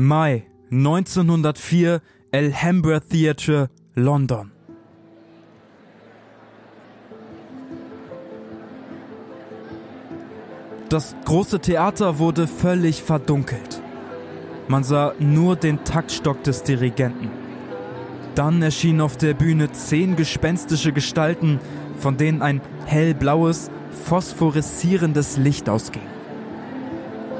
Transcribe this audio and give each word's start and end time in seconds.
Mai 0.00 0.44
1904 0.70 2.00
Alhambra 2.32 3.00
Theatre, 3.00 3.68
London. 3.94 4.50
Das 10.88 11.14
große 11.26 11.60
Theater 11.60 12.18
wurde 12.18 12.46
völlig 12.46 13.02
verdunkelt. 13.02 13.82
Man 14.68 14.84
sah 14.84 15.12
nur 15.18 15.56
den 15.56 15.84
Taktstock 15.84 16.42
des 16.44 16.62
Dirigenten. 16.62 17.30
Dann 18.34 18.62
erschienen 18.62 19.02
auf 19.02 19.18
der 19.18 19.34
Bühne 19.34 19.70
zehn 19.72 20.16
gespenstische 20.16 20.92
Gestalten, 20.92 21.60
von 21.98 22.16
denen 22.16 22.40
ein 22.40 22.62
hellblaues, 22.86 23.70
phosphoreszierendes 24.06 25.36
Licht 25.36 25.68
ausging. 25.68 26.19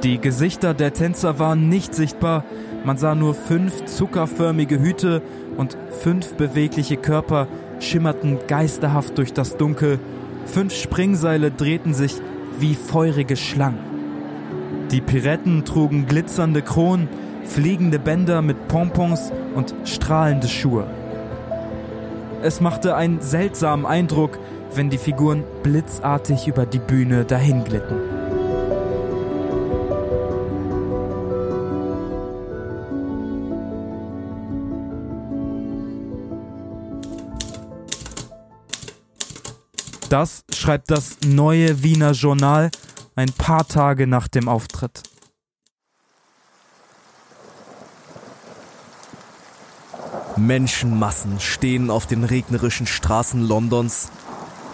Die 0.02 0.18
Gesichter 0.18 0.72
der 0.72 0.94
Tänzer 0.94 1.38
waren 1.38 1.68
nicht 1.68 1.94
sichtbar, 1.94 2.44
man 2.84 2.96
sah 2.96 3.14
nur 3.14 3.34
fünf 3.34 3.84
zuckerförmige 3.84 4.80
Hüte 4.80 5.20
und 5.58 5.76
fünf 5.90 6.34
bewegliche 6.36 6.96
Körper 6.96 7.48
schimmerten 7.80 8.38
geisterhaft 8.46 9.18
durch 9.18 9.34
das 9.34 9.58
Dunkel, 9.58 9.98
fünf 10.46 10.74
Springseile 10.74 11.50
drehten 11.50 11.92
sich 11.92 12.14
wie 12.58 12.74
feurige 12.74 13.36
Schlangen. 13.36 13.78
Die 14.90 15.02
Piretten 15.02 15.66
trugen 15.66 16.06
glitzernde 16.06 16.62
Kronen, 16.62 17.06
fliegende 17.44 17.98
Bänder 17.98 18.40
mit 18.40 18.68
Pompons 18.68 19.30
und 19.54 19.74
strahlende 19.84 20.48
Schuhe. 20.48 20.86
Es 22.42 22.62
machte 22.62 22.96
einen 22.96 23.20
seltsamen 23.20 23.84
Eindruck, 23.84 24.38
wenn 24.74 24.88
die 24.88 24.98
Figuren 24.98 25.44
blitzartig 25.62 26.48
über 26.48 26.64
die 26.64 26.78
Bühne 26.78 27.26
dahinglitten. 27.26 28.19
Das 40.10 40.42
schreibt 40.52 40.90
das 40.90 41.18
neue 41.24 41.84
Wiener 41.84 42.10
Journal 42.10 42.72
ein 43.14 43.30
paar 43.30 43.68
Tage 43.68 44.08
nach 44.08 44.26
dem 44.26 44.48
Auftritt. 44.48 45.04
Menschenmassen 50.36 51.38
stehen 51.38 51.90
auf 51.90 52.08
den 52.08 52.24
regnerischen 52.24 52.88
Straßen 52.88 53.46
Londons, 53.46 54.08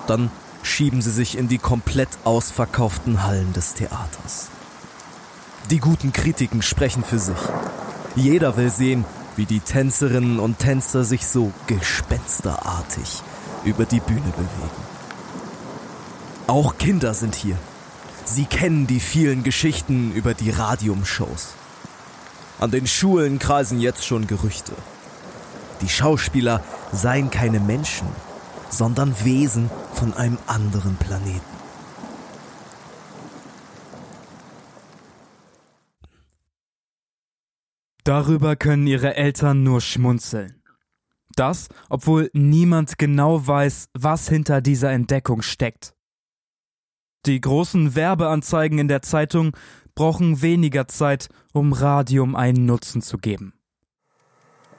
dann 0.06 0.30
schieben 0.62 1.02
sie 1.02 1.10
sich 1.10 1.36
in 1.36 1.48
die 1.48 1.58
komplett 1.58 2.08
ausverkauften 2.24 3.22
Hallen 3.24 3.52
des 3.52 3.74
Theaters. 3.74 4.48
Die 5.68 5.80
guten 5.80 6.14
Kritiken 6.14 6.62
sprechen 6.62 7.04
für 7.04 7.18
sich. 7.18 7.36
Jeder 8.14 8.56
will 8.56 8.70
sehen, 8.70 9.04
wie 9.36 9.44
die 9.44 9.60
Tänzerinnen 9.60 10.38
und 10.38 10.60
Tänzer 10.60 11.04
sich 11.04 11.26
so 11.26 11.52
gespensterartig 11.66 13.22
über 13.64 13.84
die 13.84 14.00
Bühne 14.00 14.32
bewegen. 14.34 14.85
Auch 16.46 16.78
Kinder 16.78 17.12
sind 17.12 17.34
hier. 17.34 17.58
Sie 18.24 18.44
kennen 18.44 18.86
die 18.86 19.00
vielen 19.00 19.42
Geschichten 19.42 20.12
über 20.14 20.32
die 20.32 20.50
Radiumshows. 20.50 21.54
An 22.60 22.70
den 22.70 22.86
Schulen 22.86 23.40
kreisen 23.40 23.80
jetzt 23.80 24.06
schon 24.06 24.28
Gerüchte. 24.28 24.72
Die 25.80 25.88
Schauspieler 25.88 26.62
seien 26.92 27.30
keine 27.30 27.58
Menschen, 27.58 28.06
sondern 28.70 29.14
Wesen 29.24 29.70
von 29.92 30.14
einem 30.14 30.38
anderen 30.46 30.96
Planeten. 30.96 31.40
Darüber 38.04 38.54
können 38.54 38.86
ihre 38.86 39.16
Eltern 39.16 39.64
nur 39.64 39.80
schmunzeln. 39.80 40.62
Das, 41.34 41.68
obwohl 41.90 42.30
niemand 42.32 42.98
genau 42.98 43.44
weiß, 43.44 43.88
was 43.94 44.28
hinter 44.28 44.60
dieser 44.60 44.92
Entdeckung 44.92 45.42
steckt. 45.42 45.95
Die 47.26 47.40
großen 47.40 47.96
Werbeanzeigen 47.96 48.78
in 48.78 48.86
der 48.86 49.02
Zeitung 49.02 49.50
brauchen 49.96 50.42
weniger 50.42 50.86
Zeit, 50.86 51.28
um 51.52 51.72
Radium 51.72 52.36
einen 52.36 52.66
Nutzen 52.66 53.02
zu 53.02 53.18
geben. 53.18 53.52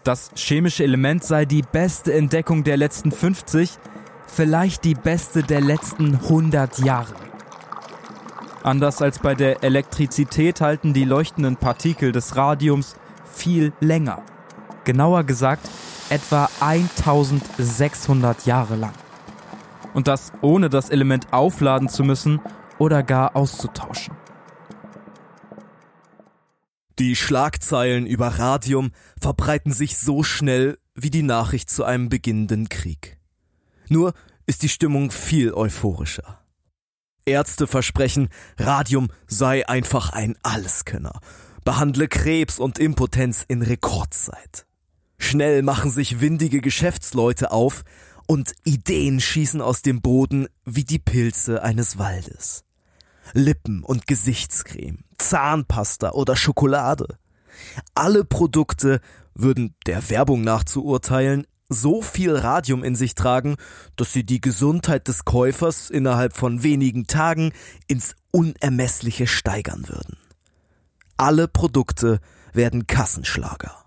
Das 0.06 0.32
chemische 0.36 0.86
Element 0.86 1.26
sei 1.26 1.44
die 1.44 1.62
beste 1.62 2.14
Entdeckung 2.14 2.64
der 2.64 2.78
letzten 2.78 3.12
50, 3.12 3.72
vielleicht 4.28 4.86
die 4.86 4.94
beste 4.94 5.44
der 5.44 5.60
letzten 5.60 6.16
100 6.16 6.80
Jahre. 6.80 7.16
Anders 8.64 9.02
als 9.02 9.20
bei 9.20 9.36
der 9.36 9.64
Elektrizität 9.66 10.62
halten 10.62 10.94
die 10.94 11.04
leuchtenden 11.04 11.58
Partikel 11.58 12.14
des 12.14 12.38
Radiums 12.38 12.96
viel 13.26 13.74
länger. 13.82 14.24
Genauer 14.86 15.26
gesagt, 15.26 15.68
etwa 16.10 16.50
1600 16.62 18.46
Jahre 18.46 18.78
lang 18.78 18.94
und 19.98 20.08
das 20.08 20.32
ohne 20.44 20.70
das 20.70 20.92
Element 20.92 21.34
aufladen 21.34 21.90
zu 21.90 22.04
müssen 22.04 22.40
oder 22.78 23.02
gar 23.02 23.36
auszutauschen. 23.36 24.16
Die 27.00 27.16
Schlagzeilen 27.16 28.06
über 28.06 28.28
Radium 28.28 28.92
verbreiten 29.20 29.74
sich 29.74 29.98
so 29.98 30.22
schnell 30.22 30.78
wie 30.94 31.10
die 31.10 31.24
Nachricht 31.24 31.72
zu 31.72 31.84
einem 31.84 32.10
beginnenden 32.10 32.70
Krieg. 32.70 33.18
Nur 33.90 34.14
ist 34.46 34.62
die 34.62 34.70
Stimmung 34.70 35.10
viel 35.10 35.52
euphorischer. 35.52 36.44
Ärzte 37.26 37.66
versprechen, 37.66 38.30
Radium 38.60 39.10
sei 39.26 39.68
einfach 39.68 40.12
ein 40.12 40.38
Alleskönner, 40.44 41.22
behandle 41.66 42.08
Krebs 42.08 42.60
und 42.60 42.78
Impotenz 42.78 43.44
in 43.48 43.64
Rekordzeit. 43.64 44.68
Schnell 45.18 45.64
machen 45.64 45.90
sich 45.90 46.22
windige 46.22 46.62
Geschäftsleute 46.62 47.52
auf 47.52 47.84
und 48.28 48.54
Ideen 48.64 49.20
schießen 49.20 49.62
aus 49.62 49.82
dem 49.82 50.02
Boden 50.02 50.48
wie 50.66 50.84
die 50.84 51.00
Pilze 51.00 51.64
eines 51.64 51.98
Waldes. 51.98 52.64
Lippen- 53.34 53.84
und 53.84 54.08
Gesichtscreme, 54.08 55.00
Zahnpasta 55.18 56.12
oder 56.12 56.36
Schokolade. 56.36 57.18
Alle 57.96 58.24
Produkte 58.24 59.02
würden 59.34 59.76
der 59.86 60.10
Werbung 60.10 60.42
nach 60.42 60.64
zu 60.64 60.84
urteilen 60.84 61.48
so 61.70 62.02
viel 62.02 62.36
Radium 62.36 62.84
in 62.84 62.96
sich 62.96 63.16
tragen, 63.16 63.58
dass 63.98 64.14
sie 64.14 64.24
die 64.24 64.40
Gesundheit 64.40 65.08
des 65.08 65.26
Käufers 65.26 65.90
innerhalb 65.90 66.36
von 66.36 66.64
wenigen 66.64 67.08
Tagen 67.08 67.52
ins 67.88 68.16
Unermessliche 68.32 69.28
steigern 69.28 69.88
würden. 69.90 70.18
Alle 71.18 71.48
Produkte 71.48 72.20
werden 72.54 72.88
Kassenschlager. 72.88 73.86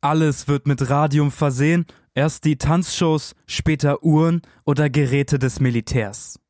Alles 0.00 0.46
wird 0.46 0.68
mit 0.68 0.88
Radium 0.88 1.32
versehen 1.32 1.86
Erst 2.18 2.42
die 2.42 2.56
Tanzshows, 2.56 3.36
später 3.46 4.02
Uhren 4.02 4.42
oder 4.64 4.90
Geräte 4.90 5.38
des 5.38 5.60
Militärs. 5.60 6.40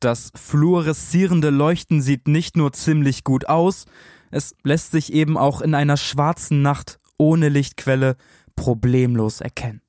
Das 0.00 0.30
fluoreszierende 0.34 1.48
Leuchten 1.48 2.02
sieht 2.02 2.28
nicht 2.28 2.58
nur 2.58 2.74
ziemlich 2.74 3.24
gut 3.24 3.48
aus, 3.48 3.86
es 4.30 4.54
lässt 4.64 4.90
sich 4.90 5.10
eben 5.14 5.38
auch 5.38 5.62
in 5.62 5.74
einer 5.74 5.96
schwarzen 5.96 6.60
Nacht 6.60 7.00
ohne 7.16 7.48
Lichtquelle 7.48 8.16
problemlos 8.54 9.40
erkennen. 9.40 9.80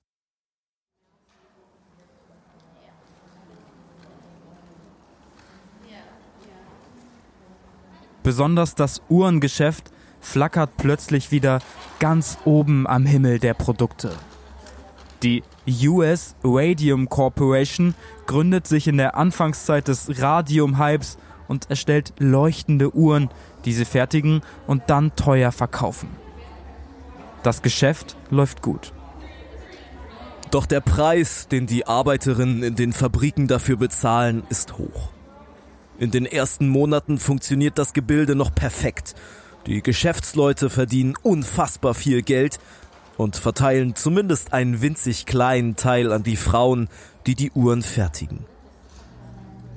Besonders 8.23 8.75
das 8.75 9.01
Uhrengeschäft 9.09 9.91
flackert 10.21 10.77
plötzlich 10.77 11.29
wieder 11.31 11.59
ganz 11.99 12.37
oben 12.45 12.87
am 12.87 13.05
Himmel 13.05 13.39
der 13.39 13.53
Produkte. 13.53 14.17
Die 15.23 15.41
US 15.87 16.35
Radium 16.43 17.07
Corporation 17.07 17.95
gründet 18.25 18.67
sich 18.67 18.89
in 18.89 18.97
der 18.97 19.15
Anfangszeit 19.15 19.87
des 19.87 20.21
Radium-Hypes 20.21 21.17
und 21.47 21.69
erstellt 21.69 22.13
leuchtende 22.19 22.93
Uhren, 22.93 23.29
die 23.63 23.71
sie 23.71 23.85
fertigen 23.85 24.41
und 24.67 24.83
dann 24.87 25.15
teuer 25.15 25.53
verkaufen. 25.53 26.09
Das 27.41 27.61
Geschäft 27.61 28.17
läuft 28.29 28.61
gut. 28.61 28.91
Doch 30.51 30.65
der 30.65 30.81
Preis, 30.81 31.47
den 31.47 31.67
die 31.67 31.87
Arbeiterinnen 31.87 32.61
in 32.61 32.75
den 32.75 32.91
Fabriken 32.91 33.47
dafür 33.47 33.77
bezahlen, 33.77 34.43
ist 34.49 34.77
hoch. 34.77 35.09
In 35.97 36.11
den 36.11 36.25
ersten 36.25 36.67
Monaten 36.67 37.17
funktioniert 37.17 37.77
das 37.77 37.93
Gebilde 37.93 38.35
noch 38.35 38.53
perfekt. 38.53 39.15
Die 39.67 39.81
Geschäftsleute 39.81 40.69
verdienen 40.69 41.15
unfassbar 41.21 41.93
viel 41.93 42.21
Geld 42.21 42.59
und 43.17 43.35
verteilen 43.35 43.95
zumindest 43.95 44.53
einen 44.53 44.81
winzig 44.81 45.25
kleinen 45.25 45.75
Teil 45.75 46.11
an 46.11 46.23
die 46.23 46.35
Frauen, 46.35 46.89
die 47.25 47.35
die 47.35 47.51
Uhren 47.51 47.81
fertigen. 47.81 48.45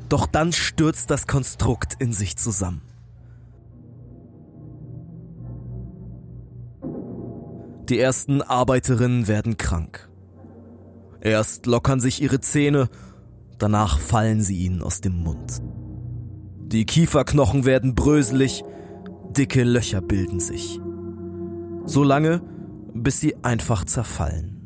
Doch 0.09 0.27
dann 0.27 0.53
stürzt 0.53 1.11
das 1.11 1.27
Konstrukt 1.27 1.95
in 1.99 2.13
sich 2.13 2.37
zusammen. 2.37 2.83
Die 7.89 7.99
ersten 7.99 8.43
Arbeiterinnen 8.43 9.29
werden 9.29 9.57
krank. 9.59 10.09
Erst 11.21 11.67
lockern 11.67 12.01
sich 12.01 12.21
ihre 12.21 12.41
Zähne, 12.41 12.89
danach 13.59 13.99
fallen 13.99 14.43
sie 14.43 14.57
ihnen 14.59 14.83
aus 14.83 15.01
dem 15.01 15.23
Mund. 15.23 15.63
Die 16.67 16.85
Kieferknochen 16.85 17.65
werden 17.65 17.95
bröselig, 17.95 18.65
Dicke 19.37 19.63
Löcher 19.63 20.01
bilden 20.01 20.41
sich. 20.41 20.81
So 21.85 22.03
lange, 22.03 22.43
bis 23.03 23.21
sie 23.21 23.37
einfach 23.45 23.85
zerfallen. 23.85 24.57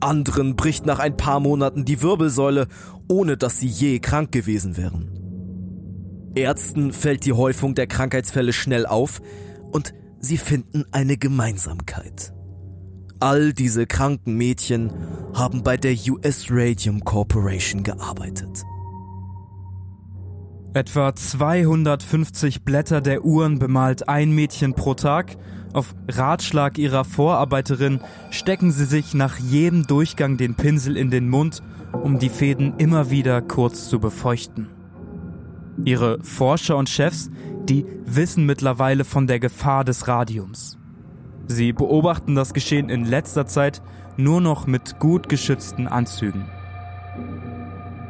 Anderen 0.00 0.54
bricht 0.56 0.86
nach 0.86 0.98
ein 0.98 1.16
paar 1.16 1.40
Monaten 1.40 1.84
die 1.84 2.02
Wirbelsäule, 2.02 2.68
ohne 3.08 3.36
dass 3.36 3.58
sie 3.58 3.66
je 3.66 3.98
krank 3.98 4.30
gewesen 4.32 4.76
wären. 4.76 5.10
Ärzten 6.34 6.92
fällt 6.92 7.24
die 7.24 7.32
Häufung 7.32 7.74
der 7.74 7.86
Krankheitsfälle 7.86 8.52
schnell 8.52 8.86
auf 8.86 9.20
und 9.72 9.92
sie 10.20 10.36
finden 10.36 10.84
eine 10.92 11.16
Gemeinsamkeit. 11.16 12.32
All 13.20 13.52
diese 13.52 13.86
kranken 13.86 14.36
Mädchen 14.36 14.92
haben 15.34 15.64
bei 15.64 15.76
der 15.76 15.96
US 16.08 16.46
Radium 16.50 17.02
Corporation 17.04 17.82
gearbeitet. 17.82 18.64
Etwa 20.74 21.14
250 21.14 22.62
Blätter 22.62 23.00
der 23.00 23.24
Uhren 23.24 23.58
bemalt 23.58 24.08
ein 24.08 24.30
Mädchen 24.30 24.74
pro 24.74 24.94
Tag. 24.94 25.36
Auf 25.72 25.94
Ratschlag 26.08 26.78
ihrer 26.78 27.04
Vorarbeiterin 27.04 28.00
stecken 28.30 28.72
sie 28.72 28.86
sich 28.86 29.14
nach 29.14 29.38
jedem 29.38 29.86
Durchgang 29.86 30.36
den 30.36 30.54
Pinsel 30.54 30.96
in 30.96 31.10
den 31.10 31.28
Mund, 31.28 31.62
um 31.92 32.18
die 32.18 32.30
Fäden 32.30 32.74
immer 32.78 33.10
wieder 33.10 33.42
kurz 33.42 33.88
zu 33.88 34.00
befeuchten. 34.00 34.68
Ihre 35.84 36.18
Forscher 36.22 36.76
und 36.76 36.88
Chefs, 36.88 37.30
die 37.68 37.86
wissen 38.06 38.46
mittlerweile 38.46 39.04
von 39.04 39.26
der 39.26 39.40
Gefahr 39.40 39.84
des 39.84 40.08
Radiums. 40.08 40.78
Sie 41.46 41.72
beobachten 41.72 42.34
das 42.34 42.54
Geschehen 42.54 42.88
in 42.88 43.04
letzter 43.04 43.46
Zeit 43.46 43.82
nur 44.16 44.40
noch 44.40 44.66
mit 44.66 44.98
gut 44.98 45.28
geschützten 45.28 45.86
Anzügen. 45.86 46.46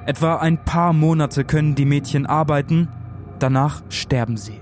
Etwa 0.06 0.36
ein 0.36 0.64
paar 0.64 0.92
Monate 0.92 1.44
können 1.44 1.74
die 1.74 1.84
Mädchen 1.84 2.24
arbeiten, 2.24 2.88
danach 3.38 3.82
sterben 3.90 4.36
sie. 4.36 4.60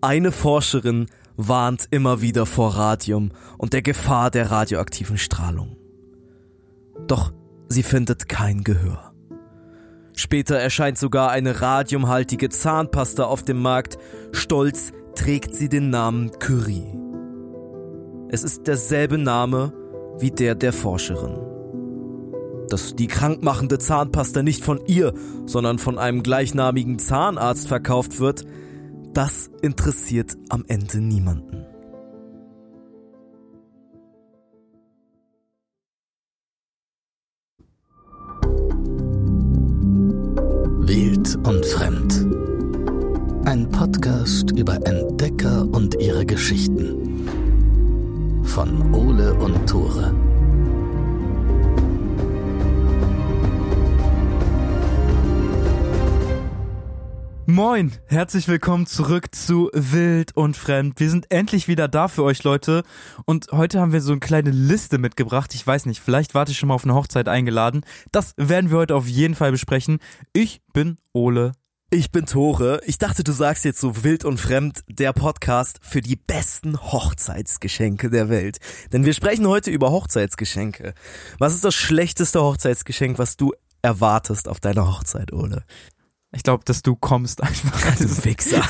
Eine 0.00 0.30
Forscherin 0.30 1.06
warnt 1.36 1.88
immer 1.90 2.20
wieder 2.20 2.46
vor 2.46 2.76
Radium 2.76 3.30
und 3.58 3.72
der 3.72 3.82
Gefahr 3.82 4.30
der 4.30 4.50
radioaktiven 4.50 5.18
Strahlung. 5.18 5.76
Doch 7.06 7.32
sie 7.68 7.82
findet 7.82 8.28
kein 8.28 8.62
Gehör. 8.62 9.12
Später 10.14 10.56
erscheint 10.56 10.98
sogar 10.98 11.30
eine 11.30 11.60
radiumhaltige 11.60 12.48
Zahnpasta 12.48 13.24
auf 13.24 13.42
dem 13.42 13.60
Markt. 13.60 13.98
Stolz 14.32 14.92
trägt 15.14 15.54
sie 15.54 15.68
den 15.68 15.90
Namen 15.90 16.30
Curie. 16.38 16.98
Es 18.30 18.42
ist 18.42 18.66
derselbe 18.66 19.18
Name 19.18 19.72
wie 20.18 20.30
der 20.30 20.54
der 20.54 20.72
Forscherin. 20.72 21.38
Dass 22.68 22.96
die 22.96 23.06
krankmachende 23.06 23.78
Zahnpasta 23.78 24.42
nicht 24.42 24.64
von 24.64 24.80
ihr, 24.86 25.12
sondern 25.46 25.78
von 25.78 25.98
einem 25.98 26.22
gleichnamigen 26.22 26.98
Zahnarzt 26.98 27.68
verkauft 27.68 28.18
wird, 28.18 28.44
das 29.16 29.50
interessiert 29.62 30.36
am 30.50 30.62
Ende 30.68 31.00
niemanden. 31.00 31.64
Wild 40.86 41.34
und 41.48 41.64
Fremd. 41.64 42.26
Ein 43.46 43.66
Podcast 43.70 44.50
über 44.50 44.74
Entdecker 44.86 45.62
und 45.62 45.94
ihre 45.98 46.26
Geschichten. 46.26 47.24
Von 48.44 48.94
Ole 48.94 49.32
und 49.32 49.66
Tore. 49.66 50.14
Moin, 57.48 57.92
herzlich 58.06 58.48
willkommen 58.48 58.86
zurück 58.86 59.32
zu 59.32 59.70
Wild 59.72 60.36
und 60.36 60.56
Fremd. 60.56 60.98
Wir 60.98 61.08
sind 61.08 61.30
endlich 61.30 61.68
wieder 61.68 61.86
da 61.86 62.08
für 62.08 62.24
euch 62.24 62.42
Leute 62.42 62.82
und 63.24 63.46
heute 63.52 63.80
haben 63.80 63.92
wir 63.92 64.00
so 64.00 64.10
eine 64.10 64.18
kleine 64.18 64.50
Liste 64.50 64.98
mitgebracht. 64.98 65.54
Ich 65.54 65.64
weiß 65.64 65.86
nicht, 65.86 66.00
vielleicht 66.00 66.34
warte 66.34 66.50
ich 66.50 66.58
schon 66.58 66.70
mal 66.70 66.74
auf 66.74 66.82
eine 66.82 66.96
Hochzeit 66.96 67.28
eingeladen. 67.28 67.84
Das 68.10 68.34
werden 68.36 68.70
wir 68.70 68.78
heute 68.78 68.96
auf 68.96 69.06
jeden 69.06 69.36
Fall 69.36 69.52
besprechen. 69.52 70.00
Ich 70.32 70.60
bin 70.72 70.96
Ole. 71.12 71.52
Ich 71.90 72.10
bin 72.10 72.26
Tore. 72.26 72.80
Ich 72.84 72.98
dachte, 72.98 73.22
du 73.22 73.30
sagst 73.30 73.64
jetzt 73.64 73.78
so 73.78 74.02
wild 74.02 74.24
und 74.24 74.40
fremd 74.40 74.80
der 74.88 75.12
Podcast 75.12 75.78
für 75.82 76.00
die 76.00 76.16
besten 76.16 76.76
Hochzeitsgeschenke 76.76 78.10
der 78.10 78.28
Welt. 78.28 78.58
Denn 78.92 79.04
wir 79.04 79.14
sprechen 79.14 79.46
heute 79.46 79.70
über 79.70 79.92
Hochzeitsgeschenke. 79.92 80.94
Was 81.38 81.54
ist 81.54 81.64
das 81.64 81.76
schlechteste 81.76 82.42
Hochzeitsgeschenk, 82.42 83.20
was 83.20 83.36
du 83.36 83.52
erwartest 83.82 84.48
auf 84.48 84.58
deiner 84.58 84.88
Hochzeit, 84.88 85.32
Ole? 85.32 85.62
Ich 86.32 86.42
glaube, 86.42 86.64
dass 86.64 86.82
du 86.82 86.96
kommst 86.96 87.42
einfach. 87.42 87.96
Du 87.98 88.24
Wichser, 88.24 88.62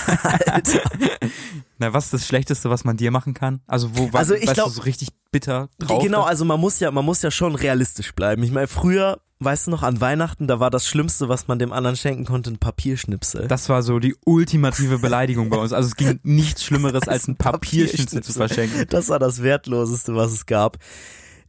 Alter. 0.46 0.82
Na, 1.78 1.92
was 1.92 2.04
ist 2.06 2.12
das 2.14 2.26
Schlechteste, 2.26 2.70
was 2.70 2.84
man 2.84 2.96
dir 2.96 3.10
machen 3.10 3.34
kann? 3.34 3.60
Also 3.66 3.96
wo 3.96 4.12
was, 4.12 4.20
Also 4.20 4.34
ich 4.34 4.46
weißt 4.46 4.54
glaub- 4.54 4.68
du 4.68 4.74
so 4.74 4.82
richtig 4.82 5.08
bitter 5.30 5.68
drauf? 5.78 6.02
Genau, 6.02 6.22
also 6.22 6.44
man 6.44 6.60
muss 6.60 6.80
ja, 6.80 6.90
man 6.90 7.04
muss 7.04 7.22
ja 7.22 7.30
schon 7.30 7.54
realistisch 7.54 8.14
bleiben. 8.14 8.42
Ich 8.42 8.50
meine, 8.52 8.66
früher, 8.68 9.20
weißt 9.40 9.66
du 9.66 9.70
noch, 9.72 9.82
an 9.82 10.00
Weihnachten, 10.00 10.46
da 10.46 10.60
war 10.60 10.70
das 10.70 10.86
Schlimmste, 10.86 11.28
was 11.28 11.48
man 11.48 11.58
dem 11.58 11.72
anderen 11.72 11.96
schenken 11.96 12.24
konnte, 12.24 12.50
ein 12.50 12.58
Papierschnipsel. 12.58 13.48
Das 13.48 13.68
war 13.68 13.82
so 13.82 13.98
die 13.98 14.14
ultimative 14.24 14.98
Beleidigung 14.98 15.50
bei 15.50 15.56
uns. 15.58 15.72
Also 15.72 15.88
es 15.88 15.96
ging 15.96 16.20
nichts 16.22 16.62
Schlimmeres 16.64 17.08
als 17.08 17.26
ein 17.28 17.36
Papierschnitzel 17.36 18.22
zu 18.22 18.32
verschenken. 18.32 18.86
Das 18.88 19.08
war 19.08 19.18
das 19.18 19.42
Wertloseste, 19.42 20.14
was 20.14 20.32
es 20.32 20.46
gab. 20.46 20.78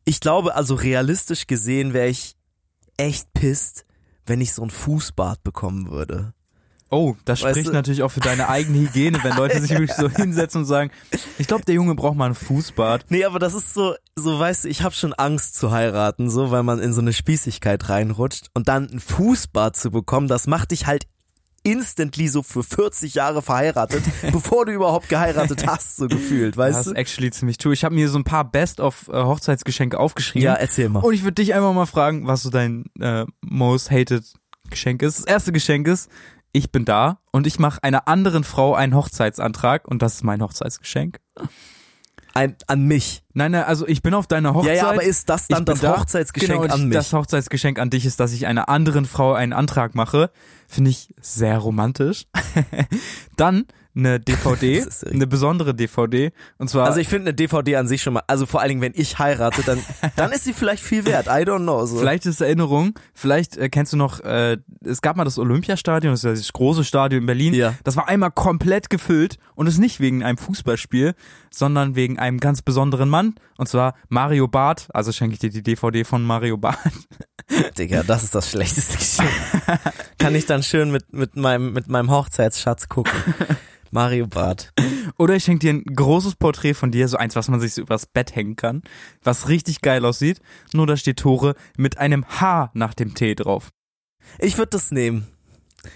Ich 0.04 0.20
glaube, 0.20 0.56
also 0.56 0.76
realistisch 0.76 1.48
gesehen 1.48 1.94
wäre 1.94 2.08
ich 2.08 2.36
echt 2.98 3.32
pisst, 3.34 3.86
wenn 4.28 4.42
ich 4.42 4.54
so 4.54 4.64
ein 4.64 4.70
Fußbad 4.70 5.44
bekommen 5.44 5.90
würde. 5.90 6.34
Oh, 6.90 7.16
das 7.26 7.42
Weißt 7.42 7.52
spricht 7.52 7.68
du- 7.68 7.74
natürlich 7.74 8.02
auch 8.02 8.12
für 8.12 8.22
deine 8.22 8.48
eigene 8.48 8.80
Hygiene, 8.80 9.20
wenn 9.22 9.36
Leute 9.36 9.60
sich 9.60 9.72
wirklich 9.72 9.92
so 9.94 10.08
hinsetzen 10.16 10.62
und 10.62 10.66
sagen, 10.68 10.90
ich 11.38 11.46
glaube, 11.48 11.66
der 11.66 11.76
Junge 11.76 11.96
braucht 11.96 12.16
mal 12.16 12.28
ein 12.30 12.36
Fußbad. 12.36 13.06
Nee, 13.10 13.26
aber 13.26 13.40
das 13.40 13.54
ist 13.56 13.74
so, 13.74 13.96
so 14.16 14.40
weißt 14.40 14.64
du, 14.64 14.70
ich 14.70 14.84
habe 14.84 14.96
schon 14.96 15.12
Angst 15.14 15.56
zu 15.56 15.72
heiraten, 15.72 16.30
so, 16.30 16.50
weil 16.52 16.64
man 16.64 16.80
in 16.80 16.94
so 16.94 17.02
eine 17.02 17.12
Spießigkeit 17.12 17.90
reinrutscht 17.90 18.48
und 18.54 18.70
dann 18.70 18.88
ein 18.90 19.02
Fußbad 19.02 19.76
zu 19.76 19.92
bekommen, 19.92 20.30
das 20.30 20.48
macht 20.48 20.72
dich 20.72 20.88
halt 20.88 21.08
instantly 21.72 22.28
so 22.28 22.44
für 22.44 22.64
40 22.64 23.14
Jahre 23.16 23.42
verheiratet, 23.42 24.04
bevor 24.32 24.66
du 24.66 24.72
überhaupt 24.72 25.10
geheiratet 25.10 25.66
hast, 25.68 25.98
so 25.98 26.08
gefühlt, 26.08 26.54
Das 26.56 26.58
weißt 26.58 26.80
ist 26.80 26.88
du? 26.88 26.94
actually 26.94 27.32
ziemlich 27.32 27.58
true. 27.58 27.74
Ich 27.74 27.84
habe 27.84 27.94
mir 27.96 28.10
so 28.10 28.18
ein 28.18 28.24
paar 28.24 28.50
Best-of-Hochzeitsgeschenke 28.50 30.00
aufgeschrieben. 30.00 30.46
Ja, 30.46 30.54
erzähl 30.54 30.90
mal. 30.90 31.00
Und 31.04 31.14
ich 31.14 31.24
würde 31.24 31.36
dich 31.36 31.54
einfach 31.54 31.74
mal 31.74 31.86
fragen, 31.86 32.28
was 32.28 32.42
so 32.44 32.50
dein 32.50 32.86
äh, 33.00 33.26
most 33.42 33.92
hated 33.92 34.24
Geschenk 34.70 35.02
ist. 35.02 35.20
Das 35.20 35.26
erste 35.26 35.52
Geschenk 35.52 35.88
ist, 35.88 36.10
ich 36.52 36.72
bin 36.72 36.86
da 36.86 37.20
und 37.32 37.48
ich 37.48 37.60
mache 37.60 37.84
einer 37.84 38.08
anderen 38.08 38.44
Frau 38.44 38.74
einen 38.74 38.96
Hochzeitsantrag 38.96 39.88
und 39.88 40.02
das 40.02 40.16
ist 40.16 40.24
mein 40.24 40.42
Hochzeitsgeschenk. 40.42 41.20
Ein, 42.38 42.56
an 42.68 42.84
mich. 42.84 43.24
Nein, 43.34 43.52
nein, 43.52 43.64
also 43.64 43.88
ich 43.88 44.02
bin 44.02 44.14
auf 44.14 44.28
deiner 44.28 44.54
Hochzeit. 44.54 44.78
Ja, 44.78 44.84
ja, 44.84 44.90
aber 44.90 45.04
ist 45.04 45.28
das 45.30 45.48
dann 45.48 45.66
das 45.66 45.82
da. 45.82 46.00
Hochzeitsgeschenk 46.00 46.62
genau, 46.62 46.74
an 46.74 46.80
ich, 46.82 46.86
mich? 46.88 46.94
Das 46.94 47.14
Hochzeitsgeschenk 47.14 47.80
an 47.80 47.90
dich 47.90 48.06
ist, 48.06 48.20
dass 48.20 48.34
ich 48.34 48.48
einer 48.48 48.70
anderen 48.70 49.06
Frau 49.06 49.34
einen 49.34 49.54
Antrag 49.54 49.96
mache. 49.96 50.30
Finde 50.68 50.92
ich 50.92 51.14
sehr 51.22 51.58
romantisch. 51.58 52.26
Dann 53.38 53.66
eine 53.98 54.20
DVD, 54.22 54.84
Das 54.84 55.04
eine 55.04 55.28
besondere 55.28 55.74
DVD. 55.74 56.32
Und 56.58 56.70
zwar, 56.70 56.86
Also 56.86 57.00
ich 57.00 57.08
finde 57.08 57.30
eine 57.30 57.34
DVD 57.34 57.78
an 57.78 57.88
sich 57.88 58.02
schon 58.02 58.14
mal, 58.14 58.24
also 58.28 58.46
vor 58.46 58.62
allen 58.62 58.70
Dingen, 58.70 58.82
wenn 58.82 58.94
ich 58.96 59.20
heirate, 59.20 59.64
dann, 59.64 59.80
dann 60.16 60.32
ist 60.32 60.44
sie 60.44 60.54
vielleicht 60.54 60.84
viel 60.84 61.06
wert. 61.06 61.28
I 61.28 61.44
don't 61.44 61.64
know. 61.64 61.86
So. 61.86 61.98
vielleicht 61.98 62.26
ist 62.26 62.42
Erinnerung, 62.42 62.98
vielleicht 63.14 63.58
äh, 63.58 63.70
kennst 63.70 63.94
du 63.94 63.98
noch, 63.98 64.20
äh, 64.22 64.58
es 64.84 65.02
gab 65.02 65.18
mal 65.18 65.24
das 65.24 65.38
Olympiastadion, 65.38 66.14
das 66.14 66.22
ist 66.22 66.26
ja 66.26 66.32
dieses 66.32 66.54
große 66.54 66.84
Stadion 66.84 67.22
in 67.22 67.26
Berlin. 67.26 67.54
Ja. 67.54 67.74
Das 67.84 67.96
war 67.96 68.08
einmal 68.08 68.32
komplett 68.32 68.90
gefüllt 68.90 69.38
und 69.56 69.68
es 69.68 69.78
nicht 69.78 70.00
wegen 70.00 70.24
einem 70.24 70.38
Fußballspiel, 70.38 71.16
sondern 71.50 71.96
wegen 71.96 72.20
einem 72.20 72.40
ganz 72.40 72.62
besonderen 72.62 73.10
Mann. 73.10 73.36
Und 73.58 73.68
zwar 73.68 73.96
Mario 74.10 74.48
Barth. 74.48 74.88
Also 74.94 75.12
schenke 75.12 75.34
ich 75.34 75.40
dir 75.40 75.50
die 75.50 75.64
DVD 75.64 76.04
von 76.04 76.24
Mario 76.24 76.58
Barth. 76.58 76.78
Digga, 77.78 78.04
das 78.04 78.24
ist 78.24 78.36
das 78.36 78.50
schlechteste 78.50 78.98
Geschenk. 78.98 79.30
Kann 80.18 80.36
ich 80.36 80.46
dann 80.46 80.64
schön 80.64 80.92
mit, 80.92 81.14
mit 81.14 81.36
meinem, 81.36 81.74
mit 81.74 81.88
meinem 81.88 82.12
Hochzeitsschatz 82.12 82.90
gucken. 82.90 83.14
Mario 83.92 84.28
Bart. 84.28 84.74
Oder 85.18 85.36
ich 85.36 85.44
schenke 85.44 85.60
dir 85.60 85.74
ein 85.74 85.84
großes 85.84 86.36
Porträt 86.36 86.74
von 86.74 86.92
dir, 86.92 87.08
so 87.08 87.18
eins, 87.18 87.36
was 87.36 87.48
man 87.48 87.60
sich 87.60 87.74
so 87.74 87.82
übers 87.82 88.06
Bett 88.06 88.36
hängen 88.36 88.56
kann, 88.56 88.84
was 89.24 89.48
richtig 89.50 89.82
geil 89.82 90.06
aussieht. 90.06 90.42
Nur 90.74 90.88
da 90.88 90.98
steht 90.98 91.20
Tore 91.20 91.56
mit 91.78 91.98
einem 91.98 92.26
H 92.28 92.72
nach 92.74 92.94
dem 92.94 93.14
T 93.16 93.36
drauf. 93.36 93.70
Ich 94.40 94.58
würde 94.58 94.72
das 94.72 94.92
nehmen. 94.92 95.28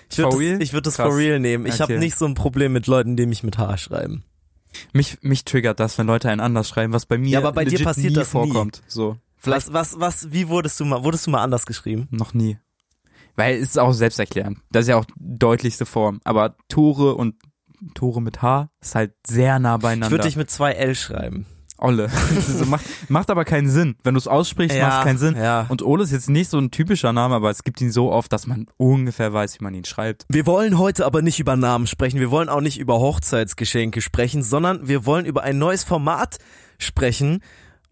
Ich 0.10 0.17
würde 0.19 0.38
das, 0.57 0.62
ich 0.62 0.74
würd 0.74 0.86
das 0.88 0.95
Krass. 0.95 1.07
for 1.10 1.17
real 1.17 1.39
nehmen. 1.39 1.65
Ich 1.65 1.81
habe 1.81 1.93
Okay. 1.93 2.00
nicht 2.00 2.17
so 2.17 2.25
ein 2.25 2.33
Problem 2.36 2.71
mit 2.71 2.88
Leuten, 2.88 3.17
die 3.17 3.25
mich 3.25 3.43
mit 3.43 3.57
H 3.57 3.77
schreiben. 3.77 4.24
Mich, 4.93 5.17
mich 5.21 5.43
triggert 5.43 5.81
das, 5.81 5.98
wenn 5.98 6.07
Leute 6.07 6.29
einen 6.29 6.39
anders 6.39 6.69
schreiben, 6.69 6.93
was 6.93 7.05
bei 7.05 7.17
mir 7.17 7.29
Ja, 7.31 7.39
aber 7.39 7.51
bei 7.51 7.65
dir 7.65 7.83
passiert 7.83 8.12
nie 8.12 8.15
das 8.15 8.27
nie. 8.29 8.31
vorkommt. 8.31 8.81
So. 8.88 9.17
Vielleicht 9.38 9.74
Was, 9.74 9.93
was, 9.93 10.00
was, 10.00 10.31
wie 10.31 10.48
wurdest 10.48 10.79
du 10.79 10.86
mal, 10.86 11.03
wurdest 11.03 11.27
du 11.27 11.31
mal 11.31 11.43
anders 11.43 11.65
geschrieben? 11.65 12.07
noch 12.12 12.33
nie. 12.33 12.57
Weil 13.36 13.55
es 13.55 13.69
ist 13.69 13.79
auch 13.79 13.91
selbsterklärend. 13.91 14.60
Das 14.71 14.83
ist 14.83 14.89
ja 14.89 14.98
auch 14.98 15.05
die 15.05 15.13
deutlichste 15.17 15.86
Form. 15.86 16.21
Aber 16.24 16.55
Tore 16.69 17.15
und 17.15 17.36
Tore 17.93 18.21
mit 18.21 18.41
H 18.41 18.69
ist 18.81 18.95
halt 18.95 19.13
sehr 19.25 19.59
nah 19.59 19.75
Ich 19.75 19.81
beieinander. 19.81 20.11
würde 20.11 20.23
dich 20.27 20.35
mit 20.35 20.50
zwei 20.50 20.71
L 20.73 20.95
schreiben. 20.95 21.45
Olle. 21.77 22.09
so 22.47 22.65
macht, 22.65 22.85
macht 23.09 23.31
aber 23.31 23.43
keinen 23.43 23.67
Sinn. 23.67 23.95
Wenn 24.03 24.13
du 24.13 24.19
es 24.19 24.27
aussprichst, 24.27 24.77
Ja, 24.77 24.88
macht 24.88 25.00
es 25.00 25.03
keinen 25.05 25.17
Sinn. 25.17 25.35
ja. 25.35 25.65
Und 25.67 25.81
Ole 25.81 26.03
ist 26.03 26.11
jetzt 26.11 26.29
nicht 26.29 26.50
so 26.51 26.59
ein 26.59 26.69
typischer 26.69 27.11
Name, 27.11 27.33
aber 27.33 27.50
es 27.50 27.63
gibt 27.63 27.81
ihn 27.81 27.91
so 27.91 28.11
oft, 28.11 28.31
dass 28.31 28.45
man 28.45 28.67
ungefähr 28.77 29.33
weiß, 29.33 29.59
wie 29.59 29.63
man 29.63 29.73
ihn 29.73 29.83
schreibt. 29.85 30.25
Wir 30.29 30.45
wollen 30.45 30.77
heute 30.77 31.07
aber 31.07 31.23
nicht 31.23 31.39
über 31.39 31.55
Namen 31.55 31.88
sprechen, 31.88 32.19
wir 32.19 32.29
wollen 32.29 32.50
auch 32.50 32.61
nicht 32.61 32.77
über 32.79 33.00
Hochzeitsgeschenke 33.00 34.01
sprechen, 34.01 34.43
sondern 34.43 34.88
wir 34.88 35.07
wollen 35.07 35.25
über 35.25 35.41
ein 35.41 35.57
neues 35.57 35.83
Format 35.83 36.38
sprechen, 36.77 37.41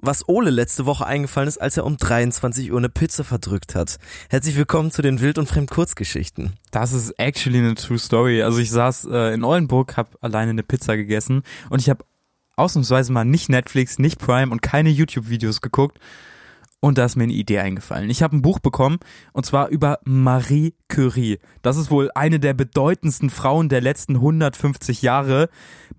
was 0.01 0.27
Ole 0.27 0.49
letzte 0.49 0.85
Woche 0.85 1.05
eingefallen 1.05 1.47
ist, 1.47 1.59
als 1.59 1.77
er 1.77 1.85
um 1.85 1.97
23 1.97 2.71
Uhr 2.71 2.77
eine 2.77 2.89
Pizza 2.89 3.23
verdrückt 3.23 3.75
hat. 3.75 3.97
Herzlich 4.29 4.55
willkommen 4.55 4.91
zu 4.91 5.01
den 5.01 5.19
Wild- 5.19 5.37
und 5.37 5.47
Fremd-Kurzgeschichten. 5.47 6.53
Das 6.71 6.93
ist 6.93 7.11
actually 7.19 7.59
eine 7.59 7.75
true 7.75 7.99
story. 7.99 8.41
Also 8.41 8.59
ich 8.59 8.71
saß 8.71 9.05
äh, 9.11 9.33
in 9.33 9.43
Oldenburg, 9.43 9.97
habe 9.97 10.11
alleine 10.21 10.51
eine 10.51 10.63
Pizza 10.63 10.95
gegessen 10.95 11.43
und 11.69 11.81
ich 11.81 11.89
habe 11.89 12.05
ausnahmsweise 12.55 13.11
mal 13.11 13.25
nicht 13.25 13.49
Netflix, 13.49 13.99
nicht 13.99 14.19
Prime 14.19 14.51
und 14.51 14.61
keine 14.61 14.89
YouTube-Videos 14.89 15.61
geguckt. 15.61 15.99
Und 16.81 16.97
da 16.97 17.05
ist 17.05 17.17
mir 17.17 17.23
eine 17.23 17.33
Idee 17.33 17.59
eingefallen. 17.59 18.09
Ich 18.09 18.23
habe 18.23 18.37
ein 18.37 18.41
Buch 18.41 18.59
bekommen 18.59 18.99
und 19.33 19.45
zwar 19.45 19.67
über 19.67 19.99
Marie 20.05 20.75
Curie. 20.87 21.39
Das 21.61 21.75
ist 21.75 21.91
wohl 21.91 22.09
eine 22.15 22.39
der 22.39 22.53
bedeutendsten 22.53 23.29
Frauen 23.29 23.67
der 23.67 23.81
letzten 23.81 24.15
150 24.15 25.01
Jahre, 25.01 25.49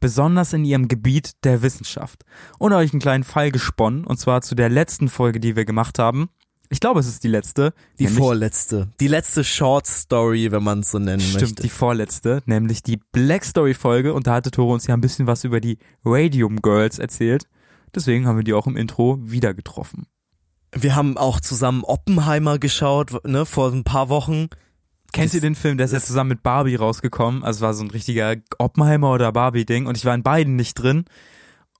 besonders 0.01 0.55
in 0.55 0.65
ihrem 0.65 0.89
Gebiet 0.89 1.45
der 1.45 1.61
Wissenschaft. 1.61 2.25
Und 2.59 2.73
habe 2.73 2.85
ich 2.85 2.93
einen 2.93 3.03
kleinen 3.03 3.25
Fall 3.25 3.51
gesponnen 3.51 4.05
und 4.05 4.19
zwar 4.19 4.41
zu 4.41 4.55
der 4.55 4.71
letzten 4.71 5.09
Folge, 5.09 5.39
die 5.39 5.55
wir 5.55 5.67
gemacht 5.67 5.99
haben. 5.99 6.31
Ich 6.73 6.81
glaube, 6.81 7.01
es 7.01 7.09
ist 7.09 7.25
die 7.25 7.29
letzte. 7.29 7.75
Die 7.99 8.07
vorletzte. 8.07 8.89
Die 9.01 9.09
letzte 9.09 9.43
Short 9.43 9.89
Story, 9.89 10.53
wenn 10.53 10.63
man 10.63 10.81
es 10.81 10.93
so 10.93 11.01
nennen 11.01 11.21
Stimmt, 11.21 11.43
möchte. 11.43 11.63
die 11.63 11.69
vorletzte, 11.69 12.43
nämlich 12.47 12.85
die 12.85 13.01
Black 13.11 13.45
Story 13.45 13.75
Folge 13.75 14.15
und 14.15 14.29
da 14.29 14.35
hatte 14.35 14.53
Tore 14.53 14.73
uns 14.73 14.87
ja 14.87 14.95
ein 14.95 15.01
bisschen 15.01 15.27
was 15.27 15.43
über 15.45 15.61
die 15.61 15.79
Radium 16.05 16.63
Girls 16.63 16.99
erzählt. 16.99 17.49
Deswegen 17.93 18.27
haben 18.27 18.37
wir 18.37 18.45
die 18.45 18.55
auch 18.55 18.69
im 18.69 18.77
Intro 18.77 19.19
wieder 19.21 19.53
getroffen. 19.53 20.07
Wir 20.73 20.95
haben 20.95 21.17
auch 21.17 21.41
zusammen 21.41 21.83
Oppenheimer 21.85 22.59
geschaut, 22.59 23.25
ne, 23.25 23.45
vor 23.45 23.73
ein 23.73 23.85
paar 23.85 24.09
Wochen. 24.09 24.49
Kennt 25.13 25.35
ihr 25.35 25.41
den 25.41 25.57
Film? 25.57 25.77
Der 25.77 25.87
ist 25.87 25.93
ja 25.93 26.01
zusammen 26.01 26.31
mit 26.31 26.43
Barbie 26.43 26.77
rausgekommen. 26.77 27.43
Also 27.43 27.59
es 27.59 27.63
war 27.63 27.75
so 27.75 27.83
ein 27.83 27.91
richtiger 27.91 28.37
Oppenheimer 28.59 29.13
oder 29.13 29.33
Barbie 29.33 29.65
Ding 29.65 29.87
und 29.87 29.97
ich 29.97 30.05
war 30.05 30.15
in 30.15 30.23
beiden 30.23 30.55
nicht 30.55 30.75
drin. 30.75 31.05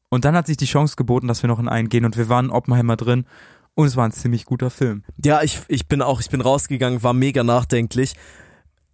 Und 0.09 0.25
dann 0.25 0.35
hat 0.35 0.49
sich 0.49 0.57
die 0.57 0.67
Chance 0.67 0.97
geboten, 0.97 1.29
dass 1.29 1.43
wir 1.43 1.49
noch 1.49 1.61
in 1.61 1.69
einen 1.69 1.89
gehen 1.89 2.05
und 2.05 2.17
wir 2.17 2.29
waren 2.29 2.47
in 2.47 2.51
Oppenheimer 2.51 2.97
drin 2.97 3.27
und 3.75 3.87
es 3.87 3.97
war 3.97 4.05
ein 4.05 4.13
ziemlich 4.13 4.45
guter 4.45 4.71
Film. 4.71 5.05
Ja, 5.25 5.43
ich, 5.43 5.61
ich 5.69 5.87
bin 5.87 6.03
auch, 6.03 6.21
ich 6.21 6.29
bin 6.29 6.41
rausgegangen, 6.41 7.05
war 7.05 7.13
mega 7.13 7.45
nachdenklich. 7.45 8.15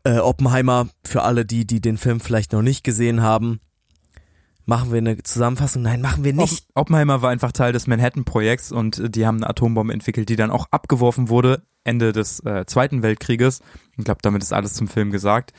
Äh, 0.04 0.18
Oppenheimer, 0.18 0.88
für 1.04 1.22
alle 1.22 1.46
die, 1.46 1.66
die 1.66 1.80
den 1.80 1.96
Film 1.96 2.20
vielleicht 2.20 2.52
noch 2.52 2.62
nicht 2.62 2.84
gesehen 2.84 3.22
haben, 3.22 3.60
machen 4.66 4.92
wir 4.92 4.98
eine 4.98 5.22
Zusammenfassung? 5.22 5.82
Nein, 5.82 6.00
machen 6.00 6.24
wir 6.24 6.34
nicht. 6.34 6.66
Opp 6.74 6.82
Oppenheimer 6.82 7.22
war 7.22 7.30
einfach 7.30 7.52
Teil 7.52 7.72
des 7.72 7.86
Manhattan-Projekts 7.86 8.72
und 8.72 8.98
äh, 8.98 9.10
die 9.10 9.26
haben 9.26 9.38
eine 9.38 9.48
Atombombe 9.48 9.92
entwickelt, 9.92 10.28
die 10.28 10.36
dann 10.36 10.50
auch 10.50 10.66
abgeworfen 10.70 11.28
wurde 11.28 11.62
Ende 11.84 12.12
des 12.12 12.40
äh, 12.40 12.66
Zweiten 12.66 13.02
Weltkrieges. 13.02 13.60
Ich 13.96 14.04
glaube, 14.04 14.20
damit 14.22 14.42
ist 14.42 14.52
alles 14.52 14.74
zum 14.74 14.88
Film 14.88 15.10
gesagt. 15.10 15.52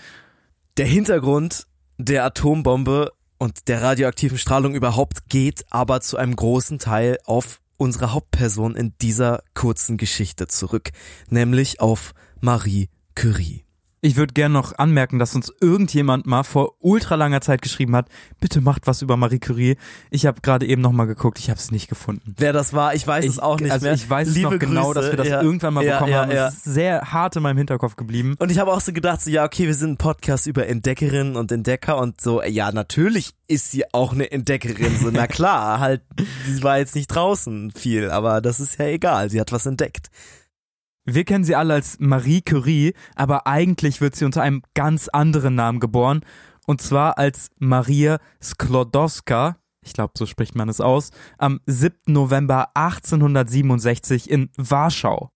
Der 0.77 0.85
Hintergrund 0.85 1.65
der 1.97 2.25
Atombombe 2.25 3.11
und 3.39 3.67
der 3.67 3.81
radioaktiven 3.81 4.37
Strahlung 4.37 4.75
überhaupt 4.75 5.29
geht 5.29 5.65
aber 5.69 6.01
zu 6.01 6.17
einem 6.17 6.35
großen 6.35 6.79
Teil 6.79 7.17
auf 7.25 7.61
unsere 7.77 8.13
Hauptperson 8.13 8.75
in 8.75 8.93
dieser 9.01 9.43
kurzen 9.53 9.97
Geschichte 9.97 10.47
zurück, 10.47 10.89
nämlich 11.29 11.79
auf 11.79 12.13
Marie 12.39 12.89
Curie. 13.15 13.66
Ich 13.99 14.15
würde 14.15 14.33
gerne 14.33 14.53
noch 14.53 14.77
anmerken, 14.77 15.17
dass 15.17 15.33
uns 15.33 15.51
irgendjemand 15.59 16.27
mal 16.27 16.43
vor 16.43 16.75
ultra 16.79 17.15
langer 17.15 17.41
Zeit 17.41 17.63
geschrieben 17.63 17.95
hat, 17.95 18.07
bitte 18.39 18.61
macht 18.61 18.85
was 18.85 19.01
über 19.01 19.17
Marie 19.17 19.39
Curie. 19.39 19.75
Ich 20.11 20.27
habe 20.27 20.41
gerade 20.41 20.67
eben 20.67 20.83
noch 20.83 20.91
mal 20.91 21.05
geguckt, 21.05 21.39
ich 21.39 21.49
habe 21.49 21.57
es 21.59 21.71
nicht 21.71 21.87
gefunden. 21.89 22.35
Wer 22.37 22.53
das 22.53 22.73
war, 22.73 22.93
ich 22.93 23.07
weiß 23.07 23.25
es 23.25 23.33
Ich- 23.35 23.41
auch 23.41 23.59
nicht 23.59 23.71
also 23.71 23.85
mehr. 23.85 23.95
ich 23.95 24.07
weiß 24.07 24.27
Liebe 24.29 24.47
es 24.47 24.53
noch 24.53 24.59
genau, 24.59 24.85
Grüße. 24.91 25.01
dass 25.01 25.11
wir 25.11 25.17
das 25.17 25.27
ja. 25.27 25.41
irgendwann 25.41 25.73
mal 25.73 25.83
ja, 25.83 25.93
bekommen 25.95 26.11
ja, 26.11 26.21
haben. 26.21 26.31
Ja. 26.31 26.47
Es 26.47 26.55
ist 26.57 26.63
sehr 26.65 27.01
hart 27.11 27.35
in 27.37 27.41
meinem 27.41 27.57
Hinterkopf 27.57 27.95
geblieben. 27.95 28.35
Und 28.37 28.51
ich 28.51 28.59
habe 28.59 28.71
auch 28.71 28.81
so 28.81 28.93
gedacht, 28.93 29.19
so, 29.21 29.31
ja, 29.31 29.43
okay, 29.43 29.65
wir 29.65 29.73
sind 29.73 29.93
ein 29.93 29.97
Podcast 29.97 30.45
über 30.45 30.67
Entdeckerinnen 30.67 31.35
und 31.35 31.51
Entdecker 31.51 31.97
und 31.97 32.21
so, 32.21 32.43
ja, 32.43 32.71
natürlich 32.71 33.33
ist 33.47 33.71
sie 33.71 33.91
auch 33.95 34.13
eine 34.13 34.29
Entdeckerin, 34.31 34.95
so, 34.95 35.09
na 35.11 35.25
klar, 35.25 35.79
halt, 35.79 36.01
sie 36.45 36.61
war 36.61 36.77
jetzt 36.77 36.93
nicht 36.93 37.07
draußen 37.07 37.71
viel, 37.71 38.11
aber 38.11 38.41
das 38.41 38.59
ist 38.59 38.77
ja 38.77 38.85
egal, 38.85 39.31
sie 39.31 39.39
hat 39.41 39.51
was 39.51 39.65
entdeckt. 39.65 40.11
Wir 41.09 41.23
kennen 41.23 41.45
sie 41.45 41.55
alle 41.55 41.73
als 41.73 41.99
Marie 41.99 42.41
Curie, 42.41 42.93
aber 43.15 43.47
eigentlich 43.47 44.01
wird 44.01 44.17
sie 44.17 44.25
unter 44.25 44.41
einem 44.41 44.61
ganz 44.73 45.07
anderen 45.07 45.55
Namen 45.55 45.79
geboren. 45.79 46.19
Und 46.65 46.81
zwar 46.81 47.17
als 47.17 47.49
Maria 47.59 48.19
Sklodowska, 48.43 49.55
ich 49.85 49.93
glaube, 49.93 50.13
so 50.17 50.25
spricht 50.25 50.55
man 50.55 50.67
es 50.67 50.81
aus, 50.81 51.11
am 51.37 51.61
7. 51.65 51.95
November 52.07 52.71
1867 52.73 54.29
in 54.29 54.49
Warschau. 54.57 55.29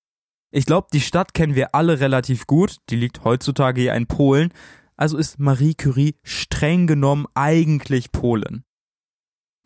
Ich 0.51 0.65
glaube, 0.65 0.89
die 0.91 0.99
Stadt 0.99 1.33
kennen 1.33 1.55
wir 1.55 1.73
alle 1.73 2.01
relativ 2.01 2.47
gut, 2.47 2.75
die 2.89 2.97
liegt 2.97 3.23
heutzutage 3.23 3.81
ja 3.81 3.93
in 3.93 4.07
Polen, 4.07 4.53
also 4.97 5.17
ist 5.17 5.39
Marie 5.39 5.73
Curie 5.73 6.15
streng 6.21 6.85
genommen 6.85 7.27
eigentlich 7.33 8.11
Polen. 8.11 8.65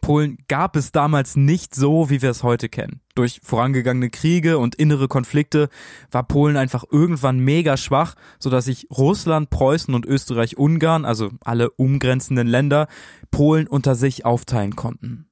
Polen 0.03 0.37
gab 0.47 0.75
es 0.75 0.91
damals 0.91 1.35
nicht 1.35 1.73
so, 1.73 2.11
wie 2.11 2.21
wir 2.21 2.29
es 2.29 2.43
heute 2.43 2.69
kennen. 2.69 3.01
Durch 3.15 3.39
vorangegangene 3.43 4.09
Kriege 4.09 4.57
und 4.57 4.75
innere 4.75 5.07
Konflikte 5.07 5.69
war 6.11 6.27
Polen 6.27 6.57
einfach 6.57 6.83
irgendwann 6.91 7.39
mega 7.39 7.77
schwach, 7.77 8.15
sodass 8.39 8.65
sich 8.65 8.87
Russland, 8.91 9.49
Preußen 9.49 9.93
und 9.93 10.05
Österreich-Ungarn, 10.05 11.05
also 11.05 11.31
alle 11.41 11.71
umgrenzenden 11.71 12.47
Länder, 12.47 12.87
Polen 13.31 13.67
unter 13.67 13.95
sich 13.95 14.25
aufteilen 14.25 14.75
konnten. 14.75 15.29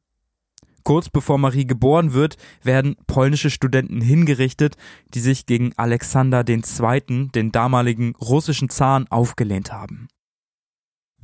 Kurz 0.84 1.10
bevor 1.10 1.38
Marie 1.38 1.66
geboren 1.66 2.14
wird, 2.14 2.38
werden 2.62 2.96
polnische 3.08 3.50
Studenten 3.50 4.02
hingerichtet, 4.02 4.76
die 5.14 5.22
sich 5.22 5.46
gegen 5.46 5.74
Alexander 5.78 6.46
II., 6.48 7.30
den 7.34 7.52
damaligen 7.52 8.16
russischen 8.16 8.70
Zaren, 8.70 9.10
aufgelehnt 9.10 9.72
haben. 9.72 10.08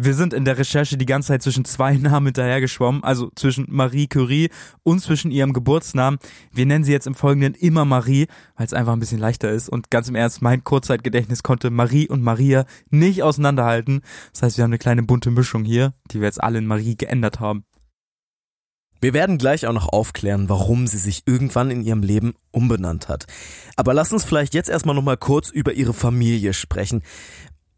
Wir 0.02 0.14
sind 0.14 0.34
in 0.34 0.46
der 0.46 0.58
Recherche 0.58 0.96
die 0.96 1.06
ganze 1.06 1.28
Zeit 1.28 1.44
zwischen 1.44 1.66
zwei 1.66 1.94
Namen 1.98 2.28
hinterhergeschwommen, 2.28 3.04
also 3.04 3.32
zwischen 3.36 3.66
Marie 3.68 4.08
Curie 4.08 4.50
und 4.82 5.02
zwischen 5.02 5.30
ihrem 5.30 5.52
Geburtsnamen. 5.52 6.20
Wir 6.54 6.66
nennen 6.66 6.86
sie 6.86 6.94
jetzt 6.94 7.06
im 7.06 7.16
Folgenden 7.16 7.54
immer 7.54 7.84
Marie, 7.84 8.28
weil 8.56 8.66
es 8.66 8.74
einfach 8.74 8.94
ein 8.94 9.02
bisschen 9.02 9.20
leichter 9.20 9.52
ist. 9.52 9.68
Und 9.68 9.92
ganz 9.92 10.08
im 10.08 10.16
Ernst, 10.16 10.42
mein 10.42 10.64
Kurzzeitgedächtnis 10.64 11.44
konnte 11.44 11.70
Marie 11.70 12.08
und 12.08 12.22
Maria 12.22 12.64
nicht 12.90 13.24
auseinanderhalten. 13.24 14.00
Das 14.32 14.42
heißt, 14.42 14.58
wir 14.58 14.64
haben 14.64 14.70
eine 14.70 14.78
kleine 14.78 15.04
bunte 15.04 15.32
Mischung 15.32 15.66
hier, 15.66 15.94
die 16.12 16.22
wir 16.22 16.28
jetzt 16.28 16.42
alle 16.42 16.60
in 16.60 16.66
Marie 16.66 16.96
geändert 16.96 17.42
haben. 17.42 17.66
Wir 19.02 19.14
werden 19.14 19.38
gleich 19.38 19.68
auch 19.68 19.74
noch 19.74 19.90
aufklären, 19.90 20.48
warum 20.48 20.88
sie 20.88 20.98
sich 20.98 21.24
irgendwann 21.26 21.72
in 21.72 21.82
ihrem 21.82 22.04
Leben 22.04 22.36
umbenannt 22.52 23.10
hat. 23.10 23.26
Aber 23.76 23.94
lass 23.94 24.14
uns 24.14 24.24
vielleicht 24.24 24.54
jetzt 24.54 24.70
erstmal 24.70 24.96
nochmal 24.96 25.18
kurz 25.18 25.50
über 25.50 25.74
ihre 25.74 25.94
Familie 25.94 26.54
sprechen. 26.54 27.04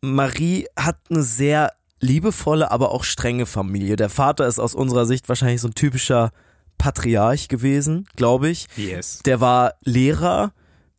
Marie 0.01 0.67
hat 0.77 0.97
eine 1.09 1.23
sehr 1.23 1.71
liebevolle, 2.01 2.72
aber 2.72 2.91
auch 2.91 3.03
strenge 3.03 3.46
Familie. 3.46 3.96
Der 3.96 4.10
Vater 4.10 4.48
ist 4.48 4.60
aus 4.60 4.75
unserer 4.75 5.05
Sicht 5.05 5.29
wahrscheinlich 5.29 5.62
so 5.62 5.70
ein 5.70 5.75
typischer 5.75 6.31
Patriarch 6.77 7.48
gewesen, 7.48 8.08
glaube 8.15 8.50
ich. 8.50 8.67
Yes. 8.75 9.20
Der 9.25 9.39
war 9.39 9.75
Lehrer, 9.84 10.51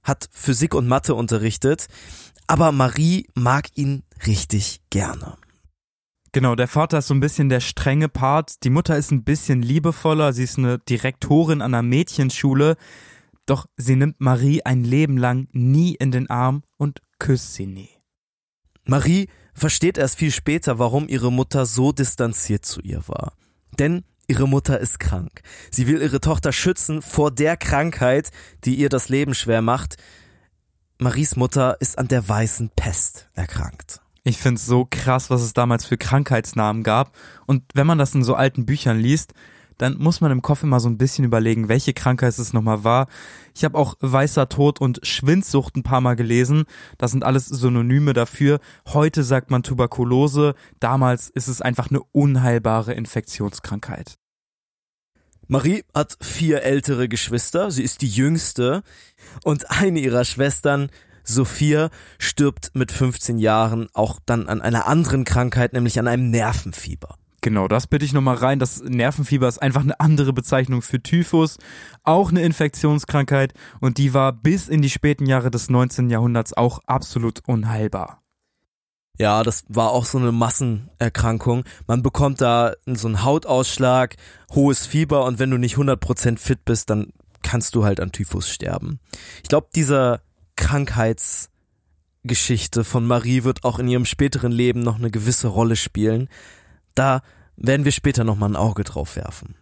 hat 0.03 0.29
Physik 0.33 0.75
und 0.75 0.89
Mathe 0.89 1.15
unterrichtet, 1.15 1.89
aber 2.47 2.73
Marie 2.73 3.27
mag 3.35 3.67
ihn 3.75 4.05
richtig 4.27 4.81
gerne. 4.91 5.37
Genau, 6.33 6.55
der 6.55 6.69
Vater 6.69 6.99
ist 6.99 7.09
so 7.09 7.15
ein 7.15 7.21
bisschen 7.21 7.51
der 7.51 7.61
strenge 7.61 8.09
Part. 8.09 8.65
Die 8.65 8.71
Mutter 8.71 8.97
ist 8.97 9.11
ein 9.11 9.23
bisschen 9.23 9.61
liebevoller. 9.61 10.33
Sie 10.33 10.45
ist 10.45 10.57
eine 10.57 10.79
Direktorin 10.79 11.61
an 11.61 11.75
einer 11.75 11.83
Mädchenschule. 11.83 12.77
Doch 13.45 13.67
sie 13.77 13.97
nimmt 13.97 14.19
Marie 14.19 14.63
ein 14.63 14.83
Leben 14.83 15.19
lang 15.19 15.49
nie 15.53 15.95
in 15.95 16.11
den 16.11 16.31
Arm 16.31 16.63
und 16.79 17.03
küsst 17.19 17.53
sie 17.53 17.67
nie. 17.67 17.91
Marie 18.85 19.29
versteht 19.55 19.99
erst 19.99 20.19
viel 20.19 20.31
später, 20.31 20.79
warum 20.79 21.09
ihre 21.09 21.33
Mutter 21.33 21.67
so 21.67 21.93
distanziert 21.93 22.65
zu 22.65 22.81
ihr 22.81 23.07
war. 23.07 23.35
Denn 23.79 24.05
ihre 24.27 24.49
Mutter 24.49 24.79
ist 24.79 24.99
krank. 24.99 25.43
Sie 25.71 25.87
will 25.87 26.03
ihre 26.03 26.21
Tochter 26.21 26.53
schützen 26.53 27.03
vor 27.03 27.31
der 27.31 27.57
Krankheit, 27.57 28.31
die 28.65 28.77
ihr 28.77 28.89
das 28.89 29.09
Leben 29.09 29.35
schwer 29.35 29.63
macht. 29.63 29.97
Maries 30.99 31.37
Mutter 31.37 31.81
ist 31.81 31.99
an 31.99 32.09
der 32.09 32.29
weißen 32.29 32.71
Pest 32.77 33.29
erkrankt. 33.35 34.01
Ich 34.25 34.39
find's 34.39 34.67
so 34.67 34.87
krass, 34.89 35.31
was 35.31 35.43
es 35.43 35.53
damals 35.53 35.85
für 35.85 35.99
Krankheitsnamen 35.99 36.85
gab. 36.85 37.17
Und 37.47 37.65
wenn 37.75 37.87
man 37.87 37.99
das 37.99 38.15
in 38.15 38.23
so 38.23 38.35
alten 38.35 38.67
Büchern 38.67 39.01
liest, 39.01 39.35
dann 39.83 39.99
muss 39.99 40.21
man 40.21 40.31
im 40.31 40.43
Kopf 40.43 40.63
immer 40.63 40.79
so 40.79 40.89
ein 40.89 40.97
bisschen 40.97 41.25
überlegen, 41.25 41.69
welche 41.69 41.93
Krankheit 41.93 42.39
es 42.39 42.53
nochmal 42.53 42.85
war. 42.85 43.09
Ich 43.53 43.65
habe 43.65 43.77
auch 43.77 43.97
weißer 44.01 44.49
Tod 44.49 44.81
und 44.81 45.01
Schwindsucht 45.03 45.77
ein 45.77 45.83
paar 45.83 46.01
Mal 46.01 46.15
gelesen. 46.15 46.67
Das 46.99 47.11
sind 47.11 47.25
alles 47.25 47.47
Synonyme 47.47 48.13
dafür. 48.13 48.61
Heute 48.89 49.25
sagt 49.25 49.51
man 49.51 49.65
Tuberkulose, 49.65 50.55
damals 50.79 51.29
ist 51.29 51.49
es 51.49 51.61
einfach 51.61 51.91
eine 51.91 52.01
unheilbare 52.13 52.93
Infektionskrankheit. 52.93 54.19
Marie 55.49 55.83
hat 55.93 56.17
vier 56.21 56.63
ältere 56.63 57.09
Geschwister, 57.09 57.73
sie 57.73 57.83
ist 57.83 58.03
die 58.03 58.09
jüngste 58.09 58.85
und 59.43 59.69
eine 59.71 59.99
ihrer 59.99 60.25
Schwestern, 60.25 60.91
Sophia, 61.25 61.91
stirbt 62.19 62.71
mit 62.75 62.93
15 62.93 63.39
Jahren 63.39 63.89
auch 63.95 64.21
dann 64.25 64.49
an 64.49 64.61
einer 64.61 64.87
anderen 64.87 65.25
Krankheit, 65.25 65.73
nämlich 65.73 65.99
an 65.99 66.07
einem 66.07 66.31
Nervenfieber. 66.31 67.19
Genau, 67.43 67.67
das 67.67 67.89
bitte 67.89 68.05
ich 68.05 68.13
nochmal 68.13 68.37
rein. 68.37 68.61
Das 68.61 68.83
Nervenfieber 68.83 69.49
ist 69.49 69.61
einfach 69.61 69.81
eine 69.83 69.99
andere 69.99 70.33
Bezeichnung 70.33 70.81
für 70.81 71.03
Typhus, 71.03 71.59
auch 72.05 72.31
eine 72.31 72.43
Infektionskrankheit 72.43 73.53
und 73.81 73.99
die 73.99 74.15
war 74.15 74.33
bis 74.33 74.69
in 74.69 74.81
die 74.81 74.89
späten 74.89 75.27
Jahre 75.27 75.51
des 75.51 75.69
19. 75.69 76.09
Jahrhunderts 76.09 76.53
auch 76.53 76.79
absolut 76.87 77.41
unheilbar. 77.49 78.23
Ja, 79.19 79.43
das 79.43 79.65
war 79.69 79.91
auch 79.91 80.05
so 80.05 80.19
eine 80.19 80.31
Massenerkrankung. 80.31 81.65
Man 81.89 82.05
bekommt 82.05 82.41
da 82.41 82.75
so 82.87 83.09
einen 83.09 83.25
Hautausschlag, 83.25 84.15
hohes 84.55 84.87
Fieber 84.87 85.25
und 85.25 85.41
wenn 85.41 85.51
du 85.51 85.59
nicht 85.59 85.77
100% 85.77 86.39
fit 86.39 86.65
bist, 86.65 86.91
dann 86.91 87.13
kannst 87.43 87.75
du 87.75 87.85
halt 87.85 87.99
an 87.99 88.13
Typhus 88.13 88.49
sterben. 88.49 89.01
Ich 89.43 89.49
glaube, 89.49 89.67
dieser 89.75 90.21
Krankheitsgeschichte 90.55 92.85
von 92.85 93.05
Marie 93.05 93.43
wird 93.43 93.65
auch 93.65 93.81
in 93.81 93.89
ihrem 93.89 94.05
späteren 94.05 94.53
Leben 94.53 94.79
noch 94.81 94.97
eine 94.97 95.11
gewisse 95.11 95.49
Rolle 95.49 95.75
spielen. 95.75 96.29
Da 96.95 97.23
werden 97.57 97.85
wir 97.85 97.93
später 97.93 98.25
nochmal 98.25 98.51
ein 98.51 98.57
Auge 98.57 98.85
drauf 98.85 99.17
werfen. 99.17 99.57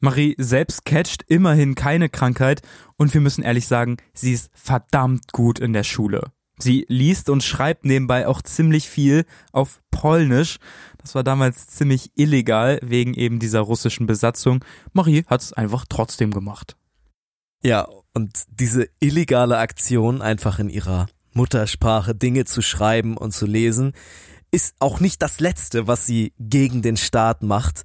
Marie 0.00 0.36
selbst 0.38 0.84
catcht 0.84 1.24
immerhin 1.26 1.74
keine 1.74 2.08
Krankheit 2.08 2.62
und 2.96 3.12
wir 3.14 3.20
müssen 3.20 3.42
ehrlich 3.42 3.66
sagen, 3.66 3.96
sie 4.14 4.32
ist 4.32 4.50
verdammt 4.54 5.32
gut 5.32 5.58
in 5.58 5.72
der 5.72 5.82
Schule. 5.82 6.32
Sie 6.58 6.84
liest 6.88 7.30
und 7.30 7.42
schreibt 7.42 7.84
nebenbei 7.84 8.26
auch 8.26 8.42
ziemlich 8.42 8.88
viel 8.88 9.24
auf 9.52 9.80
Polnisch. 9.90 10.58
Das 10.98 11.14
war 11.14 11.22
damals 11.22 11.68
ziemlich 11.68 12.10
illegal 12.16 12.78
wegen 12.82 13.14
eben 13.14 13.38
dieser 13.38 13.60
russischen 13.60 14.06
Besatzung. 14.06 14.64
Marie 14.92 15.24
hat 15.26 15.40
es 15.40 15.52
einfach 15.52 15.84
trotzdem 15.88 16.32
gemacht. 16.32 16.76
Ja, 17.62 17.88
und 18.12 18.44
diese 18.50 18.88
illegale 19.00 19.58
Aktion, 19.58 20.22
einfach 20.22 20.58
in 20.58 20.68
ihrer 20.68 21.08
Muttersprache 21.32 22.14
Dinge 22.14 22.44
zu 22.44 22.62
schreiben 22.62 23.16
und 23.16 23.32
zu 23.32 23.46
lesen, 23.46 23.92
ist 24.50 24.74
auch 24.78 25.00
nicht 25.00 25.22
das 25.22 25.40
Letzte, 25.40 25.86
was 25.86 26.06
sie 26.06 26.32
gegen 26.38 26.82
den 26.82 26.96
Staat 26.96 27.42
macht. 27.42 27.84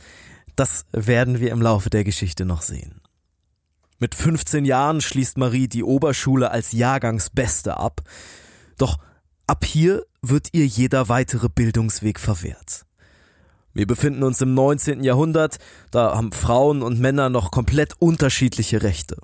Das 0.55 0.85
werden 0.91 1.39
wir 1.39 1.51
im 1.51 1.61
Laufe 1.61 1.89
der 1.89 2.03
Geschichte 2.03 2.45
noch 2.45 2.61
sehen. 2.61 3.01
Mit 3.99 4.15
15 4.15 4.65
Jahren 4.65 5.01
schließt 5.01 5.37
Marie 5.37 5.67
die 5.67 5.83
Oberschule 5.83 6.51
als 6.51 6.71
Jahrgangsbeste 6.71 7.77
ab. 7.77 8.01
Doch 8.77 8.97
ab 9.47 9.65
hier 9.65 10.05
wird 10.21 10.49
ihr 10.51 10.65
jeder 10.65 11.09
weitere 11.09 11.49
Bildungsweg 11.49 12.19
verwehrt. 12.19 12.85
Wir 13.73 13.87
befinden 13.87 14.23
uns 14.23 14.39
im 14.41 14.53
19. 14.53 15.03
Jahrhundert, 15.03 15.57
da 15.89 16.15
haben 16.15 16.31
Frauen 16.31 16.83
und 16.83 16.99
Männer 16.99 17.29
noch 17.29 17.49
komplett 17.49 17.93
unterschiedliche 17.99 18.83
Rechte. 18.83 19.17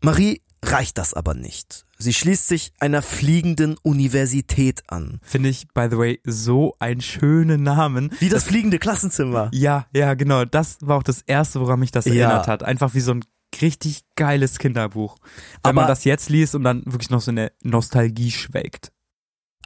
Marie 0.00 0.42
reicht 0.64 0.98
das 0.98 1.14
aber 1.14 1.34
nicht. 1.34 1.84
Sie 1.98 2.12
schließt 2.12 2.46
sich 2.46 2.72
einer 2.78 3.02
fliegenden 3.02 3.76
Universität 3.82 4.82
an. 4.88 5.20
Finde 5.22 5.48
ich, 5.48 5.68
by 5.74 5.88
the 5.90 5.98
way, 5.98 6.20
so 6.24 6.74
einen 6.78 7.00
schönen 7.00 7.62
Namen. 7.62 8.12
Wie 8.20 8.28
das, 8.28 8.44
das 8.44 8.50
fliegende 8.50 8.78
Klassenzimmer. 8.78 9.50
Ja, 9.52 9.86
ja, 9.92 10.14
genau. 10.14 10.44
Das 10.44 10.78
war 10.80 10.98
auch 10.98 11.02
das 11.02 11.22
erste, 11.22 11.60
woran 11.60 11.80
mich 11.80 11.90
das 11.90 12.04
ja. 12.04 12.14
erinnert 12.14 12.46
hat. 12.46 12.62
Einfach 12.62 12.94
wie 12.94 13.00
so 13.00 13.12
ein 13.12 13.24
richtig 13.60 14.04
geiles 14.14 14.58
Kinderbuch. 14.58 15.16
Wenn 15.62 15.70
aber, 15.70 15.72
man 15.82 15.88
das 15.88 16.04
jetzt 16.04 16.28
liest 16.28 16.54
und 16.54 16.64
dann 16.64 16.84
wirklich 16.86 17.10
noch 17.10 17.20
so 17.20 17.30
eine 17.30 17.52
Nostalgie 17.62 18.30
schwelgt. 18.30 18.92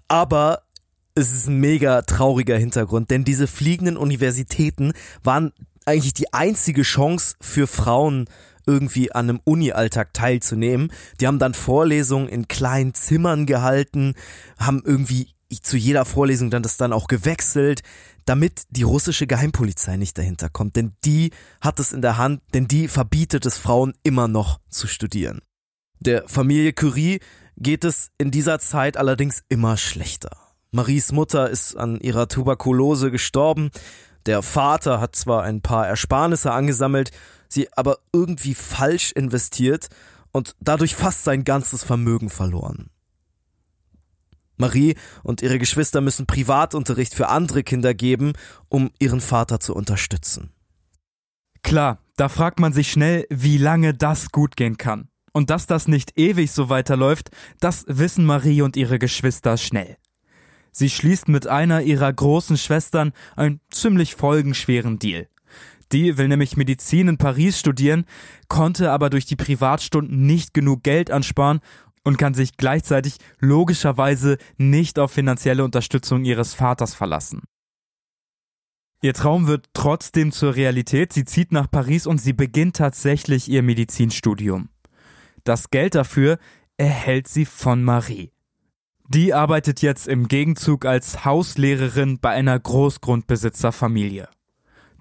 Aber 0.08 0.62
es 1.14 1.32
ist 1.32 1.48
ein 1.48 1.60
mega 1.60 2.02
trauriger 2.02 2.56
Hintergrund, 2.56 3.10
denn 3.10 3.24
diese 3.24 3.46
fliegenden 3.46 3.96
Universitäten 3.96 4.92
waren 5.22 5.52
eigentlich 5.84 6.14
die 6.14 6.32
einzige 6.32 6.82
Chance 6.82 7.34
für 7.40 7.66
Frauen 7.66 8.26
irgendwie 8.66 9.12
an 9.12 9.28
einem 9.28 9.40
Uni-Alltag 9.44 10.14
teilzunehmen. 10.14 10.92
Die 11.20 11.26
haben 11.26 11.38
dann 11.38 11.54
Vorlesungen 11.54 12.28
in 12.28 12.48
kleinen 12.48 12.94
Zimmern 12.94 13.46
gehalten, 13.46 14.14
haben 14.58 14.82
irgendwie 14.84 15.28
zu 15.60 15.76
jeder 15.76 16.04
Vorlesung 16.04 16.50
dann 16.50 16.62
das 16.62 16.76
dann 16.76 16.92
auch 16.92 17.08
gewechselt, 17.08 17.82
damit 18.24 18.62
die 18.70 18.84
russische 18.84 19.26
Geheimpolizei 19.26 19.96
nicht 19.96 20.16
dahinter 20.16 20.48
kommt, 20.48 20.76
denn 20.76 20.92
die 21.04 21.30
hat 21.60 21.80
es 21.80 21.92
in 21.92 22.02
der 22.02 22.16
Hand, 22.16 22.40
denn 22.54 22.68
die 22.68 22.88
verbietet 22.88 23.44
es 23.46 23.58
Frauen 23.58 23.94
immer 24.02 24.28
noch 24.28 24.60
zu 24.70 24.86
studieren. 24.86 25.40
Der 26.00 26.28
Familie 26.28 26.72
Curie 26.72 27.20
geht 27.56 27.84
es 27.84 28.10
in 28.18 28.30
dieser 28.30 28.58
Zeit 28.58 28.96
allerdings 28.96 29.42
immer 29.48 29.76
schlechter. 29.76 30.36
Maries 30.70 31.12
Mutter 31.12 31.50
ist 31.50 31.76
an 31.76 32.00
ihrer 32.00 32.28
Tuberkulose 32.28 33.10
gestorben, 33.10 33.70
der 34.26 34.42
Vater 34.42 35.00
hat 35.00 35.16
zwar 35.16 35.42
ein 35.42 35.62
paar 35.62 35.86
Ersparnisse 35.86 36.52
angesammelt, 36.52 37.10
sie 37.52 37.72
aber 37.72 37.98
irgendwie 38.12 38.54
falsch 38.54 39.12
investiert 39.12 39.88
und 40.32 40.56
dadurch 40.60 40.94
fast 40.94 41.24
sein 41.24 41.44
ganzes 41.44 41.84
Vermögen 41.84 42.30
verloren. 42.30 42.90
Marie 44.56 44.96
und 45.22 45.42
ihre 45.42 45.58
Geschwister 45.58 46.00
müssen 46.00 46.26
Privatunterricht 46.26 47.14
für 47.14 47.28
andere 47.28 47.62
Kinder 47.62 47.94
geben, 47.94 48.32
um 48.68 48.90
ihren 48.98 49.20
Vater 49.20 49.60
zu 49.60 49.74
unterstützen. 49.74 50.52
Klar, 51.62 51.98
da 52.16 52.28
fragt 52.28 52.60
man 52.60 52.72
sich 52.72 52.90
schnell, 52.90 53.26
wie 53.30 53.58
lange 53.58 53.94
das 53.94 54.30
gut 54.30 54.56
gehen 54.56 54.76
kann. 54.76 55.08
Und 55.32 55.48
dass 55.48 55.66
das 55.66 55.88
nicht 55.88 56.18
ewig 56.18 56.52
so 56.52 56.68
weiterläuft, 56.68 57.30
das 57.58 57.84
wissen 57.88 58.26
Marie 58.26 58.62
und 58.62 58.76
ihre 58.76 58.98
Geschwister 58.98 59.56
schnell. 59.56 59.96
Sie 60.72 60.90
schließt 60.90 61.28
mit 61.28 61.46
einer 61.46 61.82
ihrer 61.82 62.12
großen 62.12 62.56
Schwestern 62.56 63.12
einen 63.36 63.60
ziemlich 63.70 64.14
folgenschweren 64.14 64.98
Deal. 64.98 65.28
Die 65.92 66.16
will 66.16 66.28
nämlich 66.28 66.56
Medizin 66.56 67.08
in 67.08 67.18
Paris 67.18 67.58
studieren, 67.58 68.06
konnte 68.48 68.90
aber 68.90 69.10
durch 69.10 69.26
die 69.26 69.36
Privatstunden 69.36 70.26
nicht 70.26 70.54
genug 70.54 70.82
Geld 70.82 71.10
ansparen 71.10 71.60
und 72.02 72.18
kann 72.18 72.34
sich 72.34 72.56
gleichzeitig 72.56 73.18
logischerweise 73.38 74.38
nicht 74.56 74.98
auf 74.98 75.12
finanzielle 75.12 75.64
Unterstützung 75.64 76.24
ihres 76.24 76.54
Vaters 76.54 76.94
verlassen. 76.94 77.42
Ihr 79.02 79.14
Traum 79.14 79.48
wird 79.48 79.66
trotzdem 79.74 80.30
zur 80.30 80.54
Realität. 80.54 81.12
Sie 81.12 81.24
zieht 81.24 81.50
nach 81.50 81.70
Paris 81.70 82.06
und 82.06 82.18
sie 82.18 82.32
beginnt 82.32 82.76
tatsächlich 82.76 83.48
ihr 83.48 83.62
Medizinstudium. 83.62 84.68
Das 85.42 85.70
Geld 85.70 85.96
dafür 85.96 86.38
erhält 86.76 87.26
sie 87.26 87.44
von 87.44 87.82
Marie. 87.82 88.30
Die 89.08 89.34
arbeitet 89.34 89.82
jetzt 89.82 90.06
im 90.06 90.28
Gegenzug 90.28 90.86
als 90.86 91.24
Hauslehrerin 91.24 92.18
bei 92.20 92.30
einer 92.30 92.58
Großgrundbesitzerfamilie. 92.58 94.28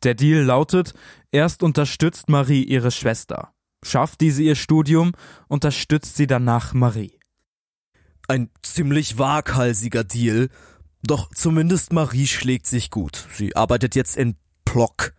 Der 0.04 0.16
Deal 0.16 0.44
lautet, 0.44 0.94
erst 1.32 1.64
unterstützt 1.64 2.30
Marie 2.30 2.64
ihre 2.64 2.92
Schwester. 2.92 3.54
Schafft 3.84 4.22
diese 4.22 4.44
ihr 4.44 4.56
Studium, 4.56 5.12
unterstützt 5.48 6.16
sie 6.16 6.28
danach 6.28 6.74
Marie. 6.74 7.20
Ein 8.28 8.50
ziemlich 8.62 9.18
waghalsiger 9.18 10.04
Deal, 10.04 10.50
doch 11.04 11.30
zumindest 11.34 11.94
Marie 11.94 12.28
schlägt 12.28 12.68
sich 12.68 12.92
gut. 12.92 13.28
Sie 13.34 13.56
arbeitet 13.56 13.96
jetzt 13.96 14.18
in 14.18 14.36
Plock. 14.66 15.14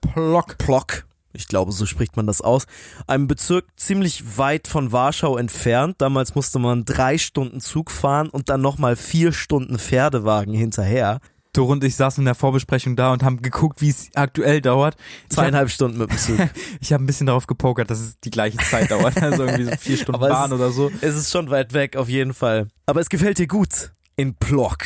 Plock. 0.00 0.58
Plock 0.58 1.06
ich 1.34 1.48
glaube, 1.48 1.72
so 1.72 1.84
spricht 1.84 2.16
man 2.16 2.26
das 2.26 2.40
aus, 2.40 2.66
einem 3.06 3.26
Bezirk 3.26 3.66
ziemlich 3.76 4.38
weit 4.38 4.68
von 4.68 4.92
Warschau 4.92 5.36
entfernt. 5.36 5.96
Damals 5.98 6.34
musste 6.34 6.58
man 6.58 6.84
drei 6.84 7.18
Stunden 7.18 7.60
Zug 7.60 7.90
fahren 7.90 8.28
und 8.28 8.48
dann 8.48 8.60
nochmal 8.60 8.96
vier 8.96 9.32
Stunden 9.32 9.78
Pferdewagen 9.78 10.54
hinterher. 10.54 11.20
Tore 11.54 11.72
und 11.72 11.84
ich 11.84 11.96
saßen 11.96 12.20
in 12.20 12.26
der 12.26 12.34
Vorbesprechung 12.34 12.96
da 12.96 13.12
und 13.12 13.22
haben 13.22 13.40
geguckt, 13.40 13.80
wie 13.80 13.88
es 13.88 14.10
aktuell 14.14 14.60
dauert. 14.60 14.96
Zweieinhalb 15.30 15.68
hab, 15.68 15.72
Stunden 15.72 15.98
mit 15.98 16.10
dem 16.10 16.18
Zug. 16.18 16.38
ich 16.80 16.92
habe 16.92 17.02
ein 17.02 17.06
bisschen 17.06 17.26
darauf 17.26 17.46
gepokert, 17.46 17.90
dass 17.90 18.00
es 18.00 18.20
die 18.20 18.30
gleiche 18.30 18.58
Zeit 18.58 18.90
dauert. 18.90 19.22
Also 19.22 19.44
irgendwie 19.44 19.64
so 19.64 19.76
vier 19.78 19.96
Stunden 19.96 20.20
Bahn 20.20 20.50
ist, 20.50 20.52
oder 20.52 20.70
so. 20.70 20.90
Es 21.00 21.16
ist 21.16 21.30
schon 21.30 21.48
weit 21.50 21.72
weg, 21.72 21.96
auf 21.96 22.08
jeden 22.08 22.34
Fall. 22.34 22.68
Aber 22.86 23.00
es 23.00 23.08
gefällt 23.08 23.38
dir 23.38 23.46
gut. 23.46 23.92
In 24.16 24.34
Plock. 24.34 24.84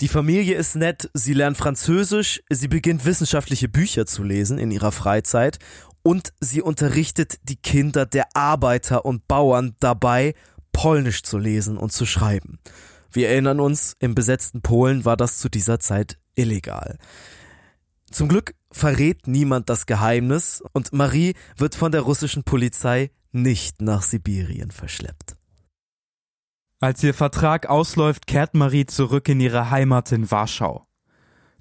Die 0.00 0.08
Familie 0.08 0.56
ist 0.56 0.76
nett, 0.76 1.08
sie 1.14 1.34
lernt 1.34 1.56
Französisch, 1.56 2.42
sie 2.50 2.68
beginnt 2.68 3.04
wissenschaftliche 3.04 3.68
Bücher 3.68 4.06
zu 4.06 4.22
lesen 4.22 4.58
in 4.58 4.70
ihrer 4.70 4.92
Freizeit 4.92 5.58
und 6.02 6.32
sie 6.40 6.62
unterrichtet 6.62 7.38
die 7.44 7.56
Kinder 7.56 8.04
der 8.04 8.26
Arbeiter 8.34 9.04
und 9.04 9.26
Bauern 9.28 9.74
dabei, 9.80 10.34
Polnisch 10.72 11.22
zu 11.22 11.38
lesen 11.38 11.78
und 11.78 11.92
zu 11.92 12.04
schreiben. 12.06 12.58
Wir 13.14 13.28
erinnern 13.28 13.60
uns, 13.60 13.94
im 14.00 14.16
besetzten 14.16 14.60
Polen 14.60 15.04
war 15.04 15.16
das 15.16 15.38
zu 15.38 15.48
dieser 15.48 15.78
Zeit 15.78 16.16
illegal. 16.34 16.98
Zum 18.10 18.26
Glück 18.26 18.56
verrät 18.72 19.28
niemand 19.28 19.70
das 19.70 19.86
Geheimnis 19.86 20.62
und 20.72 20.92
Marie 20.92 21.34
wird 21.56 21.76
von 21.76 21.92
der 21.92 22.00
russischen 22.00 22.42
Polizei 22.42 23.12
nicht 23.30 23.80
nach 23.80 24.02
Sibirien 24.02 24.72
verschleppt. 24.72 25.36
Als 26.80 27.04
ihr 27.04 27.14
Vertrag 27.14 27.66
ausläuft, 27.66 28.26
kehrt 28.26 28.54
Marie 28.54 28.86
zurück 28.86 29.28
in 29.28 29.40
ihre 29.40 29.70
Heimat 29.70 30.10
in 30.10 30.30
Warschau. 30.30 30.83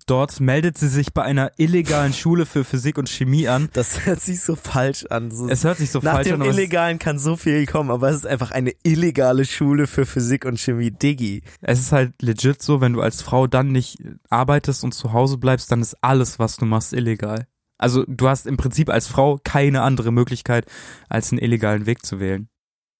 Dort 0.06 0.40
meldet 0.40 0.78
sie 0.78 0.88
sich 0.88 1.14
bei 1.14 1.24
einer 1.24 1.52
illegalen 1.58 2.14
Schule 2.14 2.46
für 2.46 2.64
Physik 2.64 2.98
und 2.98 3.10
Chemie 3.10 3.48
an. 3.48 3.70
Das 3.74 4.06
hört 4.06 4.22
sich 4.22 4.42
so 4.42 4.56
falsch 4.56 5.06
an. 5.06 5.32
So 5.32 5.48
es 5.48 5.64
hört 5.64 5.78
sich 5.78 5.92
so 5.92 6.02
falsch 6.02 6.32
an. 6.32 6.40
Nach 6.40 6.46
dem 6.46 6.54
Illegalen 6.54 7.00
kann 7.00 7.20
so 7.20 7.36
viel 7.36 7.66
kommen, 7.66 7.92
aber 7.92 8.10
es 8.10 8.18
ist 8.18 8.28
einfach 8.28 8.52
eine 8.52 8.74
illegale 8.84 9.46
Schule 9.46 9.88
für 9.88 10.06
Physik 10.06 10.46
und 10.46 10.60
Chemie. 10.60 10.92
Diggi. 10.92 11.44
Es 11.62 11.80
ist 11.80 11.92
halt 11.92 12.22
legit 12.22 12.62
so, 12.62 12.82
wenn 12.82 12.94
du 12.94 13.02
als 13.02 13.22
Frau 13.22 13.48
dann 13.48 13.72
nicht 13.72 13.98
arbeitest 14.30 14.84
und 14.84 14.94
zu 14.94 15.14
Hause 15.14 15.38
bleibst, 15.38 15.72
dann 15.72 15.82
ist 15.82 15.96
alles, 16.02 16.40
was 16.40 16.58
du 16.58 16.66
machst, 16.66 16.94
illegal. 16.94 17.48
Also 17.78 18.06
du 18.08 18.30
hast 18.30 18.48
im 18.48 18.58
Prinzip 18.58 18.90
als 18.90 19.08
Frau 19.08 19.40
keine 19.44 19.82
andere 19.82 20.12
Möglichkeit, 20.12 20.66
als 21.10 21.32
einen 21.32 21.42
illegalen 21.42 21.86
Weg 21.86 22.06
zu 22.06 22.20
wählen. 22.20 22.48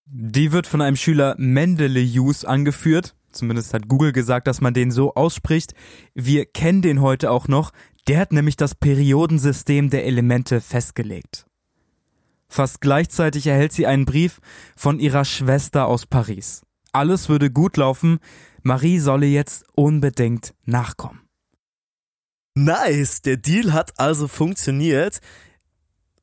Die 0.06 0.52
wird 0.52 0.68
von 0.68 0.82
einem 0.82 0.98
Schüler 0.98 1.36
Mendele 1.38 2.02
Hughes 2.02 2.46
angeführt. 2.46 3.16
Zumindest 3.36 3.74
hat 3.74 3.88
Google 3.88 4.12
gesagt, 4.12 4.48
dass 4.48 4.62
man 4.62 4.74
den 4.74 4.92
so 4.92 5.14
ausspricht. 5.14 5.74
Wir 6.14 6.46
kennen 6.46 6.82
den 6.82 7.02
heute 7.02 7.32
auch 7.32 7.48
noch. 7.48 7.72
Der 8.08 8.20
hat 8.20 8.34
nämlich 8.34 8.58
das 8.58 8.76
Periodensystem 8.76 9.90
der 9.90 10.06
Elemente 10.06 10.62
festgelegt. 10.62 11.46
Fast 12.50 12.82
gleichzeitig 12.82 13.48
erhält 13.48 13.74
sie 13.74 13.88
einen 13.88 14.06
Brief 14.06 14.40
von 14.76 15.00
ihrer 15.00 15.26
Schwester 15.26 15.88
aus 15.88 16.06
Paris. 16.06 16.62
Alles 16.92 17.28
würde 17.28 17.50
gut 17.50 17.78
laufen, 17.78 18.20
Marie 18.62 19.00
solle 19.00 19.26
jetzt 19.26 19.66
unbedingt 19.74 20.54
nachkommen. 20.66 21.22
Nice, 22.56 23.24
der 23.24 23.38
Deal 23.38 23.74
hat 23.74 24.00
also 24.00 24.28
funktioniert. 24.28 25.20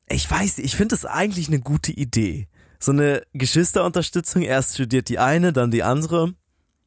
Ich 0.07 0.29
weiß, 0.29 0.59
ich 0.59 0.75
finde 0.75 0.95
es 0.95 1.05
eigentlich 1.05 1.49
eine 1.49 1.59
gute 1.59 1.91
Idee. 1.91 2.47
So 2.79 2.93
eine 2.93 3.23
Geschwisterunterstützung, 3.33 4.41
erst 4.41 4.75
studiert 4.75 5.09
die 5.09 5.19
eine, 5.19 5.51
dann 5.51 5.71
die 5.71 5.83
andere. 5.83 6.33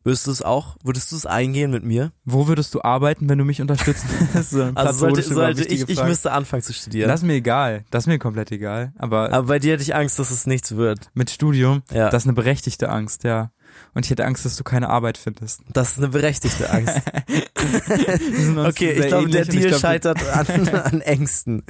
Würdest 0.04 0.26
du 0.26 0.30
es 0.30 0.42
auch, 0.42 0.76
würdest 0.84 1.10
du 1.12 1.16
es 1.16 1.24
eingehen 1.24 1.70
mit 1.70 1.82
mir? 1.82 2.12
Wo 2.26 2.46
würdest 2.46 2.74
du 2.74 2.82
arbeiten, 2.82 3.26
wenn 3.30 3.38
du 3.38 3.44
mich 3.46 3.62
unterstützen 3.62 4.06
würdest? 4.32 4.54
also 4.76 4.98
sollte, 4.98 5.22
sollte 5.22 5.64
ich, 5.64 5.88
ich 5.88 6.04
müsste 6.04 6.32
anfangen 6.32 6.62
zu 6.62 6.74
studieren. 6.74 7.08
Das 7.08 7.20
ist 7.20 7.26
mir 7.26 7.32
egal. 7.32 7.84
Das 7.90 8.04
ist 8.04 8.08
mir 8.08 8.18
komplett 8.18 8.52
egal. 8.52 8.92
Aber, 8.98 9.32
Aber 9.32 9.46
bei 9.46 9.58
dir 9.58 9.72
hätte 9.72 9.82
ich 9.82 9.94
Angst, 9.94 10.18
dass 10.18 10.30
es 10.30 10.46
nichts 10.46 10.76
wird. 10.76 11.10
Mit 11.14 11.30
Studium? 11.30 11.82
Ja. 11.90 12.10
Das 12.10 12.24
ist 12.24 12.26
eine 12.26 12.34
berechtigte 12.34 12.90
Angst, 12.90 13.24
ja. 13.24 13.50
Und 13.94 14.04
ich 14.04 14.10
hätte 14.10 14.26
Angst, 14.26 14.44
dass 14.44 14.56
du 14.56 14.62
keine 14.62 14.90
Arbeit 14.90 15.16
findest. 15.16 15.62
Das 15.72 15.92
ist 15.92 15.98
eine 15.98 16.08
berechtigte 16.08 16.70
Angst. 16.70 16.96
okay, 18.58 18.92
ich 18.92 19.06
glaube, 19.06 19.30
der 19.30 19.46
Deal 19.46 19.68
glaub, 19.68 19.80
scheitert 19.80 20.18
an, 20.32 20.68
an 20.68 21.00
Ängsten. 21.00 21.62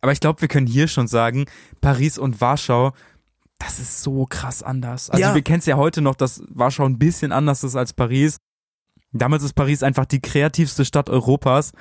Aber 0.00 0.12
ich 0.12 0.20
glaube, 0.20 0.40
wir 0.42 0.48
können 0.48 0.68
hier 0.68 0.86
schon 0.86 1.08
sagen, 1.08 1.46
Paris 1.80 2.18
und 2.18 2.40
Warschau 2.40 2.92
das 3.58 3.78
ist 3.78 4.02
so 4.02 4.26
krass 4.26 4.62
anders. 4.62 5.10
Also 5.10 5.22
ja. 5.22 5.34
wir 5.34 5.42
kennen 5.42 5.60
es 5.60 5.66
ja 5.66 5.76
heute 5.76 6.00
noch, 6.00 6.16
dass 6.16 6.42
Warschau 6.48 6.84
ein 6.84 6.98
bisschen 6.98 7.32
anders 7.32 7.64
ist 7.64 7.76
als 7.76 7.92
Paris. 7.92 8.38
Damals 9.12 9.44
ist 9.44 9.54
Paris 9.54 9.82
einfach 9.82 10.06
die 10.06 10.20
kreativste 10.20 10.84
Stadt 10.84 11.08
Europas. 11.08 11.72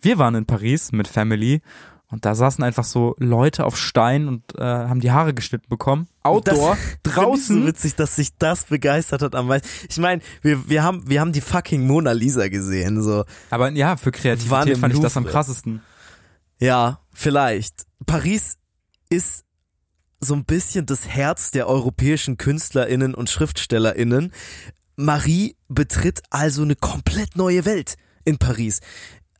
Wir 0.00 0.18
waren 0.18 0.34
in 0.34 0.44
Paris 0.44 0.92
mit 0.92 1.08
Family 1.08 1.62
und 2.10 2.24
da 2.24 2.34
saßen 2.34 2.62
einfach 2.62 2.84
so 2.84 3.14
Leute 3.18 3.64
auf 3.64 3.76
Stein 3.76 4.28
und 4.28 4.42
äh, 4.58 4.62
haben 4.62 5.00
die 5.00 5.10
Haare 5.10 5.34
geschnitten 5.34 5.68
bekommen. 5.68 6.06
Outdoor, 6.22 6.76
das, 7.02 7.14
draußen. 7.14 7.62
So 7.62 7.66
witzig, 7.66 7.94
dass 7.94 8.16
sich 8.16 8.36
das 8.36 8.64
begeistert 8.64 9.22
hat 9.22 9.34
am 9.34 9.48
meisten. 9.48 9.68
Ich 9.88 9.98
meine, 9.98 10.20
wir, 10.42 10.68
wir, 10.68 10.82
haben, 10.82 11.08
wir 11.08 11.20
haben 11.20 11.32
die 11.32 11.40
fucking 11.40 11.86
Mona 11.86 12.12
Lisa 12.12 12.48
gesehen. 12.48 13.02
so. 13.02 13.24
Aber 13.50 13.70
ja, 13.70 13.96
für 13.96 14.12
Kreativität 14.12 14.78
fand 14.78 14.94
ich 14.94 15.00
das 15.00 15.16
am 15.16 15.24
krassesten. 15.24 15.80
Ja, 16.58 17.00
vielleicht. 17.12 17.86
Paris 18.06 18.58
ist 19.10 19.44
so 20.24 20.34
ein 20.34 20.44
bisschen 20.44 20.86
das 20.86 21.06
Herz 21.06 21.50
der 21.50 21.68
europäischen 21.68 22.36
KünstlerInnen 22.36 23.14
und 23.14 23.30
SchriftstellerInnen. 23.30 24.32
Marie 24.96 25.56
betritt 25.68 26.22
also 26.30 26.62
eine 26.62 26.76
komplett 26.76 27.36
neue 27.36 27.64
Welt 27.64 27.96
in 28.24 28.38
Paris. 28.38 28.80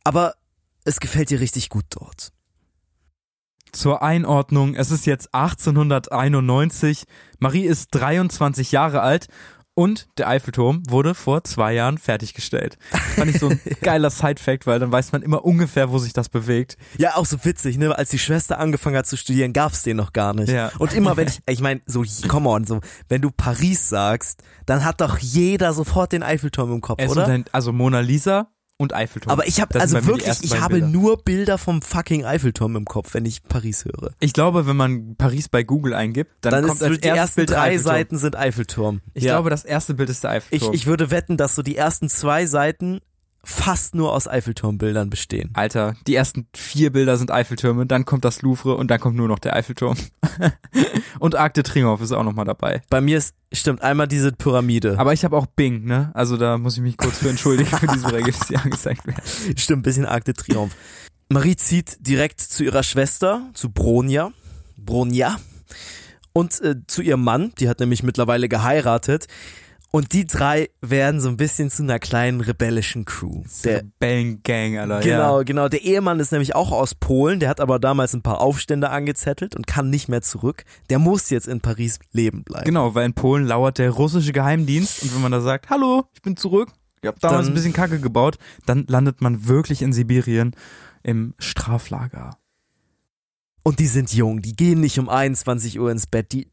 Aber 0.03 0.35
es 0.83 0.99
gefällt 0.99 1.31
ihr 1.31 1.39
richtig 1.39 1.69
gut 1.69 1.85
dort. 1.89 2.31
Zur 3.71 4.01
Einordnung, 4.01 4.75
es 4.75 4.91
ist 4.91 5.05
jetzt 5.05 5.33
1891, 5.33 7.03
Marie 7.39 7.65
ist 7.65 7.89
23 7.91 8.71
Jahre 8.71 9.01
alt 9.01 9.27
und 9.75 10.07
der 10.17 10.29
Eiffelturm 10.29 10.83
wurde 10.89 11.13
vor 11.13 11.43
zwei 11.43 11.73
Jahren 11.73 11.97
fertiggestellt. 11.97 12.77
Fand 13.15 13.29
ich 13.29 13.39
so 13.39 13.49
ein 13.49 13.59
geiler 13.81 14.09
Side-Fact, 14.09 14.65
weil 14.65 14.79
dann 14.79 14.91
weiß 14.91 15.11
man 15.11 15.21
immer 15.21 15.43
ungefähr, 15.43 15.91
wo 15.91 15.99
sich 15.99 16.13
das 16.13 16.29
bewegt. 16.29 16.77
Ja, 16.97 17.15
auch 17.15 17.25
so 17.25 17.43
witzig, 17.43 17.77
ne? 17.77 17.95
Als 17.95 18.09
die 18.09 18.19
Schwester 18.19 18.57
angefangen 18.57 18.95
hat 18.95 19.05
zu 19.05 19.17
studieren, 19.17 19.51
gab's 19.51 19.83
den 19.83 19.97
noch 19.97 20.13
gar 20.13 20.33
nicht. 20.33 20.49
Ja. 20.49 20.71
Und 20.79 20.93
immer 20.93 21.17
wenn 21.17 21.27
ich, 21.27 21.39
ich 21.47 21.59
meine, 21.59 21.81
so, 21.85 22.03
come 22.27 22.49
on, 22.49 22.65
so, 22.65 22.79
wenn 23.09 23.21
du 23.21 23.31
Paris 23.31 23.89
sagst, 23.89 24.43
dann 24.65 24.85
hat 24.85 25.01
doch 25.01 25.17
jeder 25.17 25.73
sofort 25.73 26.13
den 26.13 26.23
Eiffelturm 26.23 26.71
im 26.71 26.81
Kopf, 26.81 27.01
es 27.01 27.11
oder? 27.11 27.25
Dein, 27.25 27.45
also 27.51 27.73
Mona 27.73 27.99
Lisa 27.99 28.47
und 28.77 28.93
Eiffelturm. 28.93 29.31
Aber 29.31 29.47
ich 29.47 29.61
habe 29.61 29.79
also 29.79 30.05
wirklich, 30.05 30.27
ich 30.41 30.59
habe 30.59 30.75
Bilder. 30.75 30.87
nur 30.87 31.17
Bilder 31.23 31.57
vom 31.57 31.81
fucking 31.81 32.25
Eiffelturm 32.25 32.75
im 32.75 32.85
Kopf, 32.85 33.13
wenn 33.13 33.25
ich 33.25 33.43
Paris 33.43 33.85
höre. 33.85 34.11
Ich 34.19 34.33
glaube, 34.33 34.67
wenn 34.67 34.75
man 34.75 35.15
Paris 35.15 35.47
bei 35.47 35.63
Google 35.63 35.93
eingibt, 35.93 36.31
dann, 36.41 36.51
dann 36.51 36.63
kommt 36.65 36.81
ist 36.81 36.83
als 36.83 36.99
die 36.99 37.07
ersten 37.07 37.35
Bild 37.35 37.51
drei 37.51 37.77
Seiten 37.77 38.17
sind 38.17 38.35
Eiffelturm. 38.35 39.01
Ich 39.13 39.23
ja. 39.23 39.33
glaube, 39.33 39.49
das 39.49 39.63
erste 39.63 39.93
Bild 39.93 40.09
ist 40.09 40.23
der 40.23 40.31
Eiffelturm. 40.31 40.73
Ich, 40.73 40.81
ich 40.81 40.87
würde 40.87 41.11
wetten, 41.11 41.37
dass 41.37 41.55
so 41.55 41.61
die 41.61 41.77
ersten 41.77 42.09
zwei 42.09 42.45
Seiten 42.45 42.99
fast 43.45 43.93
nur 43.93 44.11
aus 44.11 44.27
Eiffelturmbildern 44.27 45.09
bestehen. 45.09 45.51
Alter, 45.53 45.95
die 46.07 46.15
ersten 46.15 46.47
vier 46.55 46.91
Bilder 46.91 47.15
sind 47.17 47.31
Eiffeltürme, 47.31 47.85
dann 47.85 48.03
kommt 48.03 48.25
das 48.25 48.41
Louvre 48.41 48.75
und 48.75 48.89
dann 48.89 48.99
kommt 48.99 49.15
nur 49.15 49.27
noch 49.27 49.39
der 49.39 49.55
Eiffelturm. 49.55 49.95
und 51.19 51.35
Arc 51.35 51.53
de 51.53 51.63
Triomphe 51.63 52.03
ist 52.03 52.11
auch 52.11 52.23
nochmal 52.23 52.45
dabei. 52.45 52.81
Bei 52.89 53.01
mir 53.01 53.19
ist, 53.19 53.35
stimmt, 53.53 53.83
einmal 53.83 54.07
diese 54.07 54.31
Pyramide. 54.31 54.95
Aber 54.97 55.13
ich 55.13 55.23
habe 55.23 55.37
auch 55.37 55.45
Bing, 55.45 55.85
ne? 55.85 56.11
Also 56.15 56.37
da 56.37 56.57
muss 56.57 56.75
ich 56.75 56.81
mich 56.81 56.97
kurz 56.97 57.19
für 57.19 57.29
entschuldigen 57.29 57.69
für 57.69 57.87
diese 57.87 58.07
Ergebnisse, 58.07 58.47
die 58.49 58.57
angezeigt 58.57 59.05
werden. 59.05 59.21
Stimmt, 59.57 59.83
bisschen 59.83 60.05
Arc 60.05 60.25
de 60.25 60.33
Triomphe. 60.33 60.75
Marie 61.29 61.55
zieht 61.55 61.97
direkt 61.99 62.41
zu 62.41 62.63
ihrer 62.63 62.83
Schwester, 62.83 63.49
zu 63.53 63.69
Bronja. 63.69 64.31
Bronja. 64.75 65.37
Und 66.33 66.59
äh, 66.61 66.75
zu 66.87 67.01
ihrem 67.01 67.23
Mann, 67.23 67.53
die 67.59 67.69
hat 67.69 67.79
nämlich 67.79 68.03
mittlerweile 68.03 68.49
geheiratet. 68.49 69.27
Und 69.95 70.11
die 70.11 70.27
drei 70.27 70.67
werden 70.81 71.21
so 71.21 71.29
ein 71.29 71.37
bisschen 71.37 71.69
zu 71.69 71.81
einer 71.81 71.99
kleinen 71.99 72.41
rebellischen 72.41 73.05
Crew. 73.05 73.43
Der 73.63 73.77
Rebellengang, 73.77 74.77
Alter. 74.77 74.99
Genau, 74.99 75.37
ja. 75.37 75.43
genau. 75.43 75.69
Der 75.69 75.83
Ehemann 75.83 76.19
ist 76.19 76.33
nämlich 76.33 76.53
auch 76.53 76.73
aus 76.73 76.95
Polen, 76.95 77.39
der 77.39 77.47
hat 77.47 77.61
aber 77.61 77.79
damals 77.79 78.13
ein 78.13 78.21
paar 78.21 78.41
Aufstände 78.41 78.89
angezettelt 78.89 79.55
und 79.55 79.67
kann 79.67 79.89
nicht 79.89 80.09
mehr 80.09 80.21
zurück. 80.21 80.65
Der 80.89 80.99
muss 80.99 81.29
jetzt 81.29 81.47
in 81.47 81.61
Paris 81.61 81.99
leben 82.11 82.43
bleiben. 82.43 82.65
Genau, 82.65 82.93
weil 82.93 83.05
in 83.05 83.13
Polen 83.13 83.45
lauert 83.45 83.77
der 83.77 83.89
russische 83.89 84.33
Geheimdienst 84.33 85.01
und 85.03 85.15
wenn 85.15 85.21
man 85.21 85.31
da 85.31 85.39
sagt, 85.39 85.69
hallo, 85.69 86.03
ich 86.13 86.21
bin 86.21 86.35
zurück, 86.35 86.73
ich 87.01 87.07
hab 87.07 87.17
damals 87.21 87.45
dann, 87.45 87.53
ein 87.53 87.55
bisschen 87.55 87.71
Kacke 87.71 87.99
gebaut, 87.99 88.37
dann 88.65 88.83
landet 88.89 89.21
man 89.21 89.47
wirklich 89.47 89.81
in 89.81 89.93
Sibirien 89.93 90.57
im 91.03 91.35
Straflager. 91.39 92.37
Und 93.63 93.79
die 93.79 93.87
sind 93.87 94.13
jung, 94.13 94.41
die 94.41 94.57
gehen 94.57 94.81
nicht 94.81 94.99
um 94.99 95.07
21 95.07 95.79
Uhr 95.79 95.89
ins 95.89 96.05
Bett, 96.05 96.33
die 96.33 96.51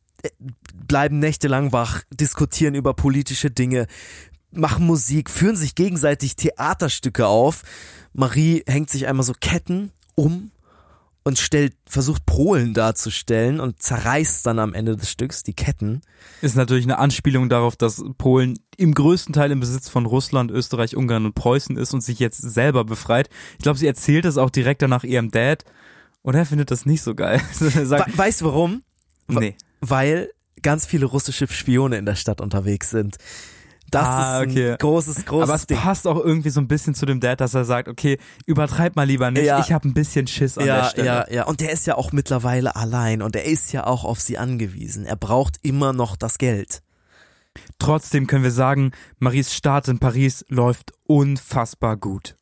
bleiben 0.87 1.19
nächtelang 1.19 1.73
wach, 1.73 2.03
diskutieren 2.11 2.75
über 2.75 2.95
politische 2.95 3.51
Dinge, 3.51 3.87
machen 4.53 4.87
Musik, 4.87 5.31
führen 5.31 5.57
sich 5.57 5.75
gegenseitig 5.75 6.37
Theaterstücke 6.37 7.27
auf. 7.27 7.63
Marie 8.13 8.63
hängt 8.67 8.91
sich 8.91 9.07
einmal 9.07 9.25
so 9.25 9.33
Ketten 9.41 9.91
um 10.15 10.51
und 11.25 11.39
stellt, 11.39 11.75
versucht 11.87 12.27
Prolen 12.27 12.75
darzustellen 12.75 13.61
und 13.61 13.81
zerreißt 13.81 14.45
dann 14.45 14.59
am 14.59 14.75
Ende 14.75 14.97
des 14.97 15.11
Stücks 15.11 15.43
die 15.43 15.55
Ketten. 15.55 16.03
Ist 16.41 16.57
natürlich 16.57 16.85
eine 16.85 16.99
Anspielung 16.99 17.49
darauf, 17.49 17.77
dass 17.77 18.03
Polen 18.19 18.59
im 18.77 18.93
größten 18.93 19.33
Teil 19.33 19.53
im 19.53 19.61
Besitz 19.61 19.89
von 19.89 20.05
Russland, 20.05 20.51
Österreich, 20.51 20.97
Ungarn 20.97 21.25
und 21.25 21.35
Preußen 21.35 21.77
ist 21.77 21.95
und 21.95 22.01
sich 22.03 22.19
jetzt 22.19 22.39
selber 22.39 22.85
befreit. 22.85 23.31
Ich 23.57 23.63
glaube, 23.63 23.79
sie 23.79 23.87
erzählt 23.87 24.25
es 24.25 24.37
auch 24.37 24.51
direkt 24.51 24.83
danach 24.83 25.05
ihrem 25.05 25.31
Dad 25.31 25.65
und 26.23 26.35
er 26.35 26.45
findet 26.45 26.71
das 26.71 26.87
nicht 26.87 27.03
so 27.03 27.15
geil. 27.15 27.41
Sagt, 27.53 28.19
weißt 28.19 28.41
du 28.41 28.47
warum? 28.47 28.83
Nee 29.29 29.57
weil 29.83 30.31
ganz 30.63 30.87
viele 30.87 31.07
russische 31.07 31.47
Spione 31.49 31.99
in 31.99 32.07
der 32.07 32.15
Stadt 32.15 32.41
unterwegs 32.41 32.89
sind. 32.91 33.17
Das 33.91 34.07
ah, 34.07 34.43
ist 34.43 34.57
ein 34.57 34.77
großes, 34.79 35.27
großes 35.27 35.49
Aber 35.51 35.55
es 35.55 35.67
Ding. 35.67 35.77
passt 35.77 36.07
auch 36.07 36.17
irgendwie 36.17 36.49
so 36.49 36.63
ein 36.63 36.69
bisschen 36.69 36.95
zu 36.95 37.05
dem 37.05 37.21
Dad, 37.21 37.43
dass 37.43 37.53
er 37.53 37.67
sagt, 37.67 37.89
okay, 37.89 38.17
übertreib 38.47 38.97
mal 38.97 39.07
lieber 39.07 39.31
nicht, 39.31 39.45
ja. 39.45 39.61
ich 39.61 39.71
habe 39.71 39.87
ein 39.87 39.93
bisschen 39.93 40.27
Schiss 40.27 40.57
an 40.57 40.67
ja, 40.67 40.77
der 40.77 40.89
Stelle. 40.89 41.07
Ja, 41.07 41.31
ja, 41.31 41.45
und 41.45 41.61
der 41.61 41.73
ist 41.73 41.87
ja 41.87 41.97
auch 41.97 42.11
mittlerweile 42.11 42.75
allein 42.75 43.21
und 43.21 43.37
er 43.37 43.45
ist 43.45 43.71
ja 43.73 43.87
auch 43.87 44.05
auf 44.05 44.19
sie 44.19 44.39
angewiesen. 44.39 45.05
Er 45.05 45.17
braucht 45.17 45.59
immer 45.61 45.93
noch 45.93 46.17
das 46.17 46.39
Geld. 46.39 46.83
Trotzdem 47.79 48.27
können 48.27 48.45
wir 48.45 48.51
sagen, 48.51 48.93
Maries 49.19 49.55
Start 49.55 49.89
in 49.89 49.99
Paris 49.99 50.47
läuft 50.49 50.93
unfassbar 51.07 51.99
gut. 51.99 52.37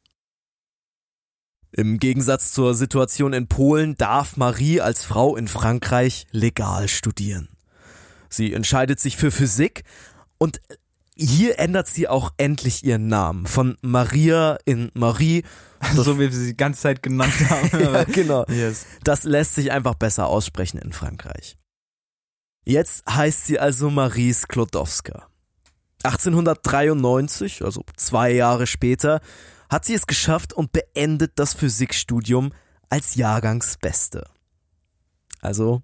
Im 1.73 1.99
Gegensatz 1.99 2.53
zur 2.53 2.75
Situation 2.75 3.33
in 3.33 3.47
Polen 3.47 3.97
darf 3.97 4.37
Marie 4.37 4.81
als 4.81 5.05
Frau 5.05 5.37
in 5.37 5.49
Frankreich 5.49 6.27
legal 6.33 6.89
studieren. 6.89 7.49
Sie 8.29 8.53
entscheidet 8.53 9.01
sich 9.01 9.17
für 9.17 9.31
Physik 9.31 9.85
und 10.39 10.61
hier 11.17 11.59
ändert 11.59 11.87
sie 11.87 12.09
auch 12.09 12.33
endlich 12.39 12.85
ihren 12.85 13.09
Namen 13.09 13.47
von 13.47 13.77
Maria 13.83 14.59
in 14.65 14.91
Marie. 14.95 15.45
so 15.95 16.17
wie 16.17 16.23
wir 16.23 16.33
sie 16.33 16.49
die 16.49 16.57
ganze 16.57 16.81
Zeit 16.83 17.03
genannt 17.03 17.35
haben. 17.51 17.71
ja, 17.73 18.05
genau. 18.05 18.45
Yes. 18.49 18.87
Das 19.05 19.25
lässt 19.25 19.55
sich 19.55 19.71
einfach 19.71 19.95
besser 19.95 20.27
aussprechen 20.27 20.79
in 20.79 20.93
Frankreich. 20.93 21.57
Jetzt 22.65 23.05
heißt 23.09 23.47
sie 23.47 23.59
also 23.59 23.91
Marie 23.91 24.33
Sklodowska. 24.33 25.27
1893, 26.03 27.63
also 27.63 27.85
zwei 27.97 28.33
Jahre 28.33 28.67
später, 28.67 29.21
hat 29.71 29.85
sie 29.85 29.95
es 29.95 30.07
geschafft 30.07 30.53
und 30.53 30.73
beendet 30.73 31.33
das 31.37 31.55
Physikstudium 31.55 32.53
als 32.89 33.15
Jahrgangsbeste. 33.15 34.29
Also, 35.41 35.83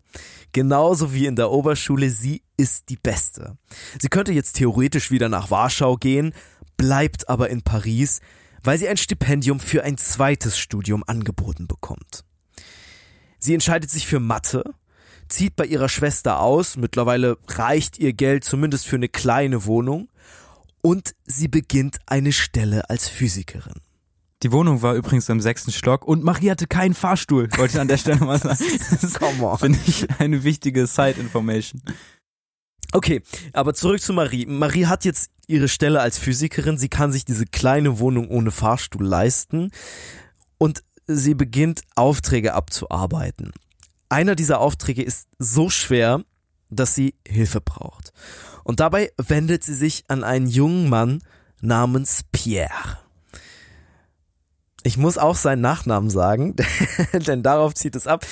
genauso 0.52 1.14
wie 1.14 1.26
in 1.26 1.36
der 1.36 1.50
Oberschule, 1.50 2.10
sie 2.10 2.42
ist 2.58 2.90
die 2.90 2.96
Beste. 2.96 3.56
Sie 3.98 4.08
könnte 4.08 4.32
jetzt 4.32 4.56
theoretisch 4.56 5.10
wieder 5.10 5.28
nach 5.28 5.50
Warschau 5.50 5.96
gehen, 5.96 6.34
bleibt 6.76 7.28
aber 7.28 7.48
in 7.48 7.62
Paris, 7.62 8.20
weil 8.62 8.76
sie 8.76 8.88
ein 8.88 8.98
Stipendium 8.98 9.60
für 9.60 9.84
ein 9.84 9.96
zweites 9.96 10.58
Studium 10.58 11.04
angeboten 11.06 11.66
bekommt. 11.66 12.24
Sie 13.38 13.54
entscheidet 13.54 13.90
sich 13.90 14.06
für 14.06 14.20
Mathe, 14.20 14.64
zieht 15.28 15.56
bei 15.56 15.64
ihrer 15.64 15.88
Schwester 15.88 16.40
aus, 16.40 16.76
mittlerweile 16.76 17.38
reicht 17.48 17.98
ihr 17.98 18.12
Geld 18.12 18.44
zumindest 18.44 18.86
für 18.86 18.96
eine 18.96 19.08
kleine 19.08 19.64
Wohnung 19.64 20.08
und 20.82 21.14
sie 21.24 21.48
beginnt 21.48 21.98
eine 22.06 22.32
Stelle 22.32 22.88
als 22.90 23.08
Physikerin. 23.08 23.80
Die 24.42 24.52
Wohnung 24.52 24.82
war 24.82 24.94
übrigens 24.94 25.28
im 25.28 25.40
sechsten 25.40 25.72
Stock 25.72 26.06
und 26.06 26.22
Marie 26.22 26.50
hatte 26.50 26.66
keinen 26.66 26.94
Fahrstuhl, 26.94 27.48
wollte 27.56 27.74
ich 27.74 27.80
an 27.80 27.88
der 27.88 27.96
Stelle 27.96 28.24
mal 28.24 28.38
sagen. 28.38 28.58
Das 29.00 29.14
Come 29.18 29.46
on. 29.46 29.58
finde 29.58 29.78
ich 29.86 30.06
eine 30.20 30.44
wichtige 30.44 30.86
Side-Information. 30.86 31.82
Okay, 32.92 33.22
aber 33.52 33.74
zurück 33.74 34.00
zu 34.00 34.12
Marie. 34.12 34.46
Marie 34.46 34.86
hat 34.86 35.04
jetzt 35.04 35.30
ihre 35.46 35.68
Stelle 35.68 36.00
als 36.00 36.18
Physikerin. 36.18 36.78
Sie 36.78 36.88
kann 36.88 37.12
sich 37.12 37.24
diese 37.24 37.46
kleine 37.46 37.98
Wohnung 37.98 38.28
ohne 38.28 38.50
Fahrstuhl 38.50 39.04
leisten 39.04 39.70
und 40.58 40.82
sie 41.06 41.34
beginnt 41.34 41.82
Aufträge 41.94 42.54
abzuarbeiten. 42.54 43.52
Einer 44.08 44.36
dieser 44.36 44.60
Aufträge 44.60 45.02
ist 45.02 45.28
so 45.38 45.70
schwer, 45.70 46.22
dass 46.70 46.94
sie 46.94 47.14
Hilfe 47.26 47.60
braucht. 47.60 48.12
Und 48.66 48.80
dabei 48.80 49.12
wendet 49.16 49.62
sie 49.62 49.74
sich 49.74 50.02
an 50.08 50.24
einen 50.24 50.48
jungen 50.48 50.88
Mann 50.88 51.22
namens 51.60 52.24
Pierre. 52.32 52.98
Ich 54.82 54.96
muss 54.96 55.18
auch 55.18 55.36
seinen 55.36 55.60
Nachnamen 55.62 56.10
sagen, 56.10 56.56
denn 57.12 57.44
darauf 57.44 57.74
zieht 57.74 57.94
es 57.94 58.08
ab. 58.08 58.26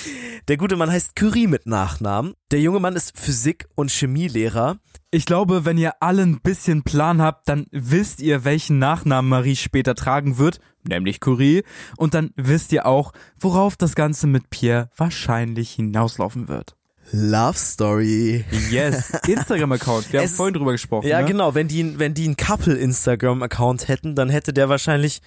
Der 0.49 0.57
gute 0.57 0.75
Mann 0.75 0.91
heißt 0.91 1.15
Curie 1.15 1.47
mit 1.47 1.67
Nachnamen. 1.67 2.35
Der 2.51 2.61
junge 2.61 2.81
Mann 2.81 2.97
ist 2.97 3.17
Physik- 3.17 3.69
und 3.77 3.93
Chemielehrer. 3.93 4.79
Ich 5.13 5.25
glaube, 5.25 5.65
wenn 5.65 5.79
ihr 5.79 6.03
alle 6.03 6.23
ein 6.23 6.41
bisschen 6.41 6.83
Plan 6.83 7.23
habt, 7.23 7.49
dann 7.49 7.67
wisst 7.71 8.21
ihr, 8.21 8.45
welchen 8.45 8.81
Nachnamen 8.81 9.29
Marie 9.29 9.55
später 9.55 9.95
tragen 9.95 10.37
wird, 10.37 10.59
nämlich 10.83 11.21
Curie. 11.21 11.63
Und 11.97 12.15
dann 12.15 12.33
wisst 12.35 12.73
ihr 12.73 12.87
auch, 12.87 13.13
worauf 13.39 13.77
das 13.77 13.95
Ganze 13.95 14.27
mit 14.27 14.51
Pierre 14.51 14.91
wahrscheinlich 14.97 15.71
hinauslaufen 15.71 16.49
wird. 16.49 16.75
Love 17.13 17.57
Story. 17.59 18.45
Yes, 18.71 19.11
Instagram-Account. 19.27 20.13
Wir 20.13 20.21
haben 20.21 20.25
Es- 20.31 20.35
vorhin 20.37 20.55
drüber 20.55 20.73
gesprochen. 20.73 21.07
Ja, 21.07 21.21
ne? 21.21 21.27
genau. 21.27 21.55
Wenn 21.55 21.69
die, 21.69 21.99
wenn 21.99 22.15
die 22.15 22.25
einen 22.25 22.37
Couple-Instagram-Account 22.37 23.89
hätten, 23.89 24.15
dann 24.15 24.29
hätte 24.31 24.53
der 24.53 24.69
wahrscheinlich 24.69 25.21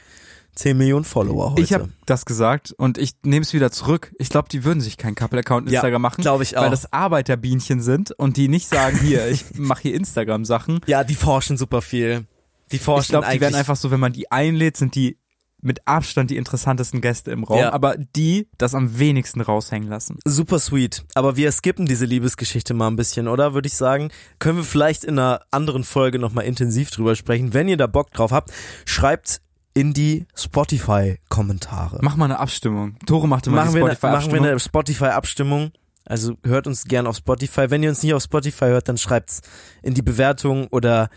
10 0.56 0.76
Millionen 0.78 1.06
Follower 1.06 1.52
heute. 1.52 1.62
Ich 1.62 1.72
habe 1.74 1.90
das 2.08 2.26
gesagt 2.26 2.72
und 2.78 2.98
ich 2.98 3.12
nehme 3.24 3.44
es 3.44 3.54
wieder 3.54 3.72
zurück. 3.72 4.12
Ich 4.18 4.30
glaube, 4.30 4.50
die 4.50 4.64
würden 4.64 4.82
sich 4.82 4.98
keinen 4.98 5.16
Couple-Account 5.16 5.70
Ja, 5.70 5.76
Instagram 5.80 6.02
machen, 6.02 6.22
glaub 6.22 6.42
ich 6.42 6.58
auch. 6.58 6.64
weil 6.64 6.72
das 6.72 6.92
Arbeiterbienchen 6.92 7.82
sind 7.82 8.12
und 8.12 8.38
die 8.38 8.48
nicht 8.48 8.68
sagen, 8.68 8.98
hier, 9.00 9.28
ich 9.30 9.46
mache 9.54 9.84
hier 9.84 9.94
Instagram-Sachen. 9.94 10.80
ja, 10.88 11.04
die 11.04 11.16
forschen 11.16 11.58
super 11.58 11.82
viel. 11.84 12.26
Die 12.72 12.80
forschen 12.80 13.04
Ich 13.04 13.10
glaube, 13.10 13.28
die 13.32 13.40
werden 13.40 13.56
einfach 13.56 13.76
so, 13.76 13.92
wenn 13.92 14.00
man 14.00 14.14
die 14.14 14.32
einlädt, 14.32 14.78
sind 14.78 14.96
die 14.96 15.18
mit 15.62 15.88
Abstand 15.88 16.30
die 16.30 16.38
interessantesten 16.38 17.02
Gäste 17.02 17.32
im 17.32 17.44
Raum, 17.44 17.60
Ja. 17.60 17.74
aber 17.74 17.96
die 17.98 18.48
das 18.58 18.76
am 18.76 19.00
wenigsten 19.00 19.42
raushängen 19.42 19.90
lassen. 19.90 20.20
Super 20.24 20.60
sweet. 20.60 21.04
Aber 21.16 21.36
wir 21.36 21.52
skippen 21.52 21.86
diese 21.88 22.06
Liebesgeschichte 22.06 22.74
mal 22.76 22.88
ein 22.88 22.96
bisschen, 22.96 23.28
oder? 23.28 23.54
Würde 23.56 23.68
ich 23.68 23.74
sagen. 23.76 24.10
Können 24.40 24.58
wir 24.60 24.64
vielleicht 24.64 25.04
in 25.04 25.18
einer 25.18 25.42
anderen 25.52 25.84
Folge 25.84 26.20
nochmal 26.20 26.46
intensiv 26.46 26.92
drüber 26.92 27.16
sprechen. 27.16 27.54
Wenn 27.54 27.68
ihr 27.68 27.78
da 27.78 27.88
Bock 27.88 28.12
drauf 28.12 28.32
habt, 28.32 28.52
schreibt 28.86 29.42
in 29.74 29.94
die 29.94 30.26
Spotify-Kommentare. 30.36 32.00
Mach 32.02 32.16
mal 32.16 32.26
eine 32.26 32.40
Abstimmung. 32.40 32.98
Tore 33.06 33.28
machte 33.28 33.50
mal 33.50 33.66
machen, 33.66 33.76
eine, 33.76 33.80
machen 33.86 33.86
wir 33.86 33.96
Spotify-Abstimmung. 33.96 34.46
eine 34.48 34.60
Spotify-Abstimmung. 34.60 35.72
Also 36.06 36.36
hört 36.44 36.68
uns 36.68 36.86
gern 36.86 37.06
auf 37.08 37.18
Spotify. 37.18 37.70
Wenn 37.70 37.84
ihr 37.84 37.90
uns 37.90 38.02
nicht 38.04 38.14
auf 38.14 38.24
Spotify 38.24 38.66
hört, 38.66 38.88
dann 38.90 38.98
schreibt's 38.98 39.42
in 39.84 39.94
die 39.94 40.02
Bewertung 40.02 40.68
oder 40.68 41.10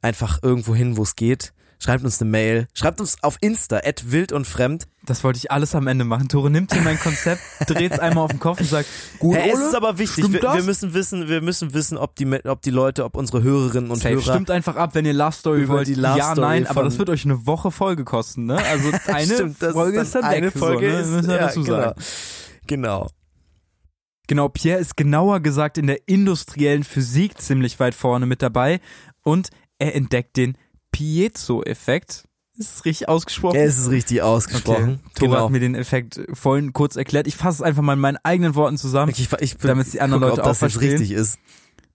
einfach 0.00 0.42
irgendwo 0.42 0.74
hin, 0.74 0.96
wo 0.96 1.02
es 1.02 1.16
geht. 1.16 1.52
Schreibt 1.82 2.04
uns 2.04 2.20
eine 2.20 2.30
Mail. 2.30 2.68
Schreibt 2.74 3.00
uns 3.00 3.20
auf 3.22 3.38
Insta, 3.40 3.78
at 3.78 4.12
wild 4.12 4.30
und 4.30 4.46
fremd. 4.46 4.86
Das 5.04 5.24
wollte 5.24 5.38
ich 5.38 5.50
alles 5.50 5.74
am 5.74 5.88
Ende 5.88 6.04
machen. 6.04 6.28
Tore 6.28 6.48
nimmt 6.48 6.72
hier 6.72 6.80
mein 6.82 6.96
Konzept, 6.96 7.42
dreht's 7.66 7.98
einmal 7.98 8.22
auf 8.22 8.30
den 8.30 8.38
Kopf 8.38 8.60
und 8.60 8.68
sagt, 8.68 8.88
gut, 9.18 9.36
Hey, 9.36 9.50
es 9.50 9.58
Ole, 9.58 9.66
ist 9.66 9.74
aber 9.74 9.98
wichtig. 9.98 10.32
Wir, 10.32 10.42
wir 10.42 10.62
müssen 10.62 10.94
wissen, 10.94 11.28
wir 11.28 11.40
müssen 11.40 11.74
wissen, 11.74 11.98
ob 11.98 12.14
die, 12.14 12.26
ob 12.44 12.62
die 12.62 12.70
Leute, 12.70 13.04
ob 13.04 13.16
unsere 13.16 13.42
Hörerinnen 13.42 13.90
und 13.90 13.96
Safe. 13.96 14.14
Hörer 14.14 14.22
Stimmt 14.22 14.52
einfach 14.52 14.76
ab, 14.76 14.94
wenn 14.94 15.04
ihr 15.04 15.12
Love 15.12 15.32
Story 15.32 15.62
Über 15.62 15.74
wollt. 15.74 15.88
die 15.88 15.94
Love 15.94 16.18
ja, 16.18 16.30
Story 16.30 16.40
nein, 16.40 16.66
aber 16.68 16.84
das 16.84 16.98
wird 16.98 17.10
euch 17.10 17.24
eine 17.24 17.48
Woche 17.48 17.72
Folge 17.72 18.04
kosten, 18.04 18.44
ne? 18.46 18.58
Also 18.58 18.92
eine 19.12 19.34
Stimmt, 19.34 19.58
Folge 19.58 20.00
ist 20.02 20.14
dann 20.14 20.22
eine 20.22 20.46
weg. 20.46 20.56
Folge 20.56 20.88
so, 20.88 20.94
ne? 20.94 21.00
ist, 21.00 21.10
Müssen 21.10 21.28
wir 21.28 21.34
ja, 21.34 21.40
dazu 21.40 21.64
genau. 21.64 21.76
sagen. 21.78 22.02
Genau. 22.68 23.08
Genau, 24.28 24.48
Pierre 24.48 24.78
ist 24.78 24.96
genauer 24.96 25.40
gesagt 25.40 25.78
in 25.78 25.88
der 25.88 26.06
industriellen 26.06 26.84
Physik 26.84 27.40
ziemlich 27.40 27.80
weit 27.80 27.96
vorne 27.96 28.26
mit 28.26 28.40
dabei 28.40 28.80
und 29.24 29.50
er 29.78 29.96
entdeckt 29.96 30.36
den 30.36 30.56
Piezo-Effekt. 30.92 32.28
Ist 32.58 32.76
es 32.76 32.84
richtig 32.84 33.08
ausgesprochen? 33.08 33.56
Ja, 33.56 33.62
es 33.62 33.78
ist 33.78 33.90
richtig 33.90 34.22
ausgesprochen. 34.22 35.00
Okay. 35.04 35.12
Tore 35.14 35.30
Genau. 35.30 35.44
hat 35.44 35.50
mir 35.50 35.60
den 35.60 35.74
Effekt 35.74 36.20
vorhin 36.34 36.72
kurz 36.74 36.96
erklärt. 36.96 37.26
Ich 37.26 37.34
fasse 37.36 37.56
es 37.56 37.62
einfach 37.62 37.82
mal 37.82 37.94
in 37.94 37.98
meinen 37.98 38.18
eigenen 38.22 38.54
Worten 38.54 38.76
zusammen. 38.76 39.10
Okay, 39.12 39.22
ich, 39.22 39.32
ich 39.40 39.58
bin, 39.58 39.68
Damit's 39.68 39.90
die 39.92 40.00
anderen 40.02 40.20
guck, 40.22 40.30
Leute 40.30 40.42
ob 40.42 40.48
das 40.48 40.58
auch 40.58 40.60
verstehen. 40.60 40.90
richtig 40.90 41.12
ist. 41.12 41.38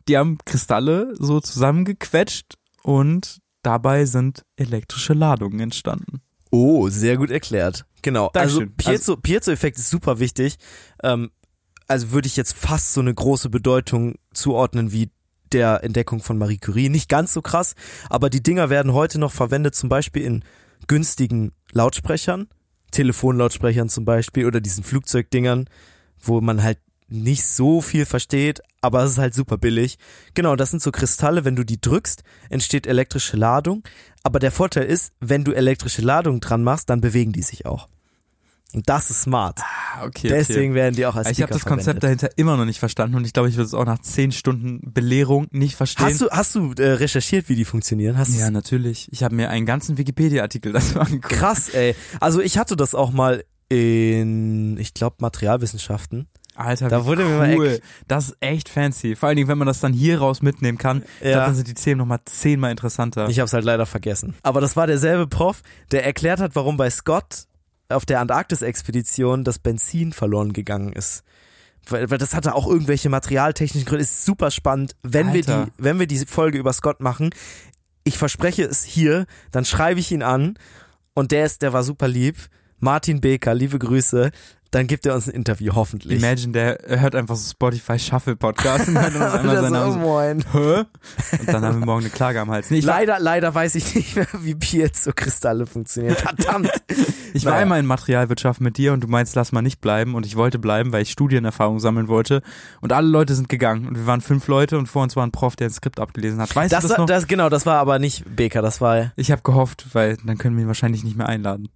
Die 0.07 0.17
haben 0.17 0.37
Kristalle 0.45 1.13
so 1.19 1.39
zusammengequetscht 1.39 2.55
und 2.81 3.39
dabei 3.61 4.05
sind 4.05 4.43
elektrische 4.55 5.13
Ladungen 5.13 5.59
entstanden. 5.59 6.21
Oh, 6.49 6.89
sehr 6.89 7.17
gut 7.17 7.29
erklärt. 7.29 7.85
Genau. 8.01 8.31
Dankeschön. 8.33 8.73
Also 8.77 8.91
Piezo, 8.91 9.17
Piezo-Effekt 9.17 9.77
ist 9.77 9.89
super 9.89 10.17
wichtig. 10.19 10.57
Ähm, 11.03 11.29
also 11.87 12.11
würde 12.11 12.27
ich 12.27 12.35
jetzt 12.35 12.53
fast 12.55 12.93
so 12.93 13.01
eine 13.01 13.13
große 13.13 13.49
Bedeutung 13.49 14.15
zuordnen 14.33 14.91
wie 14.91 15.11
der 15.53 15.83
Entdeckung 15.83 16.21
von 16.21 16.37
Marie 16.37 16.57
Curie. 16.57 16.89
Nicht 16.89 17.09
ganz 17.09 17.33
so 17.33 17.41
krass, 17.41 17.75
aber 18.09 18.29
die 18.29 18.43
Dinger 18.43 18.69
werden 18.69 18.93
heute 18.93 19.19
noch 19.19 19.31
verwendet, 19.31 19.75
zum 19.75 19.89
Beispiel 19.89 20.23
in 20.23 20.43
günstigen 20.87 21.51
Lautsprechern, 21.71 22.47
Telefonlautsprechern 22.91 23.89
zum 23.89 24.05
Beispiel 24.05 24.45
oder 24.45 24.61
diesen 24.61 24.83
Flugzeugdingern, 24.83 25.69
wo 26.19 26.41
man 26.41 26.63
halt 26.63 26.79
nicht 27.09 27.45
so 27.45 27.81
viel 27.81 28.05
versteht, 28.05 28.61
aber 28.81 29.03
es 29.03 29.11
ist 29.11 29.17
halt 29.17 29.33
super 29.33 29.57
billig. 29.57 29.97
Genau, 30.33 30.55
das 30.55 30.71
sind 30.71 30.81
so 30.81 30.91
Kristalle, 30.91 31.45
wenn 31.45 31.55
du 31.55 31.63
die 31.63 31.79
drückst, 31.79 32.23
entsteht 32.49 32.85
elektrische 32.85 33.37
Ladung, 33.37 33.83
aber 34.23 34.39
der 34.39 34.51
Vorteil 34.51 34.85
ist, 34.85 35.13
wenn 35.19 35.43
du 35.43 35.53
elektrische 35.53 36.01
Ladung 36.01 36.41
dran 36.41 36.63
machst, 36.63 36.89
dann 36.89 37.01
bewegen 37.01 37.31
die 37.31 37.43
sich 37.43 37.65
auch. 37.65 37.87
Und 38.73 38.89
das 38.89 39.09
ist 39.09 39.21
smart. 39.21 39.59
Ah, 39.61 40.05
okay. 40.05 40.27
Deswegen 40.27 40.73
werden 40.73 40.93
die 40.95 41.05
auch 41.05 41.15
als 41.15 41.29
Ich 41.31 41.41
habe 41.41 41.53
das 41.53 41.63
Konzept 41.65 42.01
verwendet. 42.01 42.03
dahinter 42.23 42.29
immer 42.37 42.57
noch 42.57 42.65
nicht 42.65 42.79
verstanden 42.79 43.15
und 43.15 43.25
ich 43.25 43.31
glaube, 43.33 43.47
ich 43.49 43.55
würde 43.55 43.65
es 43.67 43.73
auch 43.73 43.85
nach 43.85 43.99
zehn 43.99 44.31
Stunden 44.33 44.91
Belehrung 44.93 45.47
nicht 45.51 45.75
verstehen. 45.75 46.05
Hast 46.05 46.21
du, 46.21 46.29
hast 46.29 46.53
du 46.55 46.73
äh, 46.77 46.91
recherchiert, 46.91 47.47
wie 47.49 47.55
die 47.55 47.63
funktionieren? 47.65 48.17
Hast 48.17 48.37
ja, 48.37 48.51
natürlich. 48.51 49.07
Ich 49.11 49.23
habe 49.23 49.35
mir 49.35 49.49
einen 49.49 49.65
ganzen 49.65 49.97
Wikipedia-Artikel 49.97 50.71
dazu 50.73 50.99
angeguckt. 50.99 51.33
Krass, 51.33 51.69
ey. 51.69 51.95
Also 52.19 52.41
ich 52.41 52.57
hatte 52.57 52.75
das 52.75 52.93
auch 52.93 53.11
mal 53.11 53.43
in, 53.69 54.77
ich 54.77 54.93
glaube, 54.93 55.15
Materialwissenschaften. 55.19 56.27
Alter, 56.55 56.89
Da 56.89 57.05
wurde 57.05 57.23
mir 57.23 57.37
mal 57.37 57.55
cool. 57.55 57.79
Das 58.07 58.29
ist 58.29 58.37
echt 58.39 58.67
fancy. 58.67 59.15
Vor 59.15 59.29
allen 59.29 59.35
Dingen, 59.35 59.47
wenn 59.47 59.59
man 59.59 59.67
das 59.67 59.79
dann 59.79 59.93
hier 59.93 60.19
raus 60.19 60.41
mitnehmen 60.41 60.77
kann, 60.79 61.03
Ja. 61.21 61.31
glaub, 61.33 61.45
dann 61.45 61.55
sind 61.55 61.67
die 61.67 61.73
Themen 61.75 61.99
nochmal 61.99 62.19
zehnmal 62.25 62.71
interessanter. 62.71 63.29
Ich 63.29 63.37
habe 63.39 63.45
es 63.45 63.53
halt 63.53 63.63
leider 63.63 63.85
vergessen. 63.85 64.33
Aber 64.41 64.59
das 64.59 64.75
war 64.75 64.87
derselbe 64.87 65.27
Prof, 65.27 65.61
der 65.91 66.03
erklärt 66.03 66.39
hat, 66.39 66.55
warum 66.55 66.75
bei 66.75 66.89
Scott 66.89 67.45
auf 67.89 68.05
der 68.05 68.19
Antarktis-Expedition 68.19 69.43
das 69.43 69.59
Benzin 69.59 70.13
verloren 70.13 70.53
gegangen 70.53 70.93
ist. 70.93 71.23
Weil, 71.89 72.09
weil 72.09 72.17
das 72.17 72.35
hatte 72.35 72.53
auch 72.53 72.67
irgendwelche 72.67 73.09
materialtechnischen 73.09 73.87
Gründe. 73.87 74.03
Ist 74.03 74.25
super 74.25 74.51
spannend. 74.51 74.95
Wenn 75.03 75.33
wir 75.33 75.41
die, 75.41 75.65
wenn 75.77 75.99
wir 75.99 76.07
die 76.07 76.25
Folge 76.25 76.57
über 76.57 76.73
Scott 76.73 76.99
machen, 76.99 77.29
ich 78.03 78.17
verspreche 78.17 78.63
es 78.63 78.83
hier, 78.83 79.25
dann 79.51 79.65
schreibe 79.65 79.99
ich 79.99 80.11
ihn 80.11 80.23
an 80.23 80.57
und 81.13 81.31
der 81.31 81.45
ist, 81.45 81.61
der 81.61 81.73
war 81.73 81.83
super 81.83 82.07
lieb. 82.07 82.37
Martin 82.79 83.21
Beker, 83.21 83.55
liebe 83.55 83.79
Grüße. 83.79 84.31
Dann 84.71 84.87
gibt 84.87 85.05
er 85.05 85.15
uns 85.15 85.27
ein 85.27 85.33
Interview, 85.33 85.73
hoffentlich. 85.75 86.21
Imagine, 86.21 86.51
der 86.51 86.99
hört 86.99 87.15
einfach 87.15 87.35
so 87.35 87.49
Spotify 87.49 87.97
Shuffle 87.97 88.35
Podcast 88.35 88.87
und 88.89 88.99
hört 88.99 89.15
einmal 89.33 89.55
seinen 89.61 89.73
Namen 89.73 89.89
oh, 89.89 89.93
so, 89.93 89.99
moin. 89.99 90.43
Hä? 90.51 90.83
Und 91.39 91.47
dann 91.47 91.63
haben 91.63 91.79
wir 91.79 91.85
morgen 91.85 92.01
eine 92.01 92.09
Klage 92.09 92.41
am 92.41 92.51
Hals. 92.51 92.69
Nee, 92.69 92.83
war, 92.83 92.95
Leider, 92.95 93.19
leider 93.19 93.53
weiß 93.55 93.75
ich 93.75 93.95
nicht 93.95 94.15
mehr, 94.15 94.27
wie 94.39 94.55
Piezo-Kristalle 94.55 95.65
funktionieren. 95.65 96.15
Verdammt. 96.15 96.69
ich 97.33 97.45
war 97.45 97.53
naja. 97.53 97.63
einmal 97.63 97.79
in 97.79 97.85
Materialwirtschaft 97.85 98.59
mit 98.61 98.77
dir 98.77 98.93
und 98.93 99.03
du 99.03 99.07
meinst, 99.07 99.35
lass 99.35 99.51
mal 99.51 99.61
nicht 99.61 99.79
bleiben 99.81 100.15
und 100.15 100.25
ich 100.25 100.35
wollte 100.35 100.59
bleiben, 100.59 100.91
weil 100.91 101.01
ich 101.01 101.11
Studienerfahrung 101.11 101.79
sammeln 101.79 102.07
wollte 102.07 102.41
und 102.81 102.91
alle 102.93 103.07
Leute 103.07 103.35
sind 103.35 103.49
gegangen 103.49 103.87
und 103.87 103.95
wir 103.95 104.05
waren 104.05 104.21
fünf 104.21 104.47
Leute 104.47 104.77
und 104.77 104.87
vor 104.87 105.03
uns 105.03 105.15
war 105.15 105.25
ein 105.25 105.31
Prof, 105.31 105.55
der 105.55 105.67
ein 105.67 105.73
Skript 105.73 105.99
abgelesen 105.99 106.41
hat. 106.41 106.55
Weißt 106.55 106.73
Das, 106.73 106.81
du 106.83 106.87
das 106.89 106.97
war, 106.97 107.03
noch? 107.03 107.07
das, 107.07 107.27
genau, 107.27 107.49
das 107.49 107.65
war 107.65 107.77
aber 107.79 107.99
nicht 107.99 108.23
Beker, 108.35 108.61
das 108.61 108.81
war, 108.81 109.11
ich 109.15 109.31
habe 109.31 109.41
gehofft, 109.43 109.87
weil 109.93 110.17
dann 110.25 110.37
können 110.37 110.55
wir 110.57 110.63
ihn 110.63 110.67
wahrscheinlich 110.67 111.03
nicht 111.03 111.17
mehr 111.17 111.29
einladen. 111.29 111.69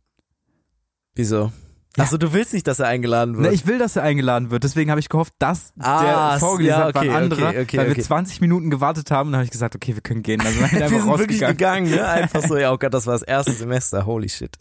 wieso? 1.15 1.51
Ja. 1.97 2.05
Achso, 2.05 2.17
du 2.17 2.31
willst 2.31 2.53
nicht, 2.53 2.67
dass 2.67 2.79
er 2.79 2.87
eingeladen 2.87 3.35
wird. 3.35 3.47
Ne, 3.47 3.53
ich 3.53 3.67
will, 3.67 3.77
dass 3.77 3.97
er 3.97 4.03
eingeladen 4.03 4.49
wird. 4.49 4.63
Deswegen 4.63 4.91
habe 4.91 5.01
ich 5.01 5.09
gehofft, 5.09 5.33
dass 5.39 5.73
Ah, 5.77 6.31
der 6.31 6.39
vorgelesen 6.39 6.79
ja, 6.79 6.85
hat, 6.85 6.95
war 6.95 7.01
ein 7.01 7.09
okay, 7.09 7.17
anderer, 7.17 7.49
okay, 7.49 7.61
okay, 7.61 7.77
weil 7.77 7.87
okay. 7.87 7.97
wir 7.97 8.03
20 8.03 8.39
Minuten 8.39 8.69
gewartet 8.69 9.11
haben. 9.11 9.27
Und 9.27 9.33
dann 9.33 9.39
habe 9.39 9.45
ich 9.45 9.51
gesagt, 9.51 9.75
okay, 9.75 9.93
wir 9.95 10.01
können 10.01 10.23
gehen. 10.23 10.39
Also 10.39 10.57
sind 10.57 10.71
wir 10.71 10.79
wir 10.79 10.85
einfach 10.85 11.01
sind 11.01 11.19
wirklich 11.19 11.39
gegangen, 11.41 11.89
ne? 11.89 12.07
Einfach 12.07 12.43
so, 12.43 12.57
ja, 12.57 12.71
oh 12.71 12.77
Gott, 12.77 12.93
das 12.93 13.07
war 13.07 13.13
das 13.13 13.23
erste 13.23 13.51
Semester, 13.51 14.05
holy 14.05 14.29
shit. 14.29 14.57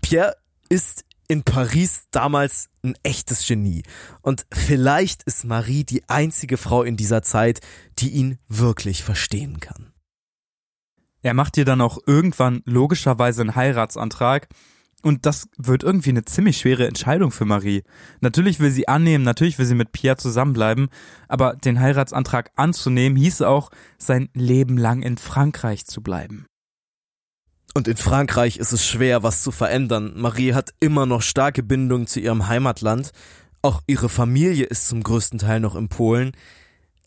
Pierre 0.00 0.34
ist 0.70 1.04
in 1.28 1.42
Paris 1.42 2.04
damals 2.10 2.70
ein 2.82 2.94
echtes 3.02 3.46
Genie. 3.46 3.82
Und 4.22 4.46
vielleicht 4.50 5.24
ist 5.24 5.44
Marie 5.44 5.84
die 5.84 6.08
einzige 6.08 6.56
Frau 6.56 6.82
in 6.82 6.96
dieser 6.96 7.22
Zeit, 7.22 7.60
die 7.98 8.10
ihn 8.10 8.38
wirklich 8.48 9.02
verstehen 9.02 9.60
kann. 9.60 9.92
Er 11.22 11.34
macht 11.34 11.56
dir 11.56 11.64
dann 11.64 11.80
auch 11.80 11.98
irgendwann 12.06 12.62
logischerweise 12.64 13.42
einen 13.42 13.54
Heiratsantrag 13.54 14.48
Und 15.04 15.26
das 15.26 15.48
wird 15.58 15.82
irgendwie 15.82 16.08
eine 16.08 16.24
ziemlich 16.24 16.56
schwere 16.56 16.86
Entscheidung 16.86 17.30
für 17.30 17.44
Marie. 17.44 17.82
Natürlich 18.22 18.58
will 18.58 18.70
sie 18.70 18.88
annehmen, 18.88 19.22
natürlich 19.22 19.58
will 19.58 19.66
sie 19.66 19.74
mit 19.74 19.92
Pierre 19.92 20.16
zusammenbleiben, 20.16 20.88
aber 21.28 21.56
den 21.56 21.78
Heiratsantrag 21.78 22.52
anzunehmen 22.56 23.18
hieße 23.18 23.46
auch, 23.46 23.68
sein 23.98 24.30
Leben 24.32 24.78
lang 24.78 25.02
in 25.02 25.18
Frankreich 25.18 25.84
zu 25.84 26.02
bleiben. 26.02 26.46
Und 27.74 27.86
in 27.86 27.98
Frankreich 27.98 28.56
ist 28.56 28.72
es 28.72 28.86
schwer, 28.86 29.22
was 29.22 29.42
zu 29.42 29.50
verändern. 29.50 30.14
Marie 30.16 30.54
hat 30.54 30.72
immer 30.80 31.04
noch 31.04 31.20
starke 31.20 31.62
Bindungen 31.62 32.06
zu 32.06 32.20
ihrem 32.20 32.48
Heimatland. 32.48 33.12
Auch 33.60 33.82
ihre 33.86 34.08
Familie 34.08 34.64
ist 34.64 34.88
zum 34.88 35.02
größten 35.02 35.38
Teil 35.38 35.60
noch 35.60 35.76
in 35.76 35.90
Polen. 35.90 36.32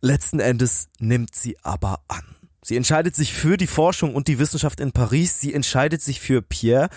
Letzten 0.02 0.40
Endes 0.40 0.90
nimmt 1.00 1.34
sie 1.34 1.58
aber 1.64 2.02
an. 2.08 2.38
Sie 2.62 2.76
entscheidet 2.76 3.16
sich 3.16 3.34
für 3.34 3.58
die 3.58 3.66
Forschung 3.66 4.14
und 4.14 4.28
die 4.28 4.40
Wissenschaft 4.40 4.82
in 4.82 4.92
Paris. 4.92 5.40
Sie 5.40 5.54
entscheidet 5.54 6.02
sich 6.02 6.20
für 6.20 6.42
Pierre 6.42 6.90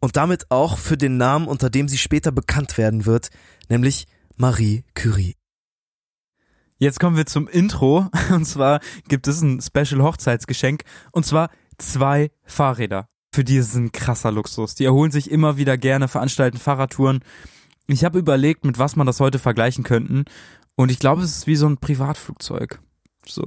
und 0.00 0.16
damit 0.16 0.50
auch 0.50 0.78
für 0.78 0.96
den 0.96 1.16
Namen, 1.16 1.46
unter 1.46 1.70
dem 1.70 1.88
sie 1.88 1.98
später 1.98 2.32
bekannt 2.32 2.78
werden 2.78 3.06
wird, 3.06 3.30
nämlich 3.68 4.06
Marie 4.36 4.84
Curie. 4.94 5.36
Jetzt 6.78 6.98
kommen 6.98 7.16
wir 7.16 7.26
zum 7.26 7.46
Intro 7.46 8.08
und 8.30 8.46
zwar 8.46 8.80
gibt 9.08 9.28
es 9.28 9.42
ein 9.42 9.60
Special 9.60 10.02
Hochzeitsgeschenk 10.02 10.82
und 11.12 11.26
zwar 11.26 11.50
zwei 11.78 12.30
Fahrräder. 12.44 13.08
Für 13.32 13.44
die 13.44 13.56
ist 13.56 13.68
es 13.68 13.74
ein 13.76 13.92
krasser 13.92 14.32
Luxus. 14.32 14.74
Die 14.74 14.84
erholen 14.84 15.12
sich 15.12 15.30
immer 15.30 15.56
wieder 15.56 15.76
gerne, 15.78 16.08
veranstalten 16.08 16.58
Fahrradtouren. 16.58 17.20
Ich 17.86 18.04
habe 18.04 18.18
überlegt, 18.18 18.64
mit 18.64 18.78
was 18.78 18.96
man 18.96 19.06
das 19.06 19.20
heute 19.20 19.38
vergleichen 19.38 19.84
könnten 19.84 20.24
und 20.74 20.90
ich 20.90 20.98
glaube, 20.98 21.22
es 21.22 21.36
ist 21.36 21.46
wie 21.46 21.56
so 21.56 21.66
ein 21.66 21.76
Privatflugzeug. 21.76 22.80
So. 23.26 23.44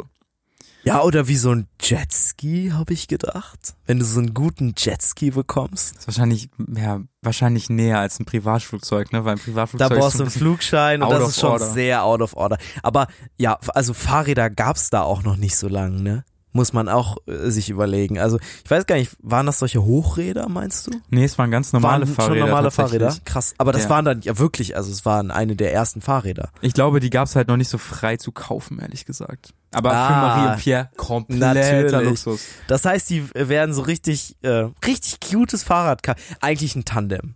Ja, 0.85 1.01
oder 1.01 1.29
wie 1.29 1.37
so 1.37 1.51
ein 1.51 1.67
Jetski, 1.81 2.71
habe 2.73 2.91
ich 2.91 3.07
gedacht. 3.07 3.75
Wenn 3.85 3.99
du 3.99 4.05
so 4.05 4.19
einen 4.19 4.33
guten 4.33 4.73
Jetski 4.77 5.31
bekommst. 5.31 5.95
Das 5.95 6.01
ist 6.01 6.07
wahrscheinlich, 6.07 6.49
ja, 6.75 7.01
wahrscheinlich 7.21 7.69
näher 7.69 7.99
als 7.99 8.19
ein 8.19 8.25
Privatflugzeug, 8.25 9.13
ne? 9.13 9.23
Weil 9.23 9.33
ein 9.33 9.39
Privatflugzeug. 9.39 9.89
Da 9.89 9.95
brauchst 9.95 10.19
du 10.19 10.23
einen 10.23 10.31
Flugschein 10.31 11.01
und 11.01 11.09
das 11.09 11.29
ist 11.29 11.39
schon 11.39 11.51
order. 11.51 11.65
sehr 11.65 12.03
out 12.03 12.21
of 12.21 12.35
order. 12.35 12.57
Aber 12.81 13.07
ja, 13.37 13.57
also 13.73 13.93
Fahrräder 13.93 14.49
gab's 14.49 14.89
da 14.89 15.03
auch 15.03 15.23
noch 15.23 15.37
nicht 15.37 15.55
so 15.55 15.69
lange, 15.69 16.01
ne? 16.01 16.25
Muss 16.55 16.71
man 16.71 16.87
auch 16.87 17.17
äh, 17.27 17.49
sich 17.49 17.69
überlegen. 17.69 18.19
Also 18.19 18.37
ich 18.63 18.69
weiß 18.71 18.85
gar 18.85 18.95
nicht, 18.95 19.11
waren 19.21 19.47
das 19.47 19.57
solche 19.59 19.83
Hochräder, 19.83 20.47
meinst 20.49 20.85
du? 20.87 20.91
Nee, 21.09 21.25
es 21.25 21.37
waren 21.39 21.49
ganz 21.51 21.73
normale 21.73 22.05
waren 22.05 22.13
Fahrräder. 22.15 22.39
Schon 22.39 22.47
normale. 22.47 22.71
Fahrräder? 22.71 23.15
Krass. 23.25 23.55
Aber 23.57 23.71
das 23.71 23.83
Ja. 23.85 23.89
waren 23.89 24.05
dann 24.05 24.21
ja 24.21 24.37
wirklich, 24.37 24.77
also 24.77 24.91
es 24.91 25.03
waren 25.03 25.31
eine 25.31 25.55
der 25.55 25.73
ersten 25.73 25.99
Fahrräder. 26.01 26.49
Ich 26.61 26.73
glaube, 26.73 26.99
die 26.99 27.09
gab's 27.09 27.35
halt 27.35 27.47
noch 27.47 27.57
nicht 27.57 27.69
so 27.69 27.79
frei 27.79 28.17
zu 28.17 28.31
kaufen, 28.31 28.77
ehrlich 28.79 29.05
gesagt. 29.05 29.53
Aber 29.71 29.89
für 29.89 29.95
Ah, 29.95 30.21
Marie 30.21 30.51
und 30.53 30.59
Pierre 30.59 30.89
kompletter. 30.95 32.03
Luxus. 32.03 32.41
Das 32.67 32.85
heißt, 32.85 33.09
die 33.09 33.27
werden 33.33 33.73
so 33.73 33.81
richtig, 33.81 34.35
äh, 34.43 34.67
richtig 34.85 35.17
cutes 35.27 35.63
Fahrrad. 35.63 36.01
Eigentlich 36.39 36.75
ein 36.75 36.85
Tandem. 36.85 37.33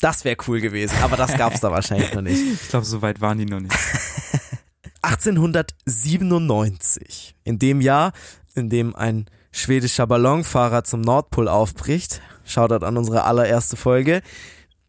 Das 0.00 0.24
wäre 0.24 0.36
cool 0.46 0.60
gewesen, 0.60 0.94
aber 1.02 1.16
das 1.16 1.36
gab's 1.36 1.58
da 1.60 1.72
wahrscheinlich 1.72 2.14
noch 2.14 2.22
nicht. 2.22 2.40
Ich 2.62 2.68
glaube, 2.68 2.86
so 2.86 3.02
weit 3.02 3.20
waren 3.20 3.38
die 3.38 3.46
noch 3.46 3.58
nicht. 3.60 3.74
1897, 5.02 7.34
in 7.44 7.58
dem 7.58 7.80
Jahr, 7.80 8.12
in 8.54 8.68
dem 8.68 8.94
ein 8.94 9.26
schwedischer 9.50 10.06
Ballonfahrer 10.06 10.84
zum 10.84 11.00
Nordpol 11.00 11.48
aufbricht, 11.48 12.20
Shoutout 12.44 12.84
an 12.84 12.96
unsere 12.96 13.24
allererste 13.24 13.76
Folge, 13.76 14.22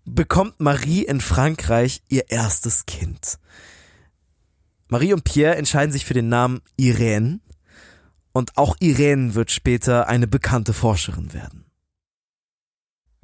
bekommt 0.05 0.59
Marie 0.59 1.03
in 1.03 1.21
Frankreich 1.21 2.01
ihr 2.09 2.29
erstes 2.29 2.85
Kind. 2.85 3.39
Marie 4.87 5.13
und 5.13 5.23
Pierre 5.23 5.55
entscheiden 5.55 5.91
sich 5.91 6.05
für 6.05 6.13
den 6.13 6.29
Namen 6.29 6.61
Irene 6.77 7.39
und 8.31 8.57
auch 8.57 8.75
Irene 8.79 9.35
wird 9.35 9.51
später 9.51 10.07
eine 10.07 10.27
bekannte 10.27 10.73
Forscherin 10.73 11.33
werden. 11.33 11.65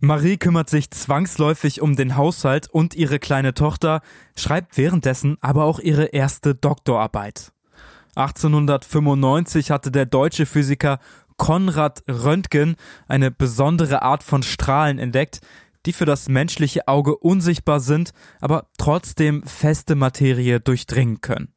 Marie 0.01 0.37
kümmert 0.37 0.69
sich 0.69 0.91
zwangsläufig 0.91 1.81
um 1.81 1.97
den 1.97 2.15
Haushalt 2.15 2.69
und 2.69 2.95
ihre 2.95 3.19
kleine 3.19 3.53
Tochter, 3.53 4.01
schreibt 4.37 4.77
währenddessen 4.77 5.37
aber 5.41 5.65
auch 5.65 5.79
ihre 5.79 6.05
erste 6.05 6.55
Doktorarbeit. 6.55 7.51
1895 8.15 9.71
hatte 9.71 9.91
der 9.91 10.05
deutsche 10.05 10.45
Physiker 10.45 10.99
Konrad 11.37 12.03
Röntgen 12.07 12.75
eine 13.07 13.31
besondere 13.31 14.01
Art 14.01 14.23
von 14.23 14.43
Strahlen 14.43 14.99
entdeckt, 14.99 15.39
die 15.85 15.93
für 15.93 16.05
das 16.05 16.27
menschliche 16.27 16.87
Auge 16.87 17.17
unsichtbar 17.17 17.79
sind, 17.79 18.11
aber 18.41 18.69
trotzdem 18.77 19.43
feste 19.43 19.95
Materie 19.95 20.59
durchdringen 20.59 21.21
können. 21.21 21.53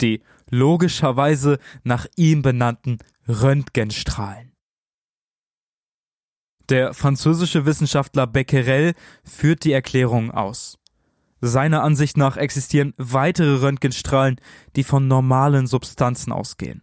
Die 0.00 0.22
logischerweise 0.50 1.58
nach 1.82 2.06
ihm 2.16 2.42
benannten 2.42 2.98
Röntgenstrahlen. 3.26 4.52
Der 6.68 6.94
französische 6.94 7.64
Wissenschaftler 7.64 8.26
Becquerel 8.26 8.94
führt 9.24 9.64
die 9.64 9.72
Erklärung 9.72 10.30
aus. 10.30 10.78
Seiner 11.40 11.82
Ansicht 11.82 12.16
nach 12.16 12.36
existieren 12.36 12.94
weitere 12.96 13.56
Röntgenstrahlen, 13.56 14.40
die 14.74 14.84
von 14.84 15.06
normalen 15.06 15.66
Substanzen 15.66 16.32
ausgehen. 16.32 16.82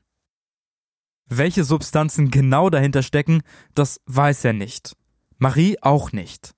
Welche 1.27 1.63
Substanzen 1.63 2.29
genau 2.29 2.69
dahinter 2.69 3.01
stecken, 3.01 3.41
das 3.73 4.01
weiß 4.05 4.45
er 4.45 4.53
nicht. 4.53 4.95
Marie 5.37 5.77
auch 5.81 6.11
nicht. 6.11 6.53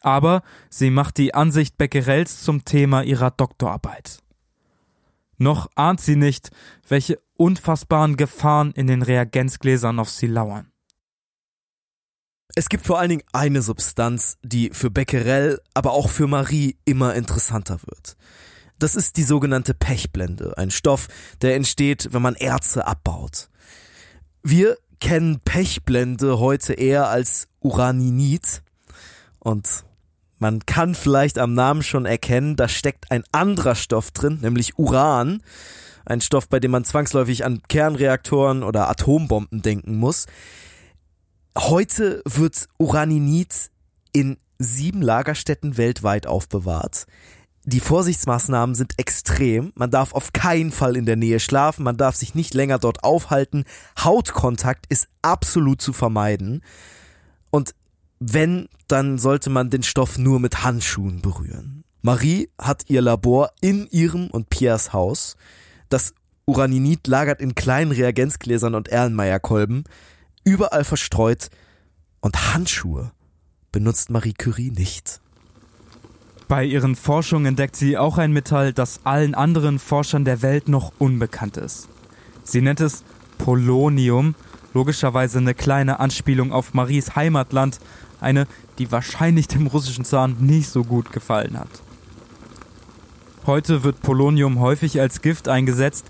Aber 0.00 0.42
sie 0.70 0.90
macht 0.90 1.18
die 1.18 1.34
Ansicht 1.34 1.76
Becquerels 1.76 2.42
zum 2.42 2.64
Thema 2.64 3.02
ihrer 3.02 3.32
Doktorarbeit. 3.32 4.20
Noch 5.38 5.68
ahnt 5.74 6.00
sie 6.00 6.16
nicht, 6.16 6.50
welche 6.88 7.20
unfassbaren 7.34 8.16
Gefahren 8.16 8.72
in 8.72 8.86
den 8.86 9.02
Reagenzgläsern 9.02 9.98
auf 9.98 10.10
sie 10.10 10.28
lauern. 10.28 10.72
Es 12.54 12.68
gibt 12.68 12.86
vor 12.86 12.98
allen 12.98 13.10
Dingen 13.10 13.24
eine 13.32 13.60
Substanz, 13.62 14.38
die 14.42 14.70
für 14.72 14.90
Becquerel, 14.90 15.60
aber 15.74 15.92
auch 15.92 16.08
für 16.08 16.26
Marie 16.26 16.76
immer 16.84 17.14
interessanter 17.14 17.80
wird. 17.84 18.16
Das 18.78 18.94
ist 18.94 19.16
die 19.16 19.22
sogenannte 19.22 19.74
Pechblende, 19.74 20.56
ein 20.58 20.70
Stoff, 20.70 21.08
der 21.42 21.54
entsteht, 21.56 22.12
wenn 22.12 22.22
man 22.22 22.34
Erze 22.34 22.86
abbaut. 22.86 23.48
Wir 24.42 24.76
kennen 25.00 25.40
Pechblende 25.40 26.38
heute 26.38 26.74
eher 26.74 27.08
als 27.08 27.48
Uraninit 27.60 28.62
und 29.38 29.84
man 30.38 30.66
kann 30.66 30.94
vielleicht 30.94 31.38
am 31.38 31.54
Namen 31.54 31.82
schon 31.82 32.04
erkennen, 32.04 32.56
da 32.56 32.68
steckt 32.68 33.10
ein 33.10 33.24
anderer 33.32 33.74
Stoff 33.74 34.10
drin, 34.10 34.38
nämlich 34.42 34.78
Uran, 34.78 35.42
ein 36.04 36.20
Stoff, 36.20 36.48
bei 36.48 36.60
dem 36.60 36.70
man 36.70 36.84
zwangsläufig 36.84 37.44
an 37.44 37.62
Kernreaktoren 37.68 38.62
oder 38.62 38.88
Atombomben 38.90 39.62
denken 39.62 39.96
muss. 39.96 40.26
Heute 41.56 42.20
wird 42.26 42.68
Uraninit 42.78 43.70
in 44.12 44.36
sieben 44.58 45.00
Lagerstätten 45.00 45.78
weltweit 45.78 46.26
aufbewahrt. 46.26 47.06
Die 47.64 47.80
Vorsichtsmaßnahmen 47.80 48.74
sind 48.74 48.92
extrem. 48.98 49.72
Man 49.74 49.90
darf 49.90 50.12
auf 50.12 50.34
keinen 50.34 50.70
Fall 50.70 50.96
in 50.96 51.06
der 51.06 51.16
Nähe 51.16 51.40
schlafen, 51.40 51.82
man 51.82 51.96
darf 51.96 52.14
sich 52.14 52.34
nicht 52.34 52.52
länger 52.52 52.78
dort 52.78 53.04
aufhalten. 53.04 53.64
Hautkontakt 53.98 54.84
ist 54.90 55.08
absolut 55.22 55.80
zu 55.80 55.94
vermeiden. 55.94 56.62
Und 57.50 57.74
wenn, 58.20 58.68
dann 58.86 59.16
sollte 59.16 59.48
man 59.48 59.70
den 59.70 59.82
Stoff 59.82 60.18
nur 60.18 60.40
mit 60.40 60.62
Handschuhen 60.62 61.22
berühren. 61.22 61.84
Marie 62.02 62.50
hat 62.60 62.84
ihr 62.88 63.00
Labor 63.00 63.50
in 63.62 63.86
ihrem 63.90 64.28
und 64.28 64.50
Piers 64.50 64.92
Haus. 64.92 65.36
Das 65.88 66.12
Uraninit 66.44 67.06
lagert 67.06 67.40
in 67.40 67.54
kleinen 67.54 67.92
Reagenzgläsern 67.92 68.74
und 68.74 68.88
Erlenmeyerkolben 68.88 69.84
überall 70.46 70.84
verstreut 70.84 71.50
und 72.20 72.54
Handschuhe 72.54 73.10
benutzt 73.72 74.08
Marie 74.08 74.32
Curie 74.32 74.70
nicht. 74.70 75.20
Bei 76.48 76.64
ihren 76.64 76.94
Forschungen 76.94 77.46
entdeckt 77.46 77.74
sie 77.74 77.98
auch 77.98 78.16
ein 78.16 78.32
Metall, 78.32 78.72
das 78.72 79.00
allen 79.04 79.34
anderen 79.34 79.80
Forschern 79.80 80.24
der 80.24 80.42
Welt 80.42 80.68
noch 80.68 80.92
unbekannt 80.98 81.56
ist. 81.56 81.88
Sie 82.44 82.60
nennt 82.60 82.80
es 82.80 83.02
Polonium, 83.38 84.36
logischerweise 84.72 85.38
eine 85.38 85.54
kleine 85.54 85.98
Anspielung 85.98 86.52
auf 86.52 86.72
Maries 86.72 87.16
Heimatland, 87.16 87.80
eine, 88.20 88.46
die 88.78 88.92
wahrscheinlich 88.92 89.48
dem 89.48 89.66
russischen 89.66 90.04
Zahn 90.04 90.36
nicht 90.38 90.68
so 90.68 90.84
gut 90.84 91.12
gefallen 91.12 91.58
hat. 91.58 91.82
Heute 93.46 93.82
wird 93.82 94.00
Polonium 94.00 94.60
häufig 94.60 95.00
als 95.00 95.22
Gift 95.22 95.48
eingesetzt, 95.48 96.06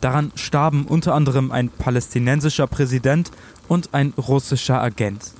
daran 0.00 0.32
starben 0.36 0.86
unter 0.86 1.14
anderem 1.14 1.50
ein 1.50 1.68
palästinensischer 1.68 2.68
Präsident 2.68 3.30
und 3.70 3.94
ein 3.94 4.12
russischer 4.18 4.82
Agent. 4.82 5.32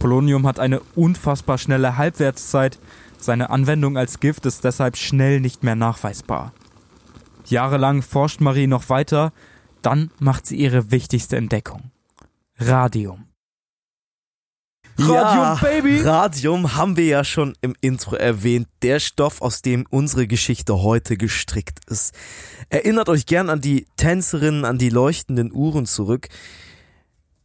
Polonium 0.00 0.44
hat 0.44 0.58
eine 0.58 0.80
unfassbar 0.96 1.56
schnelle 1.56 1.96
Halbwertszeit, 1.96 2.80
seine 3.16 3.50
Anwendung 3.50 3.96
als 3.96 4.18
Gift 4.18 4.44
ist 4.44 4.64
deshalb 4.64 4.96
schnell 4.96 5.40
nicht 5.40 5.62
mehr 5.62 5.76
nachweisbar. 5.76 6.52
Jahrelang 7.46 8.02
forscht 8.02 8.40
Marie 8.40 8.66
noch 8.66 8.88
weiter, 8.88 9.32
dann 9.82 10.10
macht 10.18 10.46
sie 10.46 10.56
ihre 10.56 10.90
wichtigste 10.90 11.36
Entdeckung. 11.36 11.92
Radium. 12.58 13.26
Ja, 14.98 15.54
Radium 16.02 16.74
haben 16.74 16.96
wir 16.96 17.06
ja 17.06 17.24
schon 17.24 17.54
im 17.60 17.74
Intro 17.80 18.16
erwähnt. 18.16 18.66
Der 18.82 18.98
Stoff, 18.98 19.40
aus 19.40 19.62
dem 19.62 19.86
unsere 19.90 20.26
Geschichte 20.26 20.82
heute 20.82 21.16
gestrickt 21.16 21.78
ist. 21.86 22.14
Erinnert 22.68 23.08
euch 23.08 23.26
gern 23.26 23.48
an 23.48 23.60
die 23.60 23.86
Tänzerinnen, 23.96 24.64
an 24.64 24.76
die 24.76 24.90
leuchtenden 24.90 25.52
Uhren 25.52 25.86
zurück. 25.86 26.28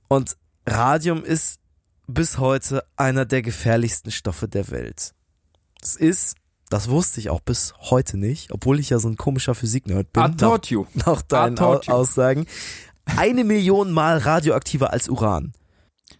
Und 0.08 0.38
Radium 0.66 1.24
ist 1.24 1.60
bis 2.08 2.38
heute 2.38 2.84
einer 2.96 3.26
der 3.26 3.42
gefährlichsten 3.42 4.12
Stoffe 4.12 4.48
der 4.48 4.70
Welt. 4.70 5.14
Es 5.82 5.96
ist, 5.96 6.36
das 6.70 6.90
wusste 6.90 7.20
ich 7.20 7.30
auch 7.30 7.42
bis 7.42 7.74
heute 7.80 8.18
nicht, 8.18 8.52
obwohl 8.52 8.80
ich 8.80 8.90
ja 8.90 9.00
so 9.00 9.08
ein 9.08 9.18
komischer 9.18 9.56
Physik-Nerd 9.56 10.14
bin. 10.14 10.24
I 10.24 10.36
taught 10.36 10.68
you. 10.68 10.86
Nach, 10.94 11.22
deinen. 11.22 11.58
Aussagen. 11.60 12.46
Eine 13.06 13.44
Million 13.44 13.92
Mal 13.92 14.18
radioaktiver 14.18 14.92
als 14.92 15.10
Uran. 15.10 15.54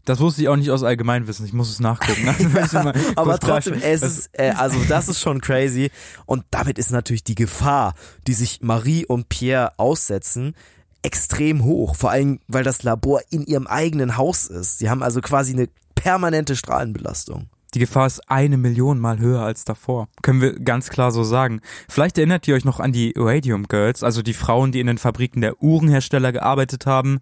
Das 0.04 0.20
wusste 0.20 0.44
ich 0.44 0.50
auch 0.50 0.56
nicht 0.56 0.70
aus 0.70 0.84
Allgemeinwissen. 0.84 1.46
Ich 1.46 1.54
muss 1.54 1.70
es 1.70 1.80
nachgucken. 1.80 2.28
Also, 2.28 2.78
ich 2.78 2.84
mal 2.84 2.94
Aber 3.16 3.40
trotzdem, 3.40 3.82
es 3.82 4.04
ist, 4.04 4.30
äh, 4.34 4.54
also 4.56 4.78
das 4.88 5.10
ist 5.10 5.20
schon 5.20 5.42
crazy. 5.42 5.90
Und 6.28 6.44
damit 6.52 6.78
ist 6.78 6.92
natürlich 6.92 7.24
die 7.24 7.36
Gefahr, 7.36 7.96
die 8.28 8.34
sich 8.34 8.62
Marie 8.62 9.06
und 9.06 9.30
Pierre 9.30 9.74
aussetzen, 9.78 10.56
extrem 11.06 11.64
hoch. 11.64 11.96
Vor 11.96 12.10
allem, 12.10 12.40
weil 12.48 12.64
das 12.64 12.84
Labor 12.84 13.22
in 13.30 13.46
ihrem 13.46 13.68
eigenen 13.68 14.18
Haus 14.18 14.48
ist. 14.48 14.80
Sie 14.80 14.90
haben 14.90 15.04
also 15.04 15.22
quasi 15.22 15.54
eine 15.54 15.70
permanente 15.94 16.56
Strahlenbelastung. 16.56 17.48
Die 17.76 17.80
Gefahr 17.80 18.08
ist 18.08 18.32
eine 18.32 18.58
Million 18.58 19.00
Mal 19.00 19.20
höher 19.20 19.42
als 19.42 19.66
davor. 19.66 20.08
Können 20.22 20.42
wir 20.42 20.58
ganz 20.60 20.90
klar 20.90 21.12
so 21.12 21.24
sagen. 21.24 21.60
Vielleicht 21.90 22.18
erinnert 22.18 22.48
ihr 22.48 22.56
euch 22.56 22.66
noch 22.66 22.80
an 22.80 22.92
die 22.94 23.14
Radium 23.16 23.68
Girls, 23.68 24.02
also 24.02 24.22
die 24.22 24.34
Frauen, 24.34 24.72
die 24.72 24.80
in 24.80 24.88
den 24.88 24.98
Fabriken 24.98 25.42
der 25.42 25.62
Uhrenhersteller 25.62 26.32
gearbeitet 26.32 26.86
haben, 26.86 27.20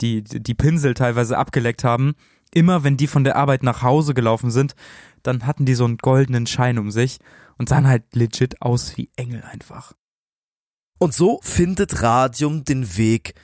die 0.00 0.22
die 0.24 0.54
Pinsel 0.54 0.94
teilweise 0.94 1.38
abgeleckt 1.38 1.84
haben. 1.84 2.14
Immer 2.52 2.84
wenn 2.84 2.96
die 2.96 3.06
von 3.06 3.24
der 3.24 3.36
Arbeit 3.36 3.62
nach 3.62 3.82
Hause 3.82 4.12
gelaufen 4.12 4.50
sind, 4.50 4.74
dann 5.22 5.46
hatten 5.46 5.64
die 5.64 5.74
so 5.74 5.84
einen 5.84 5.98
goldenen 5.98 6.46
Schein 6.46 6.78
um 6.78 6.90
sich 6.90 7.18
und 7.56 7.68
sahen 7.68 7.86
halt 7.86 8.02
legit 8.14 8.60
aus 8.60 8.96
wie 8.96 9.08
Engel 9.16 9.42
einfach. 9.42 9.94
Und 11.02 11.12
so 11.12 11.40
findet 11.42 12.00
Radium 12.00 12.62
den 12.62 12.96
Weg 12.96 13.34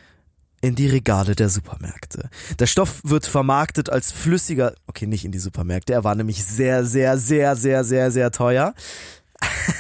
in 0.61 0.77
die 0.77 0.87
Regale 0.87 1.35
der 1.35 1.49
Supermärkte. 1.49 2.31
Der 2.61 2.67
Stoff 2.67 3.01
wird 3.03 3.27
vermarktet 3.27 3.91
als 3.91 4.13
flüssiger, 4.13 4.75
okay, 4.87 5.09
nicht 5.09 5.25
in 5.25 5.33
die 5.33 5.41
Supermärkte, 5.41 5.93
er 5.93 6.05
war 6.05 6.15
nämlich 6.15 6.45
sehr, 6.45 6.85
sehr, 6.85 7.19
sehr, 7.19 7.57
sehr, 7.57 7.83
sehr, 7.83 8.13
sehr 8.13 8.31
teuer. 8.31 8.75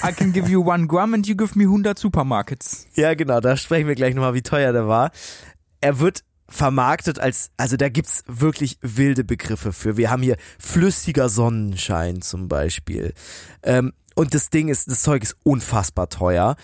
I 0.04 0.12
can 0.12 0.32
give 0.32 0.50
you 0.50 0.68
one 0.68 0.88
gram 0.88 1.14
and 1.14 1.24
you 1.28 1.36
give 1.36 1.56
me 1.56 1.66
100 1.66 1.96
Supermarkets. 1.96 2.88
Ja, 2.94 3.14
genau, 3.14 3.38
da 3.38 3.56
sprechen 3.56 3.86
wir 3.86 3.94
gleich 3.94 4.12
nochmal, 4.12 4.34
wie 4.34 4.42
teuer 4.42 4.72
der 4.72 4.88
war. 4.88 5.12
Er 5.80 6.00
wird 6.00 6.24
vermarktet 6.48 7.20
als, 7.20 7.52
also 7.58 7.76
da 7.76 7.88
gibt's 7.88 8.24
wirklich 8.26 8.78
wilde 8.80 9.22
Begriffe 9.22 9.72
für. 9.72 9.96
Wir 9.96 10.10
haben 10.10 10.24
hier 10.24 10.36
flüssiger 10.58 11.28
Sonnenschein 11.28 12.22
zum 12.22 12.48
Beispiel. 12.48 13.14
Ähm, 13.62 13.92
und 14.16 14.34
das 14.34 14.50
Ding 14.50 14.66
ist, 14.66 14.90
das 14.90 15.02
Zeug 15.02 15.22
ist 15.22 15.36
unfassbar 15.44 16.08
teuer. 16.08 16.56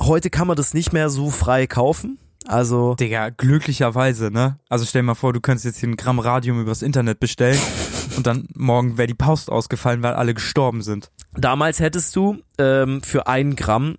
Heute 0.00 0.30
kann 0.30 0.46
man 0.46 0.56
das 0.56 0.74
nicht 0.74 0.92
mehr 0.92 1.10
so 1.10 1.30
frei 1.30 1.66
kaufen. 1.66 2.18
Also, 2.46 2.94
Digga, 2.94 3.30
glücklicherweise, 3.30 4.30
ne? 4.30 4.58
Also 4.68 4.84
stell 4.84 5.02
dir 5.02 5.06
mal 5.06 5.14
vor, 5.14 5.32
du 5.32 5.40
könntest 5.40 5.64
jetzt 5.64 5.78
hier 5.78 5.88
ein 5.88 5.96
Gramm 5.96 6.18
Radium 6.18 6.60
übers 6.60 6.82
Internet 6.82 7.18
bestellen 7.18 7.58
und 8.16 8.26
dann 8.26 8.46
morgen 8.54 8.98
wäre 8.98 9.06
die 9.06 9.14
Post 9.14 9.50
ausgefallen, 9.50 10.02
weil 10.02 10.14
alle 10.14 10.34
gestorben 10.34 10.82
sind. 10.82 11.10
damals 11.34 11.80
hättest 11.80 12.14
du 12.16 12.38
ähm, 12.58 13.02
für 13.02 13.26
ein 13.26 13.56
Gramm 13.56 13.96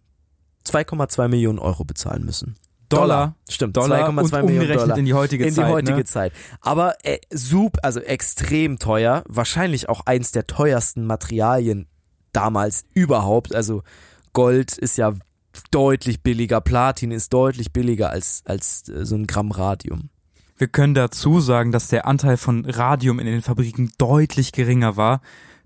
2,2 0.67 1.27
Millionen 1.27 1.59
Euro 1.59 1.83
bezahlen 1.85 2.23
müssen. 2.23 2.55
Dollar. 2.89 3.35
Stimmt, 3.49 3.75
Dollar 3.77 4.09
2,2 4.09 4.09
und 4.09 4.15
Millionen 4.15 4.43
umgerechnet 4.43 4.81
Dollar. 4.81 4.97
in 4.99 5.05
die 5.05 5.13
heutige 5.13 5.45
in 5.45 5.53
Zeit. 5.53 5.67
die 5.67 5.71
heutige 5.71 5.97
ne? 5.97 6.05
Zeit. 6.05 6.33
Aber 6.61 6.95
äh, 7.03 7.17
sup, 7.31 7.77
also 7.81 7.99
extrem 7.99 8.77
teuer, 8.77 9.23
wahrscheinlich 9.27 9.89
auch 9.89 10.01
eins 10.05 10.31
der 10.31 10.45
teuersten 10.45 11.05
Materialien 11.07 11.87
damals 12.31 12.85
überhaupt. 12.93 13.55
Also 13.55 13.81
Gold 14.33 14.77
ist 14.77 14.97
ja 14.97 15.13
deutlich 15.71 16.21
billiger, 16.21 16.61
Platin 16.61 17.11
ist 17.11 17.33
deutlich 17.33 17.71
billiger 17.71 18.09
als 18.09 18.43
als 18.45 18.87
äh, 18.89 19.05
so 19.05 19.15
ein 19.15 19.27
Gramm 19.27 19.51
Radium. 19.51 20.09
Wir 20.57 20.67
können 20.67 20.93
dazu 20.93 21.41
sagen, 21.41 21.71
dass 21.71 21.89
der 21.89 22.07
Anteil 22.07 22.37
von 22.37 22.65
Radium 22.65 23.19
in 23.19 23.25
den 23.25 23.41
Fabriken 23.41 23.91
deutlich 23.97 24.53
geringer 24.53 24.95
war. 24.95 25.21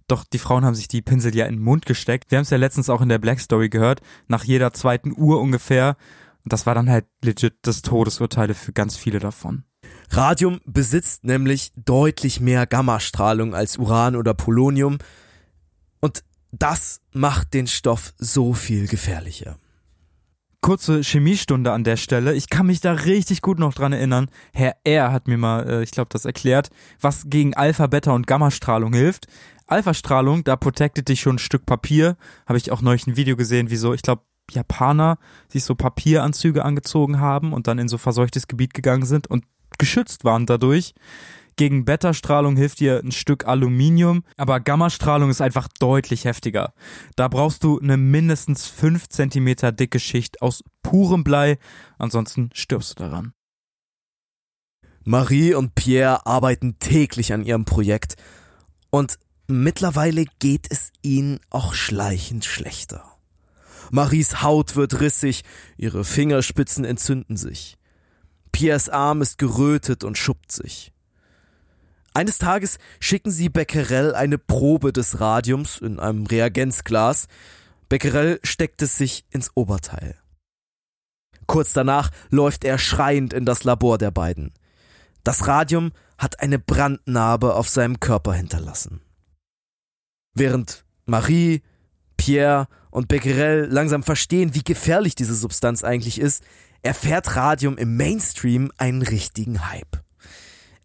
Doch 0.07 0.23
die 0.23 0.39
Frauen 0.39 0.65
haben 0.65 0.73
sich 0.73 0.87
die 0.87 1.03
Pinsel 1.03 1.35
ja 1.35 1.45
in 1.45 1.57
den 1.57 1.63
Mund 1.63 1.85
gesteckt. 1.85 2.31
Wir 2.31 2.39
haben 2.39 2.43
es 2.43 2.49
ja 2.49 2.57
letztens 2.57 2.89
auch 2.89 3.01
in 3.01 3.09
der 3.09 3.19
Black 3.19 3.39
Story 3.39 3.69
gehört, 3.69 4.01
nach 4.27 4.43
jeder 4.43 4.73
zweiten 4.73 5.13
Uhr 5.15 5.39
ungefähr. 5.39 5.95
Und 6.43 6.53
das 6.53 6.65
war 6.65 6.73
dann 6.73 6.89
halt 6.89 7.05
legit 7.23 7.53
das 7.61 7.83
Todesurteile 7.83 8.55
für 8.55 8.73
ganz 8.73 8.97
viele 8.97 9.19
davon. 9.19 9.63
Radium 10.09 10.59
besitzt 10.65 11.23
nämlich 11.23 11.71
deutlich 11.75 12.39
mehr 12.39 12.65
Gammastrahlung 12.65 13.53
als 13.53 13.77
Uran 13.77 14.15
oder 14.15 14.33
Polonium 14.33 14.97
und 15.99 16.23
das 16.51 17.01
macht 17.11 17.53
den 17.53 17.67
Stoff 17.67 18.13
so 18.17 18.53
viel 18.53 18.87
gefährlicher. 18.87 19.59
Kurze 20.61 21.01
Chemiestunde 21.01 21.71
an 21.71 21.83
der 21.83 21.95
Stelle. 21.95 22.33
Ich 22.33 22.49
kann 22.49 22.67
mich 22.67 22.81
da 22.81 22.91
richtig 22.91 23.41
gut 23.41 23.59
noch 23.59 23.73
dran 23.73 23.93
erinnern. 23.93 24.29
Herr 24.53 24.75
R. 24.83 25.11
hat 25.11 25.27
mir 25.27 25.37
mal, 25.37 25.67
äh, 25.69 25.83
ich 25.83 25.91
glaube, 25.91 26.09
das 26.11 26.25
erklärt, 26.25 26.69
was 26.99 27.23
gegen 27.27 27.53
Alpha, 27.53 27.87
Beta 27.87 28.11
und 28.11 28.27
Gammastrahlung 28.27 28.93
hilft. 28.93 29.27
Alpha-Strahlung, 29.67 30.43
da 30.43 30.55
protectet 30.55 31.07
dich 31.07 31.21
schon 31.21 31.35
ein 31.35 31.39
Stück 31.39 31.65
Papier. 31.65 32.17
Habe 32.45 32.57
ich 32.57 32.71
auch 32.71 32.81
neulich 32.81 33.07
ein 33.07 33.15
Video 33.15 33.35
gesehen, 33.35 33.69
wie 33.69 33.77
so, 33.77 33.93
ich 33.93 34.01
glaube, 34.01 34.23
Japaner 34.51 35.17
sich 35.47 35.63
so 35.63 35.75
Papieranzüge 35.75 36.65
angezogen 36.65 37.19
haben 37.19 37.53
und 37.53 37.67
dann 37.67 37.79
in 37.79 37.87
so 37.87 37.97
verseuchtes 37.97 38.47
Gebiet 38.47 38.73
gegangen 38.73 39.05
sind 39.05 39.27
und 39.27 39.45
geschützt 39.77 40.23
waren 40.25 40.45
dadurch. 40.45 40.93
Gegen 41.59 41.83
Beta-Strahlung 41.83 42.55
hilft 42.55 42.79
dir 42.79 43.01
ein 43.03 43.11
Stück 43.11 43.45
Aluminium, 43.45 44.23
aber 44.37 44.61
Gammastrahlung 44.61 45.29
ist 45.29 45.41
einfach 45.41 45.67
deutlich 45.77 46.23
heftiger. 46.23 46.73
Da 47.17 47.27
brauchst 47.27 47.65
du 47.65 47.77
eine 47.81 47.97
mindestens 47.97 48.67
5 48.67 49.09
Zentimeter 49.09 49.73
dicke 49.73 49.99
Schicht 49.99 50.41
aus 50.41 50.63
purem 50.83 51.25
Blei, 51.25 51.57
ansonsten 51.97 52.49
stirbst 52.53 52.91
du 52.91 53.03
daran. 53.03 53.33
Marie 55.03 55.53
und 55.53 55.75
Pierre 55.75 56.25
arbeiten 56.25 56.79
täglich 56.79 57.33
an 57.33 57.43
ihrem 57.43 57.65
Projekt 57.65 58.15
und 58.89 59.19
mittlerweile 59.47 60.27
geht 60.39 60.67
es 60.69 60.93
ihnen 61.01 61.41
auch 61.49 61.73
schleichend 61.73 62.45
schlechter. 62.45 63.03
Maries 63.91 64.41
Haut 64.41 64.77
wird 64.77 65.01
rissig, 65.01 65.43
ihre 65.75 66.05
Fingerspitzen 66.05 66.85
entzünden 66.85 67.35
sich. 67.35 67.75
Pierres 68.53 68.87
Arm 68.87 69.21
ist 69.21 69.37
gerötet 69.37 70.05
und 70.05 70.17
schuppt 70.17 70.53
sich. 70.53 70.93
Eines 72.19 72.37
Tages 72.37 72.79
schicken 72.99 73.31
sie 73.31 73.47
Becquerel 73.47 74.13
eine 74.13 74.37
Probe 74.37 74.91
des 74.91 75.21
Radiums 75.21 75.77
in 75.77 76.01
einem 76.01 76.25
Reagenzglas. 76.25 77.29
Becquerel 77.87 78.41
steckt 78.43 78.81
es 78.81 78.97
sich 78.97 79.23
ins 79.29 79.51
Oberteil. 79.55 80.15
Kurz 81.47 81.71
danach 81.71 82.11
läuft 82.29 82.65
er 82.65 82.77
schreiend 82.77 83.31
in 83.31 83.45
das 83.45 83.63
Labor 83.63 83.97
der 83.97 84.11
beiden. 84.11 84.51
Das 85.23 85.47
Radium 85.47 85.93
hat 86.17 86.41
eine 86.41 86.59
Brandnarbe 86.59 87.55
auf 87.55 87.69
seinem 87.69 88.01
Körper 88.01 88.33
hinterlassen. 88.33 88.99
Während 90.33 90.83
Marie, 91.05 91.61
Pierre 92.17 92.67
und 92.91 93.07
Becquerel 93.07 93.69
langsam 93.71 94.03
verstehen, 94.03 94.55
wie 94.55 94.63
gefährlich 94.65 95.15
diese 95.15 95.35
Substanz 95.35 95.85
eigentlich 95.85 96.19
ist, 96.19 96.43
erfährt 96.81 97.37
Radium 97.37 97.77
im 97.77 97.95
Mainstream 97.95 98.73
einen 98.77 99.03
richtigen 99.03 99.71
Hype. 99.71 100.03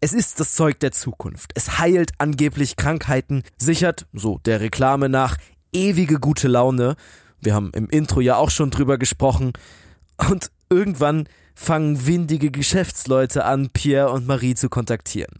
Es 0.05 0.13
ist 0.13 0.39
das 0.39 0.53
Zeug 0.53 0.79
der 0.81 0.91
Zukunft. 0.91 1.53
Es 1.55 1.79
heilt 1.79 2.11
angeblich 2.19 2.75
Krankheiten, 2.75 3.41
sichert, 3.57 4.05
so 4.13 4.37
der 4.45 4.59
Reklame 4.59 5.09
nach, 5.09 5.37
ewige 5.73 6.19
gute 6.19 6.47
Laune. 6.47 6.95
Wir 7.41 7.55
haben 7.55 7.71
im 7.73 7.89
Intro 7.89 8.21
ja 8.21 8.35
auch 8.35 8.51
schon 8.51 8.69
drüber 8.69 8.99
gesprochen. 8.99 9.53
Und 10.29 10.51
irgendwann 10.69 11.27
fangen 11.55 12.05
windige 12.05 12.51
Geschäftsleute 12.51 13.45
an, 13.45 13.71
Pierre 13.71 14.11
und 14.11 14.27
Marie 14.27 14.53
zu 14.53 14.69
kontaktieren. 14.69 15.39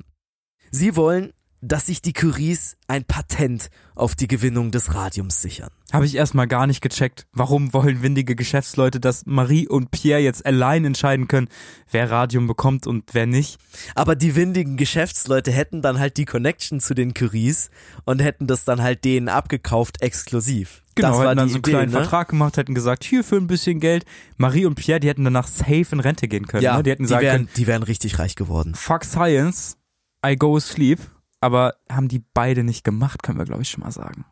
Sie 0.71 0.95
wollen, 0.95 1.31
dass 1.61 1.87
sich 1.87 2.01
die 2.01 2.13
Curies 2.13 2.77
ein 2.87 3.05
Patent 3.05 3.69
auf 3.95 4.15
die 4.15 4.27
Gewinnung 4.27 4.71
des 4.71 4.93
Radiums 4.93 5.41
sichern. 5.41 5.69
Habe 5.91 6.05
ich 6.05 6.15
erstmal 6.15 6.47
gar 6.47 6.67
nicht 6.67 6.81
gecheckt. 6.81 7.27
Warum 7.31 7.73
wollen 7.73 8.01
windige 8.01 8.35
Geschäftsleute, 8.35 8.99
dass 8.99 9.25
Marie 9.25 9.67
und 9.67 9.91
Pierre 9.91 10.19
jetzt 10.19 10.45
allein 10.45 10.85
entscheiden 10.85 11.27
können, 11.27 11.47
wer 11.89 12.11
Radium 12.11 12.47
bekommt 12.47 12.85
und 12.87 13.13
wer 13.13 13.25
nicht? 13.25 13.57
Aber 13.95 14.15
die 14.15 14.35
windigen 14.35 14.77
Geschäftsleute 14.77 15.51
hätten 15.51 15.81
dann 15.81 15.99
halt 15.99 16.17
die 16.17 16.25
Connection 16.25 16.79
zu 16.79 16.93
den 16.93 17.13
Curies 17.13 17.69
und 18.03 18.21
hätten 18.21 18.47
das 18.47 18.65
dann 18.65 18.81
halt 18.81 19.05
denen 19.05 19.29
abgekauft 19.29 20.01
exklusiv. 20.01 20.83
Genau, 20.95 21.09
das 21.09 21.17
war 21.17 21.27
hätten 21.27 21.37
dann 21.37 21.49
so 21.49 21.55
einen 21.55 21.63
Idee, 21.63 21.71
kleinen 21.71 21.91
ne? 21.91 21.97
Vertrag 21.99 22.29
gemacht, 22.29 22.57
hätten 22.57 22.73
gesagt, 22.73 23.03
hier 23.03 23.23
für 23.23 23.35
ein 23.35 23.47
bisschen 23.47 23.79
Geld. 23.79 24.05
Marie 24.37 24.65
und 24.65 24.75
Pierre, 24.75 24.99
die 24.99 25.09
hätten 25.09 25.23
danach 25.23 25.47
safe 25.47 25.87
in 25.91 25.99
Rente 25.99 26.27
gehen 26.27 26.47
können. 26.47 26.63
Ja, 26.63 26.77
ne? 26.77 26.83
Die 26.83 26.91
hätten 26.91 27.03
die 27.03 27.09
sagen 27.09 27.23
wären, 27.23 27.37
können, 27.37 27.49
die 27.57 27.67
wären 27.67 27.83
richtig 27.83 28.19
reich 28.19 28.35
geworden. 28.35 28.75
fuck 28.75 29.03
science, 29.03 29.77
I 30.25 30.35
go 30.35 30.59
sleep. 30.59 30.99
Aber 31.41 31.75
haben 31.91 32.07
die 32.07 32.23
beide 32.33 32.63
nicht 32.63 32.83
gemacht, 32.83 33.23
können 33.23 33.37
wir 33.37 33.45
glaube 33.45 33.61
ich 33.61 33.69
schon 33.69 33.83
mal 33.83 33.91
sagen. 33.91 34.25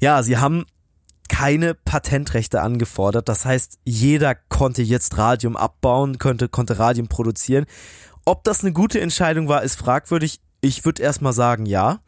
Ja, 0.00 0.22
sie 0.22 0.36
haben 0.36 0.66
keine 1.28 1.74
Patentrechte 1.74 2.62
angefordert. 2.62 3.28
Das 3.28 3.44
heißt, 3.44 3.78
jeder 3.84 4.34
konnte 4.34 4.82
jetzt 4.82 5.18
Radium 5.18 5.56
abbauen, 5.56 6.18
konnte, 6.18 6.48
konnte 6.48 6.78
Radium 6.78 7.08
produzieren. 7.08 7.66
Ob 8.24 8.44
das 8.44 8.62
eine 8.62 8.72
gute 8.72 9.00
Entscheidung 9.00 9.48
war, 9.48 9.62
ist 9.62 9.76
fragwürdig. 9.76 10.40
Ich 10.60 10.84
würde 10.84 11.02
erstmal 11.02 11.32
sagen, 11.32 11.66
ja. 11.66 12.00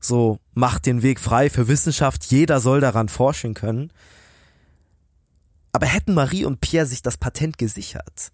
So, 0.00 0.38
macht 0.54 0.86
den 0.86 1.02
Weg 1.02 1.20
frei 1.20 1.50
für 1.50 1.68
Wissenschaft. 1.68 2.24
Jeder 2.26 2.60
soll 2.60 2.80
daran 2.80 3.08
forschen 3.08 3.54
können. 3.54 3.92
Aber 5.72 5.86
hätten 5.86 6.14
Marie 6.14 6.44
und 6.44 6.60
Pierre 6.60 6.86
sich 6.86 7.02
das 7.02 7.18
Patent 7.18 7.58
gesichert, 7.58 8.32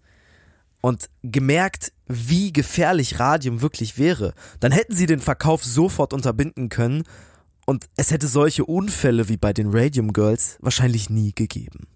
und 0.83 1.09
gemerkt, 1.23 1.93
wie 2.07 2.51
gefährlich 2.51 3.17
Radium 3.17 3.61
wirklich 3.61 3.97
wäre, 3.97 4.33
dann 4.59 4.73
hätten 4.73 4.93
sie 4.93 5.05
den 5.05 5.21
Verkauf 5.21 5.63
sofort 5.63 6.11
unterbinden 6.11 6.67
können 6.67 7.03
und 7.65 7.85
es 7.95 8.11
hätte 8.11 8.27
solche 8.27 8.65
Unfälle 8.65 9.29
wie 9.29 9.37
bei 9.37 9.53
den 9.53 9.69
Radium 9.71 10.11
Girls 10.11 10.57
wahrscheinlich 10.59 11.09
nie 11.09 11.31
gegeben. 11.33 11.87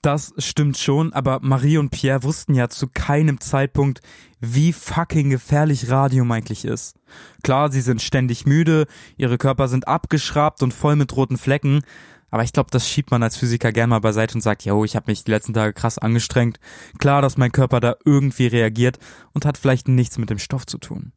Das 0.00 0.32
stimmt 0.38 0.78
schon, 0.78 1.12
aber 1.12 1.40
Marie 1.42 1.76
und 1.76 1.90
Pierre 1.90 2.22
wussten 2.22 2.54
ja 2.54 2.68
zu 2.68 2.86
keinem 2.86 3.40
Zeitpunkt, 3.40 4.00
wie 4.38 4.72
fucking 4.72 5.28
gefährlich 5.30 5.90
Radium 5.90 6.30
eigentlich 6.30 6.64
ist. 6.64 6.94
Klar, 7.42 7.72
sie 7.72 7.82
sind 7.82 8.00
ständig 8.00 8.46
müde, 8.46 8.86
ihre 9.16 9.38
Körper 9.38 9.66
sind 9.66 9.88
abgeschrabt 9.88 10.62
und 10.62 10.72
voll 10.72 10.94
mit 10.94 11.14
roten 11.16 11.36
Flecken, 11.36 11.82
aber 12.30 12.44
ich 12.44 12.52
glaube, 12.52 12.70
das 12.70 12.88
schiebt 12.88 13.10
man 13.10 13.22
als 13.22 13.36
Physiker 13.36 13.72
gern 13.72 13.90
mal 13.90 14.00
beiseite 14.00 14.34
und 14.34 14.40
sagt, 14.40 14.64
yo, 14.64 14.84
ich 14.84 14.96
habe 14.96 15.10
mich 15.10 15.24
die 15.24 15.30
letzten 15.30 15.54
Tage 15.54 15.72
krass 15.72 15.98
angestrengt. 15.98 16.58
Klar, 16.98 17.22
dass 17.22 17.36
mein 17.36 17.52
Körper 17.52 17.80
da 17.80 17.96
irgendwie 18.04 18.46
reagiert 18.46 18.98
und 19.32 19.44
hat 19.44 19.58
vielleicht 19.58 19.88
nichts 19.88 20.18
mit 20.18 20.30
dem 20.30 20.38
Stoff 20.38 20.66
zu 20.66 20.78
tun. 20.78 21.12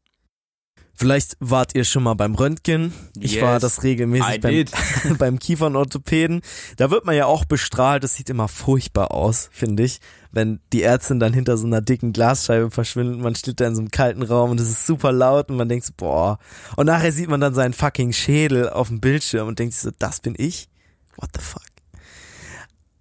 Vielleicht 0.95 1.38
wart 1.39 1.74
ihr 1.74 1.86
schon 1.86 2.03
mal 2.03 2.14
beim 2.14 2.36
Röntgen. 2.36 2.93
Ich 3.20 3.34
Yes, 3.34 3.43
war 3.43 3.59
das 3.59 3.82
regelmäßig 3.82 4.41
beim, 4.41 4.66
beim 5.18 5.39
Kiefernorthopäden. 5.39 6.41
Da 6.78 6.91
wird 6.91 7.05
man 7.05 7.16
ja 7.16 7.26
auch 7.26 7.45
bestrahlt. 7.45 8.03
Das 8.03 8.14
sieht 8.14 8.30
immer 8.30 8.47
furchtbar 8.47 9.11
aus, 9.11 9.49
finde 9.51 9.84
ich. 9.84 9.99
Wenn 10.32 10.59
die 10.72 10.84
Ärztin 10.84 11.20
dann 11.20 11.34
hinter 11.34 11.57
so 11.57 11.66
einer 11.66 11.82
dicken 11.82 12.14
Glasscheibe 12.14 12.70
verschwindet, 12.70 13.20
man 13.20 13.34
steht 13.34 13.59
da 13.59 13.66
in 13.66 13.76
so 13.76 13.82
einem 13.82 13.89
kalten 13.89 14.22
Raum 14.22 14.51
und 14.51 14.59
es 14.59 14.70
ist 14.70 14.86
super 14.86 15.11
laut 15.11 15.49
und 15.49 15.57
man 15.57 15.68
denkt 15.68 15.86
so, 15.86 15.93
boah. 15.97 16.38
Und 16.76 16.86
nachher 16.86 17.11
sieht 17.11 17.30
man 17.30 17.41
dann 17.41 17.55
seinen 17.55 17.74
fucking 17.74 18.14
Schädel 18.14 18.70
auf 18.70 18.89
dem 18.89 19.01
Bildschirm 19.01 19.47
und 19.47 19.57
denkt 19.57 19.74
sich 19.74 19.84
so, 19.84 19.91
das 19.97 20.20
bin 20.20 20.36
ich? 20.38 20.70
What 21.18 21.30
the 21.36 21.41
fuck? 21.41 21.64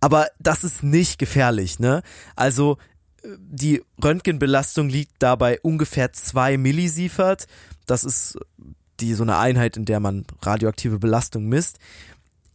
Aber 0.00 0.28
das 0.38 0.64
ist 0.64 0.82
nicht 0.82 1.18
gefährlich, 1.18 1.78
ne? 1.78 2.02
Also, 2.34 2.78
äh, 3.22 3.28
die 3.38 3.82
Röntgenbelastung 4.02 4.88
liegt 4.88 5.14
dabei 5.20 5.60
ungefähr 5.60 6.12
zwei 6.12 6.56
Millisievert. 6.56 7.46
Das 7.86 8.04
ist 8.04 8.38
die 9.00 9.14
so 9.14 9.22
eine 9.22 9.38
Einheit, 9.38 9.76
in 9.76 9.84
der 9.84 10.00
man 10.00 10.24
radioaktive 10.42 10.98
Belastung 10.98 11.48
misst. 11.48 11.78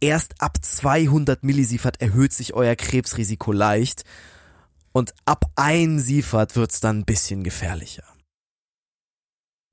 Erst 0.00 0.40
ab 0.40 0.58
200 0.60 1.42
Millisievert 1.42 2.00
erhöht 2.00 2.32
sich 2.32 2.54
euer 2.54 2.76
Krebsrisiko 2.76 3.52
leicht 3.52 4.04
und 4.92 5.14
ab 5.24 5.44
1 5.56 6.04
Sievert 6.04 6.54
wird's 6.56 6.80
dann 6.80 7.00
ein 7.00 7.04
bisschen 7.04 7.42
gefährlicher. 7.42 8.04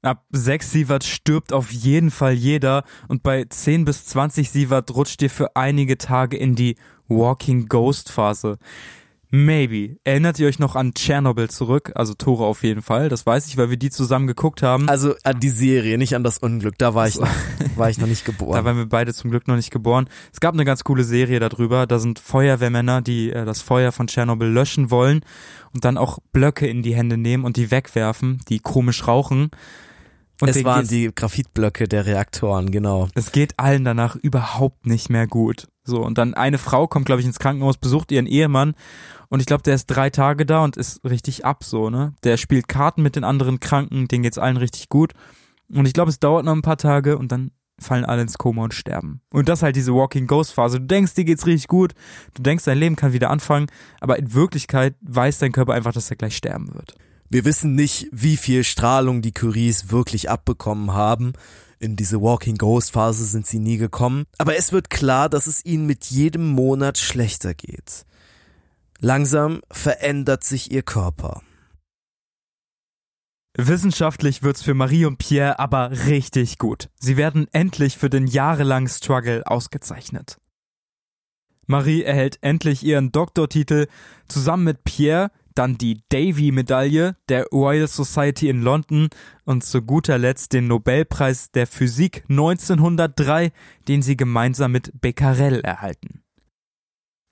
Ab 0.06 0.24
6 0.30 0.72
Sievert 0.72 1.03
stirbt 1.03 1.51
auf 1.51 1.72
jeden 1.72 2.12
Fall 2.12 2.34
jeder 2.34 2.84
und 3.08 3.24
bei 3.24 3.43
10 3.43 3.86
bis 3.86 4.06
20 4.06 4.51
Sievert 4.51 4.93
rutscht 4.95 5.20
ihr 5.24 5.32
für 5.32 5.56
einige 5.56 5.97
Tage 5.97 6.38
in 6.38 6.53
die 6.53 6.76
Walking 7.08 7.66
Ghost 7.66 8.12
Phase. 8.12 8.60
Maybe. 9.32 9.97
Erinnert 10.03 10.38
ihr 10.38 10.47
euch 10.47 10.60
noch 10.60 10.76
an 10.76 10.93
Tschernobyl 10.93 11.49
zurück? 11.49 11.91
Also 11.95 12.14
Tore 12.14 12.45
auf 12.45 12.62
jeden 12.62 12.84
Fall. 12.84 13.10
Das 13.10 13.26
weiß 13.26 13.47
ich, 13.47 13.58
weil 13.58 13.72
wir 13.72 13.78
die 13.78 13.89
zusammen 13.89 14.28
geguckt 14.28 14.62
haben. 14.62 14.88
Also 14.88 15.16
an 15.24 15.39
die 15.39 15.49
Serie, 15.49 15.97
nicht 15.97 16.16
an 16.16 16.24
das 16.24 16.38
Unglück. 16.38 16.78
Da 16.78 16.93
war 16.93 17.08
ich 17.08 17.20
noch, 17.20 17.28
war 17.76 17.89
ich 17.89 17.97
noch 17.97 18.06
nicht 18.08 18.22
Da 18.28 18.32
geboren. 18.32 18.64
waren 18.64 18.78
wir 18.78 18.86
beide 18.86 19.12
zum 19.12 19.32
Glück 19.32 19.47
noch 19.47 19.56
nicht 19.56 19.72
geboren. 19.72 20.08
Es 20.32 20.39
gab 20.39 20.53
eine 20.53 20.66
ganz 20.66 20.84
coole 20.84 21.03
Serie 21.03 21.39
darüber. 21.39 21.88
Da 21.88 21.97
sind 21.97 22.20
Feuerwehrmänner, 22.20 23.01
die 23.01 23.32
äh, 23.32 23.43
das 23.43 23.64
Feuer 23.64 23.91
von 23.91 24.06
Tschernobyl 24.06 24.49
löschen 24.49 24.91
wollen 24.91 25.22
und 25.74 25.84
dann 25.84 25.97
auch 25.97 26.20
Blöcke 26.32 26.68
in 26.68 26.84
die 26.84 26.95
Hände 26.95 27.18
nehmen 27.18 27.43
und 27.43 27.58
die 27.58 27.72
wegwerfen, 27.72 28.39
die 28.49 28.60
komisch 28.60 29.08
rauchen. 29.08 29.49
Und 30.41 30.49
es 30.49 30.63
waren 30.63 30.88
die 30.88 31.11
Graphitblöcke 31.13 31.88
der 31.88 32.05
Reaktoren, 32.05 32.71
genau. 32.71 33.07
es 33.15 33.31
geht 33.31 33.57
allen 33.57 33.86
danach 33.86 34.15
überhaupt 34.15 34.86
nicht 34.86 35.09
mehr 35.09 35.27
gut. 35.27 35.67
So, 35.83 36.03
und 36.03 36.17
dann 36.17 36.33
eine 36.33 36.57
Frau 36.57 36.88
kommt, 36.88 37.05
glaube 37.05 37.21
ich, 37.21 37.27
ins 37.27 37.39
Krankenhaus, 37.39 37.77
besucht 37.77 38.11
ihren 38.11 38.25
Ehemann 38.25 38.73
und 39.29 39.39
ich 39.39 39.45
glaube, 39.45 39.63
der 39.63 39.75
ist 39.75 39.88
drei 39.88 40.09
Tage 40.09 40.45
da 40.45 40.63
und 40.63 40.77
ist 40.77 41.03
richtig 41.03 41.45
ab, 41.45 41.63
so, 41.63 41.89
ne? 41.89 42.13
Der 42.23 42.38
spielt 42.38 42.67
Karten 42.67 43.01
mit 43.01 43.15
den 43.15 43.23
anderen 43.23 43.59
Kranken, 43.59 44.07
denen 44.07 44.23
geht's 44.23 44.38
allen 44.38 44.57
richtig 44.57 44.89
gut. 44.89 45.13
Und 45.73 45.86
ich 45.88 45.93
glaube, 45.93 46.09
es 46.09 46.19
dauert 46.19 46.45
noch 46.45 46.53
ein 46.53 46.61
paar 46.61 46.77
Tage 46.77 47.17
und 47.17 47.31
dann 47.31 47.51
fallen 47.79 48.05
alle 48.05 48.21
ins 48.21 48.38
Koma 48.38 48.63
und 48.63 48.73
sterben. 48.73 49.21
Und 49.31 49.49
das 49.49 49.61
halt 49.61 49.75
diese 49.75 49.93
Walking 49.93 50.27
Ghost 50.27 50.53
Phase. 50.53 50.79
Du 50.79 50.86
denkst, 50.86 51.13
dir 51.15 51.25
geht's 51.25 51.45
richtig 51.45 51.67
gut, 51.67 51.93
du 52.33 52.41
denkst, 52.41 52.63
dein 52.63 52.77
Leben 52.77 52.95
kann 52.95 53.13
wieder 53.13 53.29
anfangen, 53.29 53.67
aber 53.99 54.17
in 54.17 54.33
Wirklichkeit 54.33 54.95
weiß 55.01 55.39
dein 55.39 55.51
Körper 55.51 55.73
einfach, 55.73 55.91
dass 55.91 56.09
er 56.09 56.15
gleich 56.15 56.38
sterben 56.38 56.73
wird. 56.73 56.95
Wir 57.30 57.45
wissen 57.45 57.76
nicht, 57.76 58.07
wie 58.11 58.38
viel 58.38 58.63
Strahlung 58.63 59.21
die 59.21 59.32
Curies 59.32 59.89
wirklich 59.89 60.30
abbekommen 60.30 60.93
haben. 60.93 61.34
In 61.80 61.95
diese 61.95 62.21
Walking 62.21 62.57
Ghost 62.57 62.91
Phase 62.91 63.26
sind 63.26 63.47
sie 63.47 63.59
nie 63.59 63.78
gekommen. 63.78 64.26
Aber 64.38 64.55
es 64.55 64.71
wird 64.71 64.89
klar, 64.89 65.30
dass 65.30 65.47
es 65.47 65.65
ihnen 65.65 65.86
mit 65.86 66.05
jedem 66.05 66.47
Monat 66.47 66.97
schlechter 66.97 67.53
geht. 67.53 68.05
Langsam 68.99 69.61
verändert 69.71 70.43
sich 70.43 70.71
ihr 70.71 70.84
Körper. 70.84 71.41
Wissenschaftlich 73.57 74.43
wird's 74.43 74.61
für 74.61 74.73
Marie 74.73 75.05
und 75.05 75.17
Pierre 75.17 75.59
aber 75.59 75.91
richtig 76.07 76.57
gut. 76.57 76.89
Sie 76.99 77.15
werden 77.15 77.47
endlich 77.53 77.97
für 77.97 78.09
den 78.09 78.28
jahrelangen 78.28 78.89
Struggle 78.89 79.47
ausgezeichnet. 79.47 80.38
Marie 81.65 82.03
erhält 82.03 82.38
endlich 82.41 82.84
ihren 82.84 83.11
Doktortitel, 83.11 83.88
zusammen 84.28 84.65
mit 84.65 84.84
Pierre 84.84 85.32
dann 85.56 85.78
die 85.78 86.01
Davy-Medaille 86.10 87.16
der 87.30 87.45
Royal 87.47 87.88
Society 87.88 88.49
in 88.49 88.62
London 88.62 89.10
und 89.45 89.64
zu 89.64 89.82
guter 89.82 90.18
Letzt 90.18 90.53
den 90.53 90.68
Nobelpreis 90.68 91.51
der 91.51 91.68
Physik 91.68 92.24
1903, 92.30 93.51
den 93.88 94.01
sie 94.01 94.18
gemeinsam 94.18 94.72
mit 94.72 94.91
Becquerel 95.01 95.62
erhalten. 95.62 96.22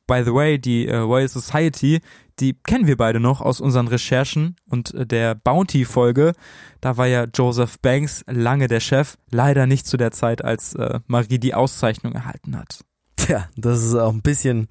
By 0.05 0.23
the 0.25 0.33
way, 0.33 0.59
die 0.59 0.87
äh, 0.87 0.97
Royal 0.97 1.29
Society, 1.29 2.01
die 2.39 2.53
kennen 2.53 2.87
wir 2.87 2.97
beide 2.97 3.21
noch 3.21 3.39
aus 3.39 3.61
unseren 3.61 3.87
Recherchen 3.87 4.57
und 4.69 4.93
äh, 4.93 5.05
der 5.05 5.33
Bounty-Folge. 5.35 6.33
Da 6.81 6.97
war 6.97 7.07
ja 7.07 7.25
Joseph 7.33 7.79
Banks 7.79 8.23
lange 8.27 8.67
der 8.67 8.81
Chef, 8.81 9.17
leider 9.31 9.65
nicht 9.65 9.87
zu 9.87 9.95
der 9.95 10.11
Zeit, 10.11 10.43
als 10.43 10.75
äh, 10.75 10.99
Marie 11.07 11.39
die 11.39 11.53
Auszeichnung 11.53 12.13
erhalten 12.13 12.57
hat. 12.57 12.83
Tja, 13.15 13.47
das 13.55 13.81
ist 13.81 13.95
auch 13.95 14.11
ein 14.11 14.21
bisschen, 14.21 14.67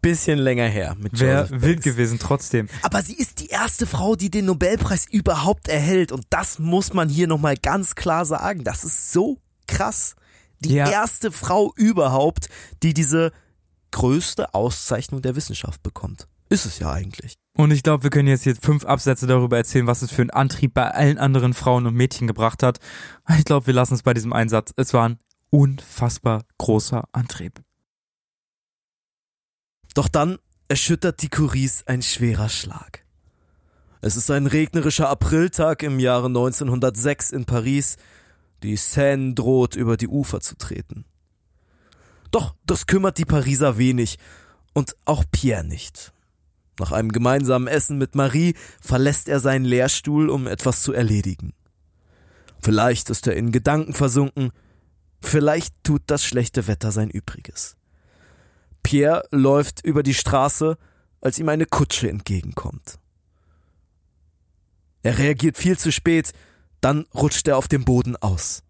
bisschen 0.00 0.38
länger 0.38 0.66
her 0.66 0.96
Wäre 0.98 1.48
wild 1.50 1.82
gewesen 1.82 2.18
trotzdem. 2.18 2.68
Aber 2.82 3.02
sie 3.02 3.14
ist 3.14 3.40
die 3.40 3.48
erste 3.48 3.86
Frau, 3.86 4.16
die 4.16 4.30
den 4.30 4.46
Nobelpreis 4.46 5.06
überhaupt 5.10 5.68
erhält. 5.68 6.12
Und 6.12 6.24
das 6.30 6.58
muss 6.58 6.92
man 6.92 7.08
hier 7.08 7.26
nochmal 7.26 7.56
ganz 7.56 7.94
klar 7.94 8.24
sagen. 8.24 8.64
Das 8.64 8.84
ist 8.84 9.12
so 9.12 9.38
krass. 9.66 10.14
Die 10.60 10.74
Ja. 10.74 10.88
erste 10.90 11.32
Frau 11.32 11.72
überhaupt, 11.76 12.48
die 12.82 12.94
diese 12.94 13.32
größte 13.92 14.54
Auszeichnung 14.54 15.22
der 15.22 15.36
Wissenschaft 15.36 15.82
bekommt. 15.82 16.26
Ist 16.48 16.66
es 16.66 16.78
ja 16.78 16.92
eigentlich. 16.92 17.34
Und 17.56 17.70
ich 17.70 17.82
glaube, 17.82 18.02
wir 18.02 18.10
können 18.10 18.28
jetzt 18.28 18.44
hier 18.44 18.56
fünf 18.56 18.84
Absätze 18.84 19.26
darüber 19.26 19.56
erzählen, 19.56 19.86
was 19.86 20.02
es 20.02 20.10
für 20.10 20.22
einen 20.22 20.30
Antrieb 20.30 20.74
bei 20.74 20.90
allen 20.90 21.18
anderen 21.18 21.54
Frauen 21.54 21.86
und 21.86 21.94
Mädchen 21.94 22.26
gebracht 22.26 22.62
hat. 22.62 22.78
Ich 23.38 23.44
glaube, 23.44 23.66
wir 23.66 23.74
lassen 23.74 23.94
es 23.94 24.02
bei 24.02 24.14
diesem 24.14 24.32
Einsatz. 24.32 24.72
Es 24.76 24.92
war 24.92 25.08
ein 25.08 25.18
unfassbar 25.50 26.44
großer 26.58 27.04
Antrieb. 27.12 27.60
Doch 29.94 30.08
dann 30.08 30.38
erschüttert 30.68 31.22
die 31.22 31.28
Curies 31.28 31.84
ein 31.86 32.02
schwerer 32.02 32.48
Schlag. 32.48 33.04
Es 34.00 34.16
ist 34.16 34.30
ein 34.30 34.46
regnerischer 34.46 35.08
Apriltag 35.10 35.82
im 35.82 35.98
Jahre 35.98 36.26
1906 36.26 37.32
in 37.32 37.44
Paris. 37.44 37.96
Die 38.62 38.76
Seine 38.76 39.34
droht 39.34 39.74
über 39.74 39.96
die 39.96 40.08
Ufer 40.08 40.40
zu 40.40 40.56
treten. 40.56 41.04
Doch 42.30 42.54
das 42.64 42.86
kümmert 42.86 43.18
die 43.18 43.24
Pariser 43.24 43.76
wenig 43.78 44.18
und 44.72 44.96
auch 45.04 45.24
Pierre 45.30 45.64
nicht. 45.64 46.12
Nach 46.78 46.92
einem 46.92 47.12
gemeinsamen 47.12 47.68
Essen 47.68 47.98
mit 47.98 48.14
Marie 48.14 48.54
verlässt 48.80 49.28
er 49.28 49.40
seinen 49.40 49.64
Lehrstuhl, 49.64 50.30
um 50.30 50.46
etwas 50.46 50.82
zu 50.82 50.92
erledigen. 50.92 51.52
Vielleicht 52.62 53.10
ist 53.10 53.26
er 53.26 53.36
in 53.36 53.52
Gedanken 53.52 53.92
versunken, 53.92 54.50
vielleicht 55.20 55.74
tut 55.82 56.02
das 56.06 56.24
schlechte 56.24 56.66
Wetter 56.68 56.92
sein 56.92 57.10
Übriges. 57.10 57.76
Pierre 58.82 59.26
läuft 59.30 59.84
über 59.84 60.02
die 60.02 60.14
Straße, 60.14 60.78
als 61.20 61.38
ihm 61.38 61.48
eine 61.48 61.66
Kutsche 61.66 62.08
entgegenkommt. 62.08 62.98
Er 65.02 65.18
reagiert 65.18 65.56
viel 65.56 65.78
zu 65.78 65.92
spät, 65.92 66.32
dann 66.80 67.06
rutscht 67.14 67.46
er 67.48 67.56
auf 67.56 67.68
dem 67.68 67.84
Boden 67.84 68.16
aus. 68.16 68.62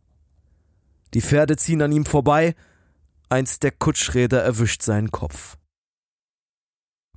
Die 1.15 1.21
Pferde 1.21 1.57
ziehen 1.57 1.83
an 1.83 1.93
ihm 1.93 2.05
vorbei, 2.05 2.55
eins 3.29 3.59
der 3.59 3.73
Kutschräder 3.73 4.43
erwischt 4.43 4.83
seinen 4.83 5.11
Kopf. 5.11 5.57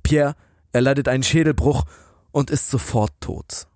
Pierre 0.02 0.34
erleidet 0.72 1.08
einen 1.08 1.22
Schädelbruch 1.22 1.84
und 2.32 2.50
ist 2.50 2.70
sofort 2.70 3.12
tot. 3.20 3.68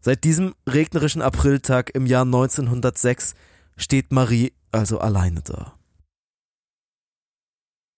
Seit 0.00 0.24
diesem 0.24 0.54
regnerischen 0.68 1.20
Apriltag 1.22 1.90
im 1.94 2.06
Jahr 2.06 2.24
1906 2.24 3.34
steht 3.76 4.12
Marie 4.12 4.52
also 4.72 4.98
alleine 4.98 5.42
da. 5.42 5.74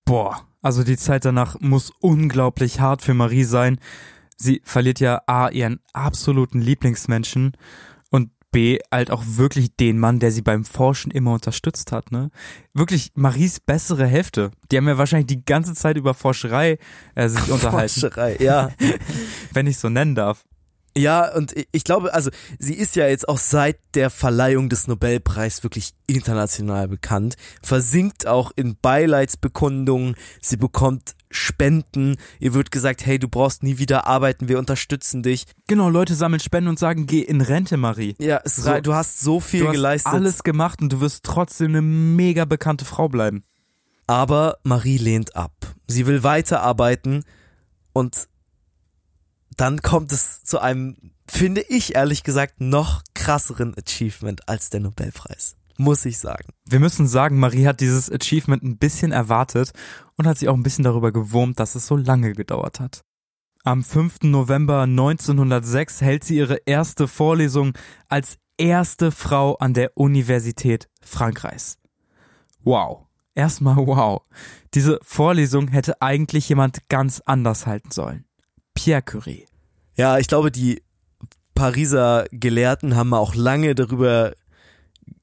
Boah, 0.08 0.40
also 0.62 0.84
die 0.84 0.96
Zeit 0.96 1.26
danach 1.26 1.60
muss 1.60 1.92
unglaublich 2.00 2.80
hart 2.80 3.02
für 3.02 3.12
Marie 3.12 3.44
sein. 3.44 3.78
Sie 4.38 4.62
verliert 4.64 5.00
ja 5.00 5.20
A, 5.26 5.50
ihren 5.50 5.80
absoluten 5.92 6.62
Lieblingsmenschen 6.62 7.52
und 8.08 8.30
B, 8.50 8.78
halt 8.90 9.10
auch 9.10 9.22
wirklich 9.26 9.76
den 9.76 9.98
Mann, 9.98 10.18
der 10.18 10.32
sie 10.32 10.40
beim 10.40 10.64
Forschen 10.64 11.10
immer 11.10 11.34
unterstützt 11.34 11.92
hat, 11.92 12.10
ne? 12.10 12.30
Wirklich 12.72 13.12
Maries 13.16 13.60
bessere 13.60 14.06
Hälfte. 14.06 14.50
Die 14.72 14.78
haben 14.78 14.88
ja 14.88 14.96
wahrscheinlich 14.96 15.26
die 15.26 15.44
ganze 15.44 15.74
Zeit 15.74 15.98
über 15.98 16.14
Forscherei 16.14 16.78
äh, 17.14 17.28
sich 17.28 17.50
unterhalten. 17.50 18.00
Forscherei, 18.00 18.38
ja. 18.40 18.70
Wenn 19.52 19.66
ich 19.66 19.76
so 19.76 19.90
nennen 19.90 20.14
darf. 20.14 20.46
Ja, 20.98 21.34
und 21.34 21.54
ich 21.72 21.84
glaube, 21.84 22.12
also 22.12 22.30
sie 22.58 22.74
ist 22.74 22.96
ja 22.96 23.06
jetzt 23.08 23.28
auch 23.28 23.38
seit 23.38 23.78
der 23.94 24.10
Verleihung 24.10 24.68
des 24.68 24.86
Nobelpreis 24.88 25.62
wirklich 25.62 25.92
international 26.06 26.88
bekannt, 26.88 27.36
versinkt 27.62 28.26
auch 28.26 28.50
in 28.56 28.76
Beileidsbekundungen, 28.80 30.16
sie 30.40 30.56
bekommt 30.56 31.14
Spenden, 31.30 32.16
ihr 32.40 32.54
wird 32.54 32.70
gesagt, 32.70 33.04
hey, 33.04 33.18
du 33.18 33.28
brauchst 33.28 33.62
nie 33.62 33.78
wieder 33.78 34.06
arbeiten, 34.06 34.48
wir 34.48 34.58
unterstützen 34.58 35.22
dich. 35.22 35.44
Genau, 35.66 35.90
Leute 35.90 36.14
sammeln 36.14 36.40
Spenden 36.40 36.68
und 36.70 36.78
sagen, 36.78 37.06
geh 37.06 37.20
in 37.20 37.42
Rente, 37.42 37.76
Marie. 37.76 38.14
Ja, 38.18 38.40
So, 38.44 38.80
du 38.80 38.94
hast 38.94 39.20
so 39.20 39.38
viel 39.38 39.60
Du 39.60 39.66
hast 39.68 39.72
geleistet. 39.74 40.12
alles 40.12 40.42
gemacht 40.42 40.80
und 40.80 40.90
du 40.92 41.00
wirst 41.00 41.24
trotzdem 41.24 41.68
eine 41.68 41.82
mega 41.82 42.46
bekannte 42.46 42.84
Frau 42.86 43.08
bleiben. 43.08 43.44
Aber 44.06 44.56
Marie 44.62 44.96
lehnt 44.96 45.36
ab. 45.36 45.52
Sie 45.86 46.06
will 46.06 46.22
weiterarbeiten 46.22 47.24
und 47.92 48.26
dann 49.60 49.82
kommt 49.82 50.12
es 50.12 50.42
zu 50.42 50.60
einem, 50.60 50.96
finde 51.26 51.60
ich 51.60 51.94
ehrlich 51.94 52.22
gesagt, 52.22 52.60
noch 52.60 53.02
krasseren 53.14 53.74
Achievement 53.76 54.48
als 54.48 54.70
der 54.70 54.80
Nobelpreis. 54.80 55.56
Muss 55.76 56.04
ich 56.04 56.18
sagen. 56.18 56.52
Wir 56.64 56.80
müssen 56.80 57.06
sagen, 57.06 57.38
Marie 57.38 57.66
hat 57.66 57.80
dieses 57.80 58.10
Achievement 58.10 58.62
ein 58.62 58.78
bisschen 58.78 59.12
erwartet 59.12 59.72
und 60.16 60.26
hat 60.26 60.38
sich 60.38 60.48
auch 60.48 60.54
ein 60.54 60.62
bisschen 60.62 60.84
darüber 60.84 61.12
gewurmt, 61.12 61.60
dass 61.60 61.74
es 61.74 61.86
so 61.86 61.96
lange 61.96 62.32
gedauert 62.32 62.80
hat. 62.80 63.02
Am 63.64 63.84
5. 63.84 64.22
November 64.22 64.82
1906 64.82 66.00
hält 66.00 66.24
sie 66.24 66.36
ihre 66.36 66.56
erste 66.66 67.06
Vorlesung 67.06 67.74
als 68.08 68.38
erste 68.56 69.12
Frau 69.12 69.56
an 69.56 69.74
der 69.74 69.96
Universität 69.96 70.88
Frankreichs. 71.00 71.78
Wow. 72.62 73.06
Erstmal 73.34 73.76
wow. 73.76 74.22
Diese 74.74 74.98
Vorlesung 75.02 75.68
hätte 75.68 76.02
eigentlich 76.02 76.48
jemand 76.48 76.88
ganz 76.88 77.22
anders 77.24 77.66
halten 77.66 77.92
sollen. 77.92 78.24
Pierre 78.78 79.02
Curie. 79.02 79.44
Ja, 79.96 80.18
ich 80.18 80.28
glaube, 80.28 80.52
die 80.52 80.82
Pariser 81.56 82.26
Gelehrten 82.30 82.94
haben 82.94 83.12
auch 83.12 83.34
lange 83.34 83.74
darüber 83.74 84.34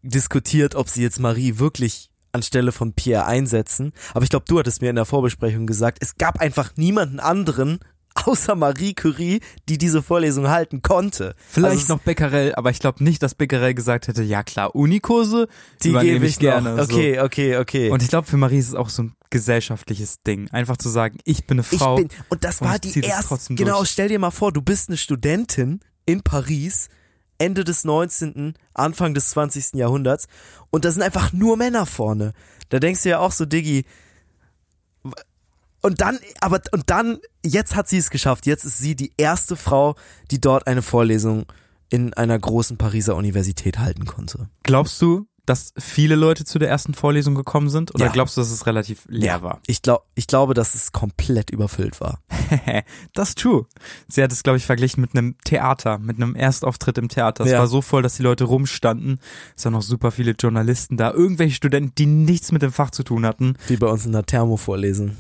diskutiert, 0.01 0.75
ob 0.75 0.89
sie 0.89 1.01
jetzt 1.01 1.21
Marie 1.21 1.57
wirklich 1.57 2.09
anstelle 2.33 2.73
von 2.73 2.91
Pierre 2.91 3.25
einsetzen. 3.25 3.93
Aber 4.13 4.23
ich 4.23 4.29
glaube, 4.29 4.43
du 4.45 4.59
hattest 4.59 4.81
mir 4.81 4.89
in 4.89 4.97
der 4.97 5.05
Vorbesprechung 5.05 5.67
gesagt, 5.67 5.99
es 6.01 6.17
gab 6.17 6.41
einfach 6.41 6.75
niemanden 6.75 7.21
anderen 7.21 7.79
außer 8.15 8.55
Marie 8.55 8.93
Curie, 8.93 9.41
die 9.69 9.77
diese 9.77 10.01
Vorlesung 10.01 10.49
halten 10.49 10.81
konnte. 10.81 11.35
Vielleicht 11.47 11.81
Also 11.81 11.95
noch 11.95 12.01
Becquerel, 12.01 12.55
aber 12.55 12.69
ich 12.71 12.79
glaube 12.79 13.03
nicht, 13.03 13.21
dass 13.21 13.35
Becquerel 13.35 13.73
gesagt 13.73 14.07
hätte, 14.07 14.23
ja 14.23 14.43
klar, 14.43 14.73
Unikurse, 14.75 15.47
die 15.83 15.91
gebe 15.91 16.25
ich 16.25 16.39
gerne. 16.39 16.75
Noch. 16.75 16.83
Okay, 16.83 17.15
So. 17.17 17.23
okay, 17.25 17.57
okay. 17.57 17.89
Und 17.91 18.01
ich 18.01 18.09
glaube, 18.09 18.27
für 18.27 18.37
Marie 18.37 18.57
ist 18.59 18.69
es 18.69 18.75
auch 18.75 18.89
so 18.89 19.03
ein 19.03 19.15
gesellschaftliches 19.29 20.21
Ding. 20.23 20.49
Einfach 20.51 20.77
zu 20.77 20.89
sagen, 20.89 21.17
ich 21.25 21.45
bin 21.45 21.59
eine 21.59 21.67
ich 21.69 21.77
Frau. 21.79 21.97
bin, 21.97 22.09
und 22.29 22.43
das 22.43 22.61
und 22.61 22.67
war 22.67 22.75
ich 22.75 22.93
die 22.93 23.01
erste, 23.01 23.37
genau, 23.55 23.77
durch. 23.77 23.89
stell 23.89 24.07
dir 24.07 24.19
mal 24.19 24.31
vor, 24.31 24.51
du 24.51 24.61
bist 24.61 24.89
eine 24.89 24.97
Studentin 24.97 25.81
in 26.05 26.21
Paris, 26.21 26.87
Ende 27.37 27.63
des 27.65 27.83
19., 27.83 28.53
Anfang 28.73 29.13
des 29.13 29.29
20. 29.31 29.73
Jahrhunderts 29.73 30.27
und 30.71 30.85
da 30.85 30.91
sind 30.91 31.01
einfach 31.01 31.33
nur 31.33 31.57
Männer 31.57 31.85
vorne. 31.85 32.31
Da 32.69 32.79
denkst 32.79 33.03
du 33.03 33.09
ja 33.09 33.19
auch 33.19 33.31
so, 33.33 33.45
Diggi, 33.45 33.85
und 35.85 36.01
dann, 36.01 36.19
aber, 36.41 36.59
und 36.71 36.89
dann, 36.89 37.19
jetzt 37.45 37.75
hat 37.75 37.87
sie 37.87 37.97
es 37.97 38.09
geschafft. 38.09 38.45
Jetzt 38.45 38.65
ist 38.65 38.79
sie 38.79 38.95
die 38.95 39.13
erste 39.17 39.55
Frau, 39.55 39.95
die 40.31 40.41
dort 40.41 40.67
eine 40.67 40.81
Vorlesung 40.81 41.45
in 41.89 42.13
einer 42.13 42.37
großen 42.37 42.77
Pariser 42.77 43.15
Universität 43.15 43.77
halten 43.79 44.05
konnte. 44.05 44.49
Glaubst 44.63 44.99
du, 45.01 45.27
dass 45.45 45.73
viele 45.77 46.15
Leute 46.15 46.43
zu 46.43 46.57
der 46.57 46.69
ersten 46.69 46.95
Vorlesung 46.95 47.35
gekommen 47.35 47.69
sind? 47.69 47.93
Oder 47.93 48.05
Ja. 48.05 48.11
glaubst 48.11 48.35
du, 48.35 48.41
dass 48.41 48.49
es 48.49 48.65
relativ 48.65 49.05
leer 49.07 49.43
war? 49.43 49.59
Ich 49.67 49.83
glaube, 49.83 50.03
ich 50.15 50.25
glaube, 50.25 50.55
dass 50.55 50.73
es 50.73 50.91
komplett 50.91 51.51
überfüllt 51.51 52.01
war. 52.01 52.19
das 53.13 53.29
ist 53.29 53.37
true. 53.37 53.67
Sie 54.07 54.23
hat 54.23 54.31
es, 54.31 54.41
glaube 54.41 54.57
ich, 54.57 54.65
verglichen 54.65 55.01
mit 55.01 55.11
einem 55.15 55.35
Theater, 55.43 55.99
mit 55.99 56.15
einem 56.17 56.33
Erstauftritt 56.35 56.97
im 56.97 57.09
Theater. 57.09 57.43
Es 57.45 57.51
Ja. 57.51 57.59
war 57.59 57.67
so 57.67 57.83
voll, 57.83 58.01
dass 58.01 58.15
die 58.15 58.23
Leute 58.23 58.45
rumstanden. 58.45 59.19
Es 59.55 59.63
waren 59.65 59.73
noch 59.73 59.83
super 59.83 60.09
viele 60.09 60.31
Journalisten 60.31 60.97
da, 60.97 61.11
irgendwelche 61.11 61.53
Studenten, 61.55 61.93
die 61.95 62.07
nichts 62.07 62.51
mit 62.51 62.63
dem 62.63 62.71
Fach 62.71 62.89
zu 62.89 63.03
tun 63.03 63.23
hatten. 63.23 63.55
Wie 63.67 63.77
bei 63.77 63.85
uns 63.87 64.03
in 64.07 64.13
der 64.13 64.25
Thermo-Vorlesung. 64.25 65.15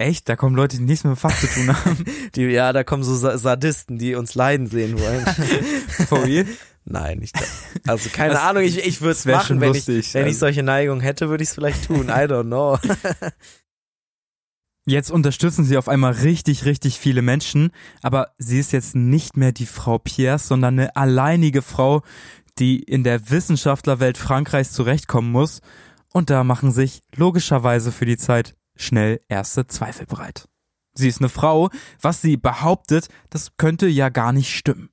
Echt? 0.00 0.28
Da 0.30 0.34
kommen 0.36 0.56
Leute, 0.56 0.78
die 0.78 0.82
nichts 0.84 1.04
mit 1.04 1.12
dem 1.14 1.16
Fach 1.18 1.38
zu 1.38 1.46
tun 1.46 1.68
haben. 1.68 2.04
Die, 2.34 2.42
ja, 2.44 2.72
da 2.72 2.84
kommen 2.84 3.02
so 3.02 3.14
Sa- 3.14 3.36
Sadisten, 3.36 3.98
die 3.98 4.14
uns 4.14 4.34
leiden 4.34 4.66
sehen 4.66 4.98
wollen. 4.98 5.26
For 6.08 6.24
real? 6.24 6.46
Nein, 6.86 7.20
ich 7.20 7.32
also 7.86 8.08
keine 8.10 8.32
Das- 8.32 8.42
Ahnung, 8.42 8.62
ich, 8.62 8.78
ich 8.78 9.02
würde 9.02 9.12
es 9.12 9.26
machen, 9.26 9.60
wenn 9.60 9.74
ich 9.74 9.86
wenn 9.86 9.98
ich 9.98 10.14
also. 10.16 10.38
solche 10.38 10.62
Neigung 10.62 11.00
hätte, 11.00 11.28
würde 11.28 11.42
ich 11.42 11.50
es 11.50 11.54
vielleicht 11.54 11.84
tun. 11.86 12.06
I 12.08 12.24
don't 12.26 12.44
know. 12.44 12.78
Jetzt 14.86 15.10
unterstützen 15.10 15.64
sie 15.66 15.76
auf 15.76 15.88
einmal 15.88 16.12
richtig, 16.12 16.64
richtig 16.64 16.98
viele 16.98 17.20
Menschen, 17.20 17.70
aber 18.02 18.28
sie 18.38 18.58
ist 18.58 18.72
jetzt 18.72 18.96
nicht 18.96 19.36
mehr 19.36 19.52
die 19.52 19.66
Frau 19.66 19.98
Piers, 19.98 20.48
sondern 20.48 20.78
eine 20.78 20.96
alleinige 20.96 21.60
Frau, 21.60 22.02
die 22.58 22.82
in 22.82 23.04
der 23.04 23.30
Wissenschaftlerwelt 23.30 24.16
Frankreichs 24.16 24.72
zurechtkommen 24.72 25.30
muss. 25.30 25.60
Und 26.12 26.30
da 26.30 26.42
machen 26.42 26.72
sich 26.72 27.02
logischerweise 27.14 27.92
für 27.92 28.06
die 28.06 28.16
Zeit 28.16 28.56
schnell 28.80 29.20
erste 29.28 29.66
Zweifel 29.66 30.06
bereit. 30.06 30.48
Sie 30.94 31.08
ist 31.08 31.20
eine 31.20 31.28
Frau, 31.28 31.70
was 32.00 32.20
sie 32.20 32.36
behauptet, 32.36 33.08
das 33.30 33.56
könnte 33.56 33.86
ja 33.86 34.08
gar 34.08 34.32
nicht 34.32 34.54
stimmen. 34.54 34.90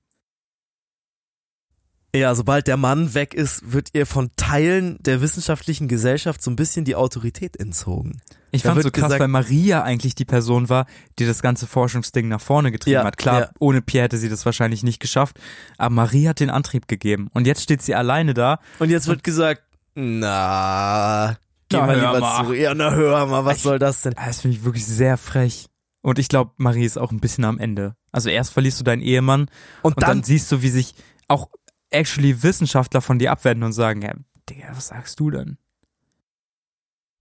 Ja, 2.15 2.33
sobald 2.33 2.67
der 2.67 2.77
Mann 2.77 3.13
weg 3.13 3.33
ist, 3.33 3.73
wird 3.73 3.89
ihr 3.93 4.05
von 4.05 4.31
Teilen 4.37 4.97
der 5.01 5.21
wissenschaftlichen 5.21 5.87
Gesellschaft 5.87 6.41
so 6.41 6.49
ein 6.49 6.55
bisschen 6.55 6.83
die 6.85 6.95
Autorität 6.95 7.57
entzogen. 7.59 8.21
Ich 8.51 8.63
Da 8.63 8.69
fand 8.71 8.81
so 8.81 8.89
krass, 8.91 9.03
gesagt- 9.03 9.19
weil 9.19 9.27
Maria 9.27 9.83
eigentlich 9.83 10.15
die 10.15 10.25
Person 10.25 10.69
war, 10.69 10.85
die 11.19 11.25
das 11.27 11.41
ganze 11.41 11.67
Forschungsding 11.67 12.27
nach 12.27 12.41
vorne 12.41 12.71
getrieben 12.71 12.93
Ja, 12.95 13.03
hat. 13.03 13.17
Klar, 13.17 13.39
ja. 13.41 13.49
ohne 13.59 13.81
Pierre 13.81 14.05
hätte 14.05 14.17
sie 14.17 14.29
das 14.29 14.45
wahrscheinlich 14.45 14.83
nicht 14.83 14.99
geschafft, 14.99 15.39
aber 15.77 15.93
Marie 15.93 16.27
hat 16.27 16.39
den 16.39 16.49
Antrieb 16.49 16.87
gegeben. 16.87 17.27
Und 17.33 17.45
jetzt 17.45 17.61
steht 17.61 17.81
sie 17.81 17.93
alleine 17.93 18.33
da. 18.33 18.59
Und 18.79 18.89
jetzt 18.89 19.07
wird 19.07 19.23
gesagt, 19.23 19.63
na, 19.93 21.37
geh 21.69 21.77
Na, 21.77 21.85
mal 21.85 21.95
lieber 21.95 22.19
mal. 22.19 22.43
zurück. 22.43 22.57
Ja, 22.57 22.73
na 22.73 22.91
hör 22.91 23.25
mal, 23.25 23.45
was 23.45 23.57
Ich- 23.57 23.63
soll 23.63 23.79
das 23.79 24.01
denn? 24.01 24.13
Ah, 24.17 24.27
Das 24.27 24.41
finde 24.41 24.57
ich 24.57 24.63
wirklich 24.63 24.85
sehr 24.85 25.17
frech. 25.17 25.67
Und 26.01 26.19
ich 26.19 26.29
glaube, 26.29 26.51
Marie 26.57 26.85
ist 26.85 26.97
auch 26.97 27.11
ein 27.11 27.19
bisschen 27.19 27.43
am 27.43 27.59
Ende. 27.59 27.95
Also 28.11 28.29
erst 28.29 28.51
verlierst 28.53 28.79
du 28.79 28.83
deinen 28.83 29.01
Ehemann 29.01 29.41
Und 29.81 29.95
und 29.97 30.01
dann, 30.03 30.09
dann, 30.19 30.23
siehst 30.23 30.51
du, 30.51 30.61
wie 30.61 30.69
sich 30.69 30.93
auch 31.27 31.49
actually 31.89 32.43
Wissenschaftler 32.43 33.01
von 33.01 33.19
dir 33.19 33.31
abwenden 33.31 33.63
und 33.63 33.73
sagen, 33.73 34.01
ja, 34.01 34.13
Digga, 34.49 34.69
was 34.73 34.87
sagst 34.87 35.19
du 35.19 35.31
denn? 35.31 35.57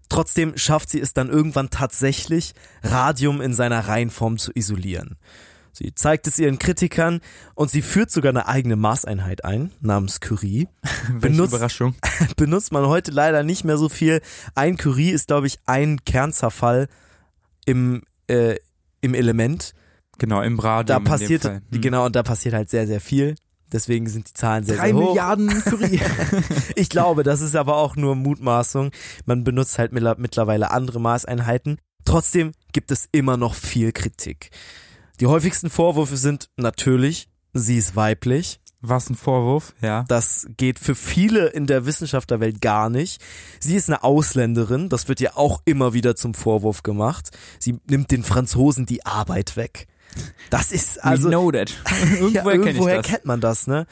trotzdem 0.09 0.57
schafft 0.57 0.89
sie 0.91 1.01
es 1.01 1.15
dann 1.15 1.29
irgendwann 1.29 1.69
tatsächlich, 1.71 2.55
Radium 2.83 3.41
in 3.41 3.53
seiner 3.53 3.89
Reihenform 3.89 4.39
zu 4.39 4.53
isolieren. 4.55 5.17
Sie 5.77 5.95
zeigt 5.95 6.27
es 6.27 6.39
ihren 6.39 6.59
Kritikern 6.59 7.21
und 7.55 7.71
sie 7.71 7.83
führt 7.83 8.11
sogar 8.11 8.31
eine 8.31 8.49
eigene 8.49 8.77
Maßeinheit 8.77 9.45
ein, 9.45 9.73
namens 9.81 10.21
Curie. 10.21 10.69
Benutzt- 11.21 11.53
Überraschung. 11.53 11.95
benutzt 12.37 12.73
man 12.73 12.87
heute 12.87 13.11
leider 13.11 13.43
nicht 13.43 13.65
mehr 13.65 13.77
so 13.77 13.91
viel. 13.91 14.23
Ein 14.55 14.79
Curie 14.79 15.11
ist, 15.11 15.27
glaube 15.27 15.47
ich, 15.47 15.59
ein 15.67 16.03
Kernzerfall 16.05 16.89
im, 17.67 18.03
äh, 18.27 18.57
im 19.03 19.13
Element. 19.15 19.75
Genau, 20.19 20.41
im 20.41 20.59
Radio. 20.59 20.95
Da 20.97 21.01
passiert. 21.01 21.45
Hm. 21.45 21.61
genau, 21.73 22.07
und 22.07 22.17
da 22.17 22.23
passiert 22.23 22.55
halt 22.55 22.71
sehr, 22.71 22.87
sehr 22.87 23.03
viel. 23.03 23.35
Deswegen 23.71 24.09
sind 24.09 24.29
die 24.31 24.33
Zahlen 24.33 24.65
sehr, 24.65 24.77
Drei 24.77 24.87
sehr 24.93 24.95
hoch. 24.97 25.09
Milliarden 25.09 25.63
Curie. 25.65 26.01
Ich 26.77 26.89
glaube, 26.89 27.23
das 27.23 27.41
ist 27.43 27.55
aber 27.57 27.77
auch 27.77 27.97
nur 27.97 28.15
Mutmaßung. 28.15 28.93
Man 29.27 29.45
benutzt 29.45 29.79
halt 29.79 29.93
mittler- 29.93 30.17
mittlerweile 30.19 30.71
andere 30.71 31.01
Maßeinheiten. 31.01 31.79
Trotzdem 32.07 32.53
gibt 32.73 32.91
es 32.93 33.09
immer 33.13 33.37
noch 33.37 33.55
viel 33.55 33.93
Kritik. 33.93 34.51
Die 35.21 35.27
häufigsten 35.27 35.71
Vorwürfe 35.71 36.17
sind 36.17 36.51
natürlich, 36.57 37.29
sie 37.55 37.79
ist 37.79 37.97
weiblich. 37.97 38.61
Was 38.83 39.09
ein 39.09 39.15
Vorwurf, 39.15 39.75
ja. 39.81 40.05
Das 40.07 40.47
geht 40.57 40.79
für 40.79 40.95
viele 40.95 41.47
in 41.47 41.67
der 41.67 41.87
Wissenschaftlerwelt 41.87 42.61
gar 42.61 42.91
nicht. 42.91 43.23
Sie 43.59 43.75
ist 43.75 43.89
eine 43.89 44.05
Ausländerin, 44.05 44.91
das 44.91 45.09
wird 45.09 45.21
ihr 45.23 45.39
auch 45.39 45.63
immer 45.65 45.95
wieder 45.95 46.15
zum 46.15 46.35
Vorwurf 46.35 46.83
gemacht. 46.83 47.31
Sie 47.59 47.81
nimmt 47.89 48.11
den 48.11 48.23
Franzosen 48.23 48.85
die 48.85 49.05
Arbeit 49.07 49.57
weg. 49.57 49.89
Das 50.51 50.73
ist 50.73 51.03
also 51.03 51.29
We 51.29 51.31
know 51.31 51.51
that. 51.51 51.73
Irgendwoher 52.21 52.31
ja, 52.45 52.53
irgendwoher 52.53 53.03
kennt 53.03 53.25
man 53.25 53.41
das, 53.41 53.67
ne? 53.67 53.87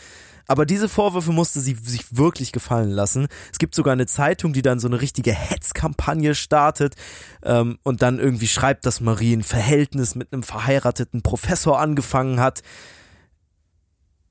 Aber 0.47 0.66
diese 0.66 0.88
Vorwürfe 0.88 1.32
musste 1.32 1.61
sie 1.61 1.74
sich 1.74 2.16
wirklich 2.16 2.53
gefallen 2.53 2.90
lassen. 2.90 3.28
Es 3.51 3.59
gibt 3.59 3.74
sogar 3.74 3.92
eine 3.92 4.07
Zeitung, 4.07 4.53
die 4.53 4.62
dann 4.62 4.78
so 4.78 4.88
eine 4.88 5.01
richtige 5.01 5.32
Hetzkampagne 5.32 6.34
startet 6.34 6.95
ähm, 7.42 7.78
und 7.82 8.03
dann 8.03 8.18
irgendwie 8.18 8.49
schreibt, 8.49 8.84
dass 8.86 9.01
Marie 9.01 9.34
ein 9.34 9.42
Verhältnis 9.42 10.14
mit 10.14 10.32
einem 10.32 10.42
verheirateten 10.42 11.22
Professor 11.22 11.80
angefangen 11.80 12.40
hat. 12.40 12.62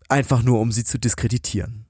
Einfach 0.09 0.43
nur, 0.43 0.59
um 0.59 0.71
sie 0.71 0.83
zu 0.83 0.99
diskreditieren. 0.99 1.85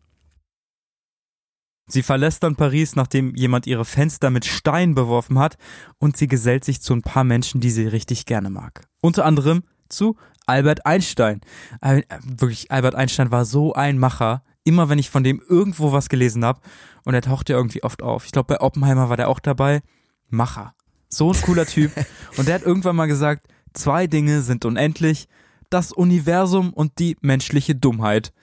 Sie 1.88 2.02
verlässt 2.02 2.44
dann 2.44 2.56
Paris, 2.56 2.96
nachdem 2.96 3.36
jemand 3.36 3.68
ihre 3.68 3.84
Fenster 3.84 4.30
mit 4.30 4.46
Stein 4.46 4.96
beworfen 4.96 5.38
hat 5.38 5.58
und 5.98 6.16
sie 6.16 6.28
gesellt 6.28 6.64
sich 6.64 6.82
zu 6.82 6.94
ein 6.94 7.02
paar 7.02 7.26
Menschen, 7.26 7.60
die 7.60 7.72
sie 7.72 7.86
richtig 7.86 8.26
gerne 8.26 8.50
mag. 8.50 8.88
Unter 9.02 9.26
anderem 9.26 9.64
zu 9.90 10.16
Albert 10.46 10.86
Einstein. 10.86 11.42
Äh, 11.82 12.04
Wirklich, 12.24 12.72
Albert 12.72 12.96
Einstein 12.96 13.32
war 13.32 13.46
so 13.46 13.74
ein 13.74 13.98
Macher. 13.98 14.44
immer, 14.66 14.88
wenn 14.88 15.00
ich 15.00 15.10
von 15.10 15.24
dem 15.26 15.42
irgendwo 15.50 15.92
was 15.92 16.08
gelesen 16.08 16.46
habe, 16.46 16.62
und 17.06 17.14
er 17.14 17.22
taucht 17.22 17.50
ja 17.50 17.58
irgendwie 17.58 17.84
oft 17.84 18.02
auf. 18.02 18.26
Ich 18.26 18.32
glaube, 18.32 18.54
bei 18.54 18.62
Oppenheimer 18.62 19.10
war 19.10 19.18
der 19.18 19.30
auch 19.30 19.40
dabei. 19.40 19.82
Macher. 20.30 20.74
So 21.10 21.32
ein 21.32 21.42
cooler 21.42 21.66
Typ. 21.66 21.92
und 22.38 22.48
der 22.48 22.56
hat 22.56 22.64
irgendwann 22.64 22.96
mal 22.96 23.08
gesagt, 23.08 23.48
zwei 23.74 24.08
Dinge 24.08 24.42
sind 24.42 24.66
unendlich, 24.66 25.28
das 25.70 25.92
Universum 25.92 26.72
und 26.74 27.00
die 27.00 27.18
menschliche 27.22 27.76
Dummheit. 27.76 28.34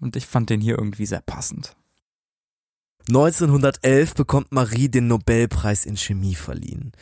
Und 0.00 0.16
ich 0.16 0.26
fand 0.26 0.50
den 0.50 0.60
hier 0.60 0.78
irgendwie 0.78 1.06
sehr 1.06 1.20
passend. 1.20 1.76
1911 3.08 4.14
bekommt 4.14 4.52
Marie 4.52 4.88
den 4.88 5.06
Nobelpreis 5.06 5.86
in 5.86 5.96
Chemie 5.96 6.34
verliehen. 6.34 6.92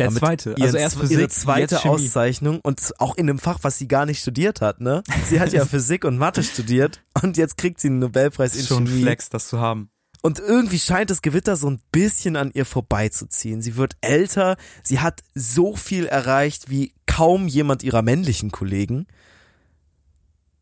Der 0.00 0.06
Damit 0.08 0.20
zweite. 0.20 0.54
Also 0.58 0.78
erst 0.78 0.98
Physik, 0.98 1.18
ihre 1.18 1.28
zweite. 1.28 1.84
Auszeichnung 1.84 2.60
und 2.62 2.94
auch 2.98 3.16
in 3.16 3.28
einem 3.28 3.38
Fach, 3.38 3.58
was 3.62 3.76
sie 3.76 3.86
gar 3.86 4.06
nicht 4.06 4.20
studiert 4.20 4.60
hat, 4.60 4.80
ne? 4.80 5.02
Sie 5.26 5.40
hat 5.40 5.52
ja 5.52 5.64
Physik 5.66 6.04
und 6.04 6.16
Mathe 6.16 6.42
studiert 6.42 7.02
und 7.22 7.36
jetzt 7.36 7.58
kriegt 7.58 7.80
sie 7.80 7.88
einen 7.88 7.98
Nobelpreis 7.98 8.56
in 8.56 8.64
Schon 8.66 8.86
Chemie. 8.86 9.02
Flex, 9.02 9.28
das 9.28 9.48
zu 9.48 9.60
haben. 9.60 9.90
Und 10.22 10.38
irgendwie 10.38 10.78
scheint 10.78 11.10
das 11.10 11.22
Gewitter 11.22 11.56
so 11.56 11.68
ein 11.68 11.80
bisschen 11.92 12.36
an 12.36 12.50
ihr 12.52 12.64
vorbeizuziehen. 12.64 13.62
Sie 13.62 13.76
wird 13.76 13.96
älter, 14.00 14.56
sie 14.82 15.00
hat 15.00 15.22
so 15.34 15.76
viel 15.76 16.06
erreicht 16.06 16.70
wie 16.70 16.92
kaum 17.06 17.46
jemand 17.46 17.82
ihrer 17.82 18.02
männlichen 18.02 18.50
Kollegen. 18.50 19.06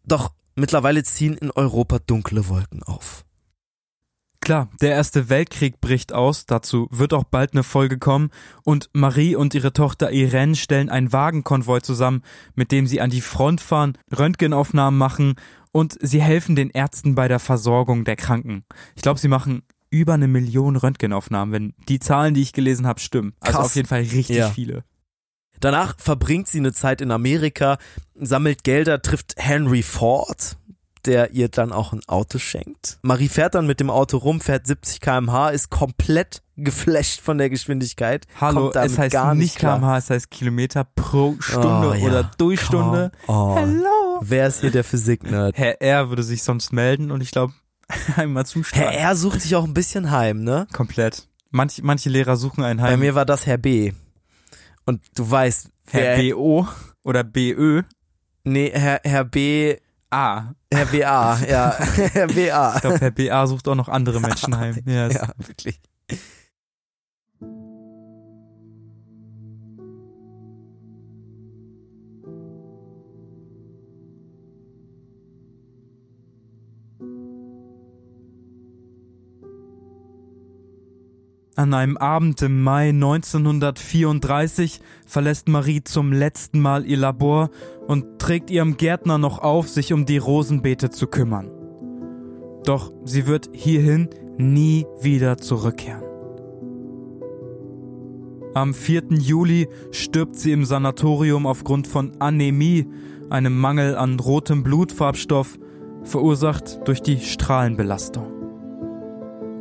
Doch 0.05 0.32
mittlerweile 0.57 1.03
ziehen 1.05 1.36
in 1.36 1.51
Europa 1.51 1.99
dunkle 2.01 2.49
Wolken 2.49 2.82
auf. 2.82 3.24
Klar, 4.49 4.70
der 4.80 4.92
Erste 4.92 5.28
Weltkrieg 5.28 5.78
bricht 5.78 6.14
aus, 6.14 6.46
dazu 6.46 6.88
wird 6.90 7.12
auch 7.12 7.24
bald 7.24 7.53
eine 7.53 7.62
Folge 7.62 7.99
kommen 7.99 8.30
und 8.64 8.88
Marie 8.94 9.36
und 9.36 9.53
ihre 9.55 9.74
Tochter 9.74 10.11
Irene 10.11 10.55
stellen 10.57 10.88
einen 10.88 11.12
Wagenkonvoi 11.12 11.80
zusammen, 11.82 12.22
mit 12.55 12.72
dem 12.72 12.86
sie 12.86 13.03
an 13.03 13.11
die 13.11 13.20
Front 13.20 13.61
fahren, 13.61 13.99
Röntgenaufnahmen 14.11 14.96
machen 14.96 15.34
und 15.70 15.99
sie 16.01 16.22
helfen 16.22 16.57
den 16.57 16.70
Ärzten 16.70 17.14
bei 17.14 17.28
der 17.28 17.40
Versorgung 17.40 18.07
der 18.07 18.16
Kranken. 18.16 18.64
Ich 18.96 19.03
glaube, 19.03 19.20
sie 19.20 19.28
machen 19.28 19.64
über 19.90 20.14
eine 20.14 20.28
Million 20.28 20.76
Röntgenaufnahmen, 20.76 21.53
wenn 21.53 21.74
die 21.86 21.99
Zahlen, 21.99 22.32
die 22.32 22.40
ich 22.40 22.55
gelesen 22.55 22.86
habe, 22.86 23.01
stimmen. 23.01 23.34
Also 23.40 23.59
Krass. 23.59 23.66
auf 23.66 23.76
jeden 23.76 23.88
Fall 23.88 24.01
richtig 24.01 24.36
Ja. 24.38 24.49
viele. 24.49 24.82
Danach 25.61 25.94
verbringt 25.99 26.49
sie 26.49 26.57
eine 26.61 26.72
Zeit 26.72 27.03
in 27.03 27.11
Amerika, 27.11 27.76
sammelt 28.14 28.64
Gelder, 28.64 29.03
trifft 29.03 29.34
Henry 29.36 29.82
Ford, 29.82 30.57
der 31.07 31.32
ihr 31.32 31.49
dann 31.49 31.72
auch 31.72 31.92
ein 31.92 32.01
Auto 32.07 32.38
schenkt. 32.38 32.99
Marie 33.03 33.28
fährt 33.28 33.55
dann 33.55 33.66
mit 33.66 33.80
dem 33.80 33.90
Auto 33.90 34.16
rum, 34.18 34.40
fährt 34.40 34.66
70 34.66 35.01
km/h, 35.01 35.51
ist 35.51 35.70
komplett 35.70 36.42
geflasht 36.57 37.20
von 37.20 37.38
der 37.38 37.51
Geschwindigkeit. 37.51 38.26
Hallo, 38.40 38.70
es 38.72 38.99
heißt 38.99 39.12
gar 39.12 39.34
nicht 39.34 39.59
kmh, 39.59 39.96
es 39.99 40.11
heißt 40.11 40.30
Kilometer 40.30 40.84
pro 40.84 41.36
Stunde 41.40 41.90
Oh, 41.90 41.94
ja. 41.94 42.07
oder 42.07 42.30
durch 42.38 42.61
Stunde. 42.61 43.12
Oh, 43.28 43.57
Hello. 43.57 44.20
wer 44.22 44.49
ist 44.49 44.61
hier 44.61 44.70
der 44.72 44.84
Physik-Nerd? 44.84 45.57
Herr 45.57 45.80
R. 45.80 46.09
würde 46.09 46.22
sich 46.24 46.42
sonst 46.42 46.72
melden 46.72 47.11
und 47.12 47.20
ich 47.20 47.30
glaube, 47.30 47.53
einmal 48.16 48.44
zustimmen. 48.44 48.82
Herr 48.88 48.92
R. 49.11 49.16
sucht 49.16 49.40
sich 49.42 49.55
auch 49.57 49.64
ein 49.64 49.74
bisschen 49.74 50.11
heim, 50.11 50.42
ne? 50.42 50.66
Komplett. 50.72 51.28
Manch, 51.51 51.80
manche 51.82 52.11
Lehrer 52.11 52.36
suchen 52.36 52.64
einen 52.64 52.80
Bei 52.80 52.88
heim. 52.92 53.01
mir 53.01 53.14
war 53.14 53.24
das 53.24 53.46
Herr 53.46 53.57
B. 53.57 53.92
Und 54.84 55.01
du 55.14 55.30
weißt, 55.30 55.68
Herr 55.90 56.16
BO 56.18 56.66
oder 57.05 57.22
BÖ. 57.24 57.82
nee, 58.44 58.70
Herr, 58.74 59.01
Herr 59.05 59.24
B, 59.24 59.76
A. 60.11 60.53
Herr 60.73 60.87
BA, 60.87 61.39
ja, 61.49 61.75
Herr 62.13 62.27
BA. 62.29 62.75
Ich 62.77 62.81
glaube, 62.81 62.99
Herr 63.01 63.11
BA 63.11 63.47
sucht 63.47 63.69
auch 63.69 63.75
noch 63.75 63.89
andere 63.89 64.21
Menschen 64.23 64.57
heim. 64.59 64.77
Ja, 64.87 65.07
ist- 65.07 65.15
Ja, 65.17 65.29
wirklich. 65.37 65.81
An 81.59 81.75
einem 81.75 81.97
Abend 81.97 82.41
im 82.43 82.63
Mai 82.63 82.91
1934 82.91 84.81
verlässt 85.05 85.49
Marie 85.49 85.83
zum 85.83 86.13
letzten 86.13 86.61
Mal 86.61 86.87
ihr 86.87 86.99
Labor 86.99 87.51
und 87.89 88.21
trägt 88.21 88.53
ihrem 88.53 88.77
Gärtner 88.77 89.19
noch 89.19 89.41
auf, 89.41 89.69
sich 89.69 89.93
um 89.93 90.07
die 90.07 90.19
Rosenbeete 90.19 90.91
zu 90.91 91.09
kümmern. 91.09 91.51
Doch 92.65 92.93
sie 93.05 93.27
wird 93.27 93.51
hierhin 93.53 94.09
nie 94.37 94.87
wieder 95.01 95.37
zurückkehren. 95.39 96.05
Am 98.55 98.73
4. 98.73 99.07
Juli 99.19 99.69
stirbt 99.91 100.37
sie 100.37 100.53
im 100.53 100.65
Sanatorium 100.65 101.45
aufgrund 101.45 101.89
von 101.89 102.13
Anämie, 102.21 102.87
einem 103.31 103.59
Mangel 103.59 103.97
an 103.97 104.21
rotem 104.21 104.63
Blutfarbstoff, 104.63 105.59
verursacht 106.05 106.87
durch 106.87 107.03
die 107.03 107.19
Strahlenbelastung. 107.19 108.38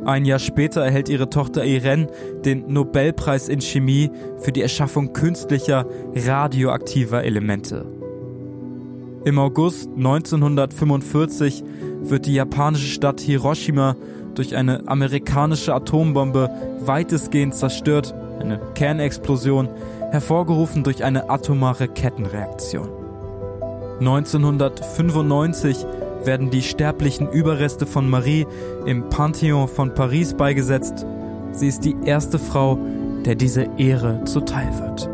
Ein 0.04 0.24
Jahr 0.24 0.38
später 0.38 0.82
erhält 0.82 1.08
ihre 1.08 1.28
Tochter 1.28 1.64
Irene 1.64 2.06
den 2.44 2.72
Nobelpreis 2.72 3.48
in 3.48 3.60
Chemie 3.60 4.10
für 4.38 4.52
die 4.52 4.62
Erschaffung 4.62 5.12
künstlicher 5.12 5.86
radioaktiver 6.14 7.24
Elemente. 7.24 7.86
Im 9.24 9.38
August 9.38 9.90
1945 9.96 11.64
wird 12.02 12.26
die 12.26 12.34
japanische 12.34 12.86
Stadt 12.86 13.20
Hiroshima 13.20 13.96
durch 14.34 14.54
eine 14.56 14.86
amerikanische 14.86 15.74
Atombombe 15.74 16.48
weitestgehend 16.80 17.54
zerstört, 17.54 18.14
eine 18.40 18.60
Kernexplosion, 18.74 19.68
hervorgerufen 20.12 20.84
durch 20.84 21.02
eine 21.04 21.28
atomare 21.28 21.88
Kettenreaktion. 21.88 22.88
1995 23.98 25.84
werden 26.24 26.50
die 26.50 26.62
sterblichen 26.62 27.30
Überreste 27.30 27.86
von 27.86 28.08
Marie 28.08 28.46
im 28.86 29.08
Pantheon 29.08 29.68
von 29.68 29.94
Paris 29.94 30.34
beigesetzt. 30.34 31.06
Sie 31.52 31.68
ist 31.68 31.84
die 31.84 31.96
erste 32.04 32.38
Frau, 32.38 32.78
der 33.24 33.34
diese 33.34 33.68
Ehre 33.78 34.24
zuteil 34.24 34.68
wird. 34.78 35.08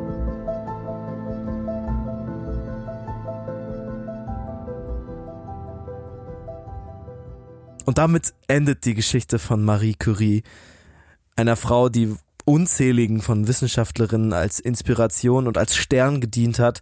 Und 7.86 7.98
damit 7.98 8.34
endet 8.48 8.84
die 8.84 8.94
Geschichte 8.94 9.38
von 9.38 9.62
Marie 9.62 9.94
Curie, 9.94 10.42
einer 11.36 11.56
Frau, 11.56 11.88
die 11.88 12.14
unzähligen 12.44 13.20
von 13.20 13.48
Wissenschaftlerinnen 13.48 14.32
als 14.32 14.60
Inspiration 14.60 15.46
und 15.46 15.58
als 15.58 15.76
Stern 15.76 16.20
gedient 16.20 16.58
hat, 16.58 16.80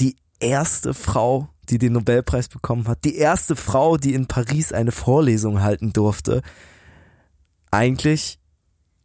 die 0.00 0.16
erste 0.40 0.94
Frau, 0.94 1.48
die 1.70 1.78
den 1.78 1.92
Nobelpreis 1.92 2.48
bekommen 2.48 2.88
hat, 2.88 3.04
die 3.04 3.16
erste 3.16 3.56
Frau, 3.56 3.96
die 3.96 4.14
in 4.14 4.26
Paris 4.26 4.72
eine 4.72 4.92
Vorlesung 4.92 5.62
halten 5.62 5.92
durfte. 5.92 6.42
Eigentlich 7.70 8.38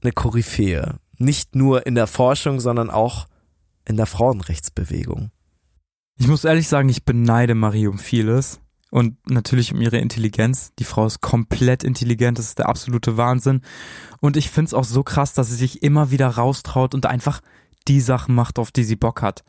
eine 0.02 0.12
Koryphäe. 0.12 0.98
Nicht 1.18 1.56
nur 1.56 1.86
in 1.86 1.96
der 1.96 2.08
Forschung, 2.08 2.60
sondern 2.60 2.90
auch 2.90 3.28
in 3.86 3.98
der 3.98 4.06
Frauenrechtsbewegung. 4.06 5.32
Ich 6.18 6.28
muss 6.28 6.46
ehrlich 6.46 6.68
sagen, 6.68 6.90
ich 6.90 7.06
beneide 7.06 7.56
Marie 7.56 7.88
um 7.88 7.98
vieles. 7.98 8.60
Und 8.92 9.18
natürlich 9.28 9.74
um 9.74 9.82
ihre 9.82 9.98
Intelligenz. 9.98 10.72
Die 10.78 10.84
Frau 10.84 11.08
ist 11.08 11.20
komplett 11.20 11.84
intelligent, 11.84 12.38
das 12.38 12.46
ist 12.46 12.60
der 12.60 12.70
absolute 12.70 13.18
Wahnsinn. 13.18 13.62
Und 14.20 14.38
ich 14.38 14.52
find's 14.52 14.76
auch 14.76 14.84
so 14.84 15.02
krass, 15.02 15.34
dass 15.34 15.50
sie 15.50 15.56
sich 15.56 15.82
immer 15.82 16.12
wieder 16.12 16.28
raustraut 16.28 16.94
und 16.94 17.08
einfach 17.08 17.42
die 17.88 18.02
Sachen 18.02 18.36
macht, 18.36 18.60
auf 18.60 18.72
die 18.72 18.84
sie 18.84 18.96
Bock 18.96 19.22
hat. 19.22 19.44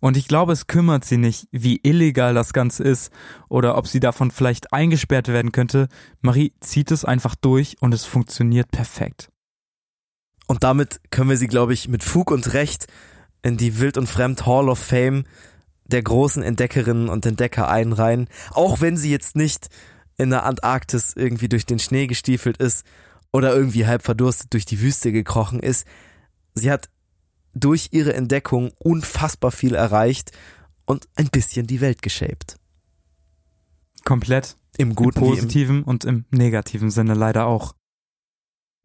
Und 0.00 0.16
ich 0.16 0.28
glaube, 0.28 0.52
es 0.52 0.66
kümmert 0.66 1.04
sie 1.04 1.16
nicht, 1.16 1.48
wie 1.50 1.80
illegal 1.82 2.34
das 2.34 2.52
Ganze 2.52 2.84
ist 2.84 3.12
oder 3.48 3.76
ob 3.76 3.86
sie 3.86 4.00
davon 4.00 4.30
vielleicht 4.30 4.72
eingesperrt 4.72 5.28
werden 5.28 5.52
könnte. 5.52 5.88
Marie 6.20 6.52
zieht 6.60 6.90
es 6.90 7.04
einfach 7.04 7.34
durch 7.34 7.76
und 7.80 7.92
es 7.92 8.04
funktioniert 8.04 8.70
perfekt. 8.70 9.28
Und 10.46 10.64
damit 10.64 11.00
können 11.10 11.30
wir 11.30 11.36
sie, 11.36 11.46
glaube 11.46 11.74
ich, 11.74 11.88
mit 11.88 12.02
Fug 12.02 12.30
und 12.30 12.52
Recht 12.54 12.86
in 13.42 13.56
die 13.56 13.78
Wild 13.78 13.96
und 13.96 14.08
Fremd 14.08 14.46
Hall 14.46 14.68
of 14.68 14.78
Fame 14.78 15.24
der 15.84 16.02
großen 16.02 16.42
Entdeckerinnen 16.42 17.08
und 17.08 17.26
Entdecker 17.26 17.68
einreihen. 17.68 18.28
Auch 18.52 18.80
wenn 18.80 18.96
sie 18.96 19.10
jetzt 19.10 19.36
nicht 19.36 19.68
in 20.16 20.30
der 20.30 20.44
Antarktis 20.44 21.14
irgendwie 21.16 21.48
durch 21.48 21.66
den 21.66 21.78
Schnee 21.78 22.06
gestiefelt 22.06 22.58
ist 22.58 22.84
oder 23.32 23.54
irgendwie 23.54 23.86
halb 23.86 24.02
verdurstet 24.02 24.52
durch 24.52 24.66
die 24.66 24.80
Wüste 24.80 25.12
gekrochen 25.12 25.60
ist. 25.60 25.86
Sie 26.54 26.70
hat 26.70 26.88
durch 27.54 27.88
ihre 27.92 28.14
Entdeckung 28.14 28.72
unfassbar 28.78 29.50
viel 29.50 29.74
erreicht 29.74 30.32
und 30.86 31.08
ein 31.14 31.28
bisschen 31.28 31.66
die 31.66 31.80
Welt 31.80 32.02
geshaped. 32.02 32.56
Komplett. 34.04 34.56
Im 34.76 34.90
Im 34.90 34.94
Guten 34.94 35.18
im 35.18 35.26
positiven 35.26 35.82
und 35.82 36.04
im 36.04 36.24
negativen 36.30 36.90
Sinne 36.90 37.14
leider 37.14 37.46
auch. 37.46 37.74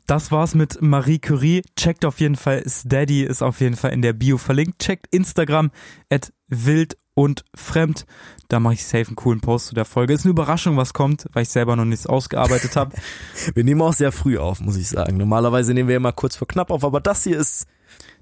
Das 0.07 0.31
war's 0.31 0.53
mit 0.53 0.81
Marie 0.81 1.19
Curie. 1.19 1.63
Checkt 1.75 2.05
auf 2.05 2.19
jeden 2.19 2.35
Fall 2.35 2.63
Steady, 2.67 3.23
ist 3.23 3.41
auf 3.41 3.59
jeden 3.59 3.75
Fall 3.75 3.91
in 3.91 4.03
der 4.03 4.13
Bio 4.13 4.37
verlinkt. 4.37 4.79
Checkt 4.79 5.07
Instagram 5.11 5.71
at 6.11 6.31
wild 6.47 6.95
und 7.15 7.43
fremd. 7.55 8.05
Da 8.49 8.59
mache 8.59 8.75
ich 8.75 8.85
safe 8.85 9.07
einen 9.07 9.15
coolen 9.15 9.41
Post 9.41 9.67
zu 9.67 9.75
der 9.75 9.85
Folge. 9.85 10.13
Ist 10.13 10.25
eine 10.25 10.31
Überraschung, 10.31 10.77
was 10.77 10.93
kommt, 10.93 11.25
weil 11.33 11.43
ich 11.43 11.49
selber 11.49 11.75
noch 11.75 11.85
nichts 11.85 12.05
ausgearbeitet 12.05 12.75
habe. 12.75 12.95
Wir 13.55 13.63
nehmen 13.63 13.81
auch 13.81 13.93
sehr 13.93 14.11
früh 14.11 14.37
auf, 14.37 14.59
muss 14.59 14.77
ich 14.77 14.89
sagen. 14.89 15.17
Normalerweise 15.17 15.73
nehmen 15.73 15.89
wir 15.89 15.95
immer 15.95 16.11
kurz 16.11 16.35
vor 16.35 16.47
knapp 16.47 16.69
auf, 16.69 16.83
aber 16.83 16.99
das 16.99 17.23
hier 17.23 17.39
ist 17.39 17.65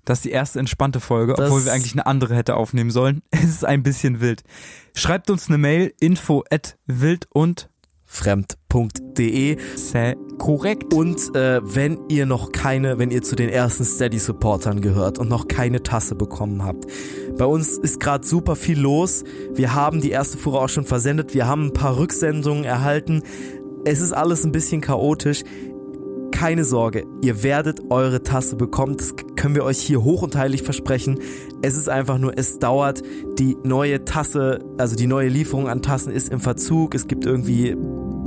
Das 0.05 0.19
ist 0.19 0.25
die 0.25 0.31
erste 0.31 0.59
entspannte 0.59 0.99
Folge, 0.99 1.33
Das- 1.33 1.47
obwohl 1.49 1.63
wir 1.65 1.71
eigentlich 1.73 1.93
eine 1.93 2.05
andere 2.05 2.35
hätte 2.35 2.55
aufnehmen 2.55 2.91
sollen. 2.91 3.21
Es 3.31 3.45
ist 3.45 3.65
ein 3.65 3.83
bisschen 3.83 4.19
wild. 4.21 4.43
Schreibt 4.95 5.29
uns 5.29 5.47
eine 5.47 5.57
Mail 5.57 5.93
info 5.99 6.43
at 6.49 6.77
wild 6.87 7.27
und 7.33 7.69
fremd.de. 8.05 9.57
Sehr 9.75 10.15
korrekt. 10.37 10.93
Und 10.93 11.35
äh, 11.35 11.61
wenn 11.63 11.99
ihr 12.09 12.25
noch 12.25 12.51
keine, 12.51 12.97
wenn 12.99 13.11
ihr 13.11 13.21
zu 13.21 13.35
den 13.35 13.49
ersten 13.49 13.83
Steady-Supportern 13.85 14.81
gehört 14.81 15.17
und 15.19 15.29
noch 15.29 15.47
keine 15.47 15.81
Tasse 15.83 16.15
bekommen 16.15 16.63
habt, 16.63 16.85
bei 17.37 17.45
uns 17.45 17.77
ist 17.77 17.99
gerade 17.99 18.25
super 18.25 18.55
viel 18.55 18.79
los. 18.79 19.23
Wir 19.53 19.73
haben 19.73 20.01
die 20.01 20.11
erste 20.11 20.37
Fuhre 20.37 20.59
auch 20.59 20.69
schon 20.69 20.85
versendet. 20.85 21.33
Wir 21.33 21.47
haben 21.47 21.67
ein 21.67 21.73
paar 21.73 21.97
Rücksendungen 21.97 22.63
erhalten. 22.63 23.23
Es 23.85 23.99
ist 23.99 24.13
alles 24.13 24.43
ein 24.45 24.51
bisschen 24.51 24.81
chaotisch 24.81 25.43
keine 26.33 26.65
Sorge, 26.65 27.05
ihr 27.21 27.43
werdet 27.43 27.91
eure 27.91 28.23
Tasse 28.23 28.55
bekommen. 28.57 28.97
Das 28.97 29.13
können 29.37 29.55
wir 29.55 29.63
euch 29.63 29.77
hier 29.77 30.03
hoch 30.03 30.23
und 30.23 30.35
heilig 30.35 30.63
versprechen. 30.63 31.19
Es 31.61 31.77
ist 31.77 31.87
einfach 31.87 32.17
nur, 32.17 32.37
es 32.37 32.59
dauert. 32.59 33.01
Die 33.39 33.55
neue 33.63 34.03
Tasse, 34.03 34.59
also 34.77 34.95
die 34.95 35.07
neue 35.07 35.29
Lieferung 35.29 35.69
an 35.69 35.81
Tassen 35.81 36.11
ist 36.11 36.29
im 36.29 36.39
Verzug. 36.41 36.95
Es 36.95 37.07
gibt 37.07 37.25
irgendwie 37.25 37.77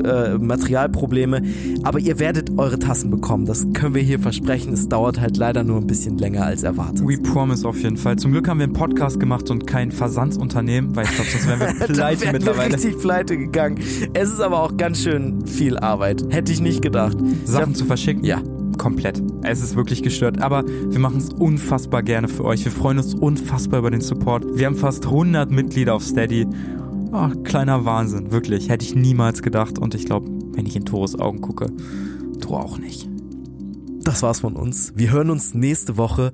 äh, 0.05 0.38
Materialprobleme. 0.38 1.42
Aber 1.82 1.99
ihr 1.99 2.18
werdet 2.18 2.59
eure 2.59 2.78
Tassen 2.78 3.11
bekommen. 3.11 3.47
Das 3.47 3.66
können 3.72 3.94
wir 3.94 4.03
hier 4.03 4.18
versprechen. 4.18 4.72
Es 4.72 4.88
dauert 4.88 5.20
halt 5.20 5.36
leider 5.36 5.64
nur 5.64 5.78
ein 5.78 5.86
bisschen 5.86 6.18
länger 6.18 6.44
als 6.44 6.62
erwartet. 6.62 7.07
We 7.07 7.18
promise 7.18 7.66
auf 7.66 7.80
jeden 7.82 7.97
Fall. 7.97 8.16
Zum 8.16 8.32
Glück 8.32 8.49
haben 8.49 8.59
wir 8.59 8.64
einen 8.64 8.72
Podcast 8.72 9.20
gemacht 9.20 9.51
und 9.51 9.66
kein 9.66 9.90
Versandsunternehmen, 9.92 10.94
weil 10.97 11.05
ich 11.05 11.14
glaube, 11.14 11.30
sonst 11.30 11.49
wären 11.49 11.61
wir 11.61 11.86
pleite 11.94 12.20
wären 12.22 12.32
mittlerweile. 12.32 12.70
Wir 12.70 12.76
richtig 12.76 12.99
pleite 12.99 13.36
gegangen. 13.36 13.78
Es 14.14 14.30
ist 14.30 14.40
aber 14.40 14.62
auch 14.62 14.76
ganz 14.76 15.03
schön 15.03 15.47
viel 15.47 15.78
Arbeit. 15.78 16.24
Hätte 16.30 16.53
ich 16.53 16.61
nicht 16.61 16.82
gedacht. 16.82 17.16
Sachen 17.44 17.74
zu 17.74 17.84
verschicken? 17.84 18.24
Ja. 18.24 18.40
Komplett. 18.78 19.22
Es 19.42 19.62
ist 19.62 19.74
wirklich 19.74 20.03
gestört. 20.03 20.42
Aber 20.42 20.64
wir 20.66 20.99
machen 20.99 21.18
es 21.18 21.30
unfassbar 21.30 22.03
gerne 22.03 22.28
für 22.28 22.44
euch. 22.44 22.64
Wir 22.64 22.72
freuen 22.72 22.99
uns 22.99 23.14
unfassbar 23.14 23.78
über 23.78 23.90
den 23.90 24.03
Support. 24.03 24.44
Wir 24.55 24.66
haben 24.66 24.76
fast 24.76 25.07
100 25.07 25.51
Mitglieder 25.51 25.94
auf 25.94 26.03
Steady. 26.03 26.47
Oh, 27.13 27.29
kleiner 27.45 27.85
Wahnsinn, 27.85 28.31
wirklich. 28.33 28.69
Hätte 28.69 28.85
ich 28.85 28.95
niemals 28.95 29.43
gedacht. 29.43 29.79
Und 29.79 29.95
ich 29.95 30.07
glaube, 30.07 30.29
wenn 30.53 30.67
ich 30.67 30.77
in 30.77 30.85
Tores 30.85 31.19
Augen 31.19 31.41
gucke, 31.41 31.67
Tor 32.41 32.65
auch 32.65 32.79
nicht. 32.79 33.09
Das 34.03 34.23
war's 34.23 34.41
von 34.41 34.55
uns. 34.57 34.93
Wir 34.97 35.11
hören 35.11 35.31
uns 35.31 35.55
nächste 35.55 35.97
Woche. 35.97 36.33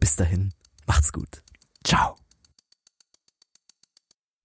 Bis 0.00 0.16
dahin, 0.16 0.52
macht's 0.86 1.12
gut. 1.12 1.42
Ciao. 1.84 2.16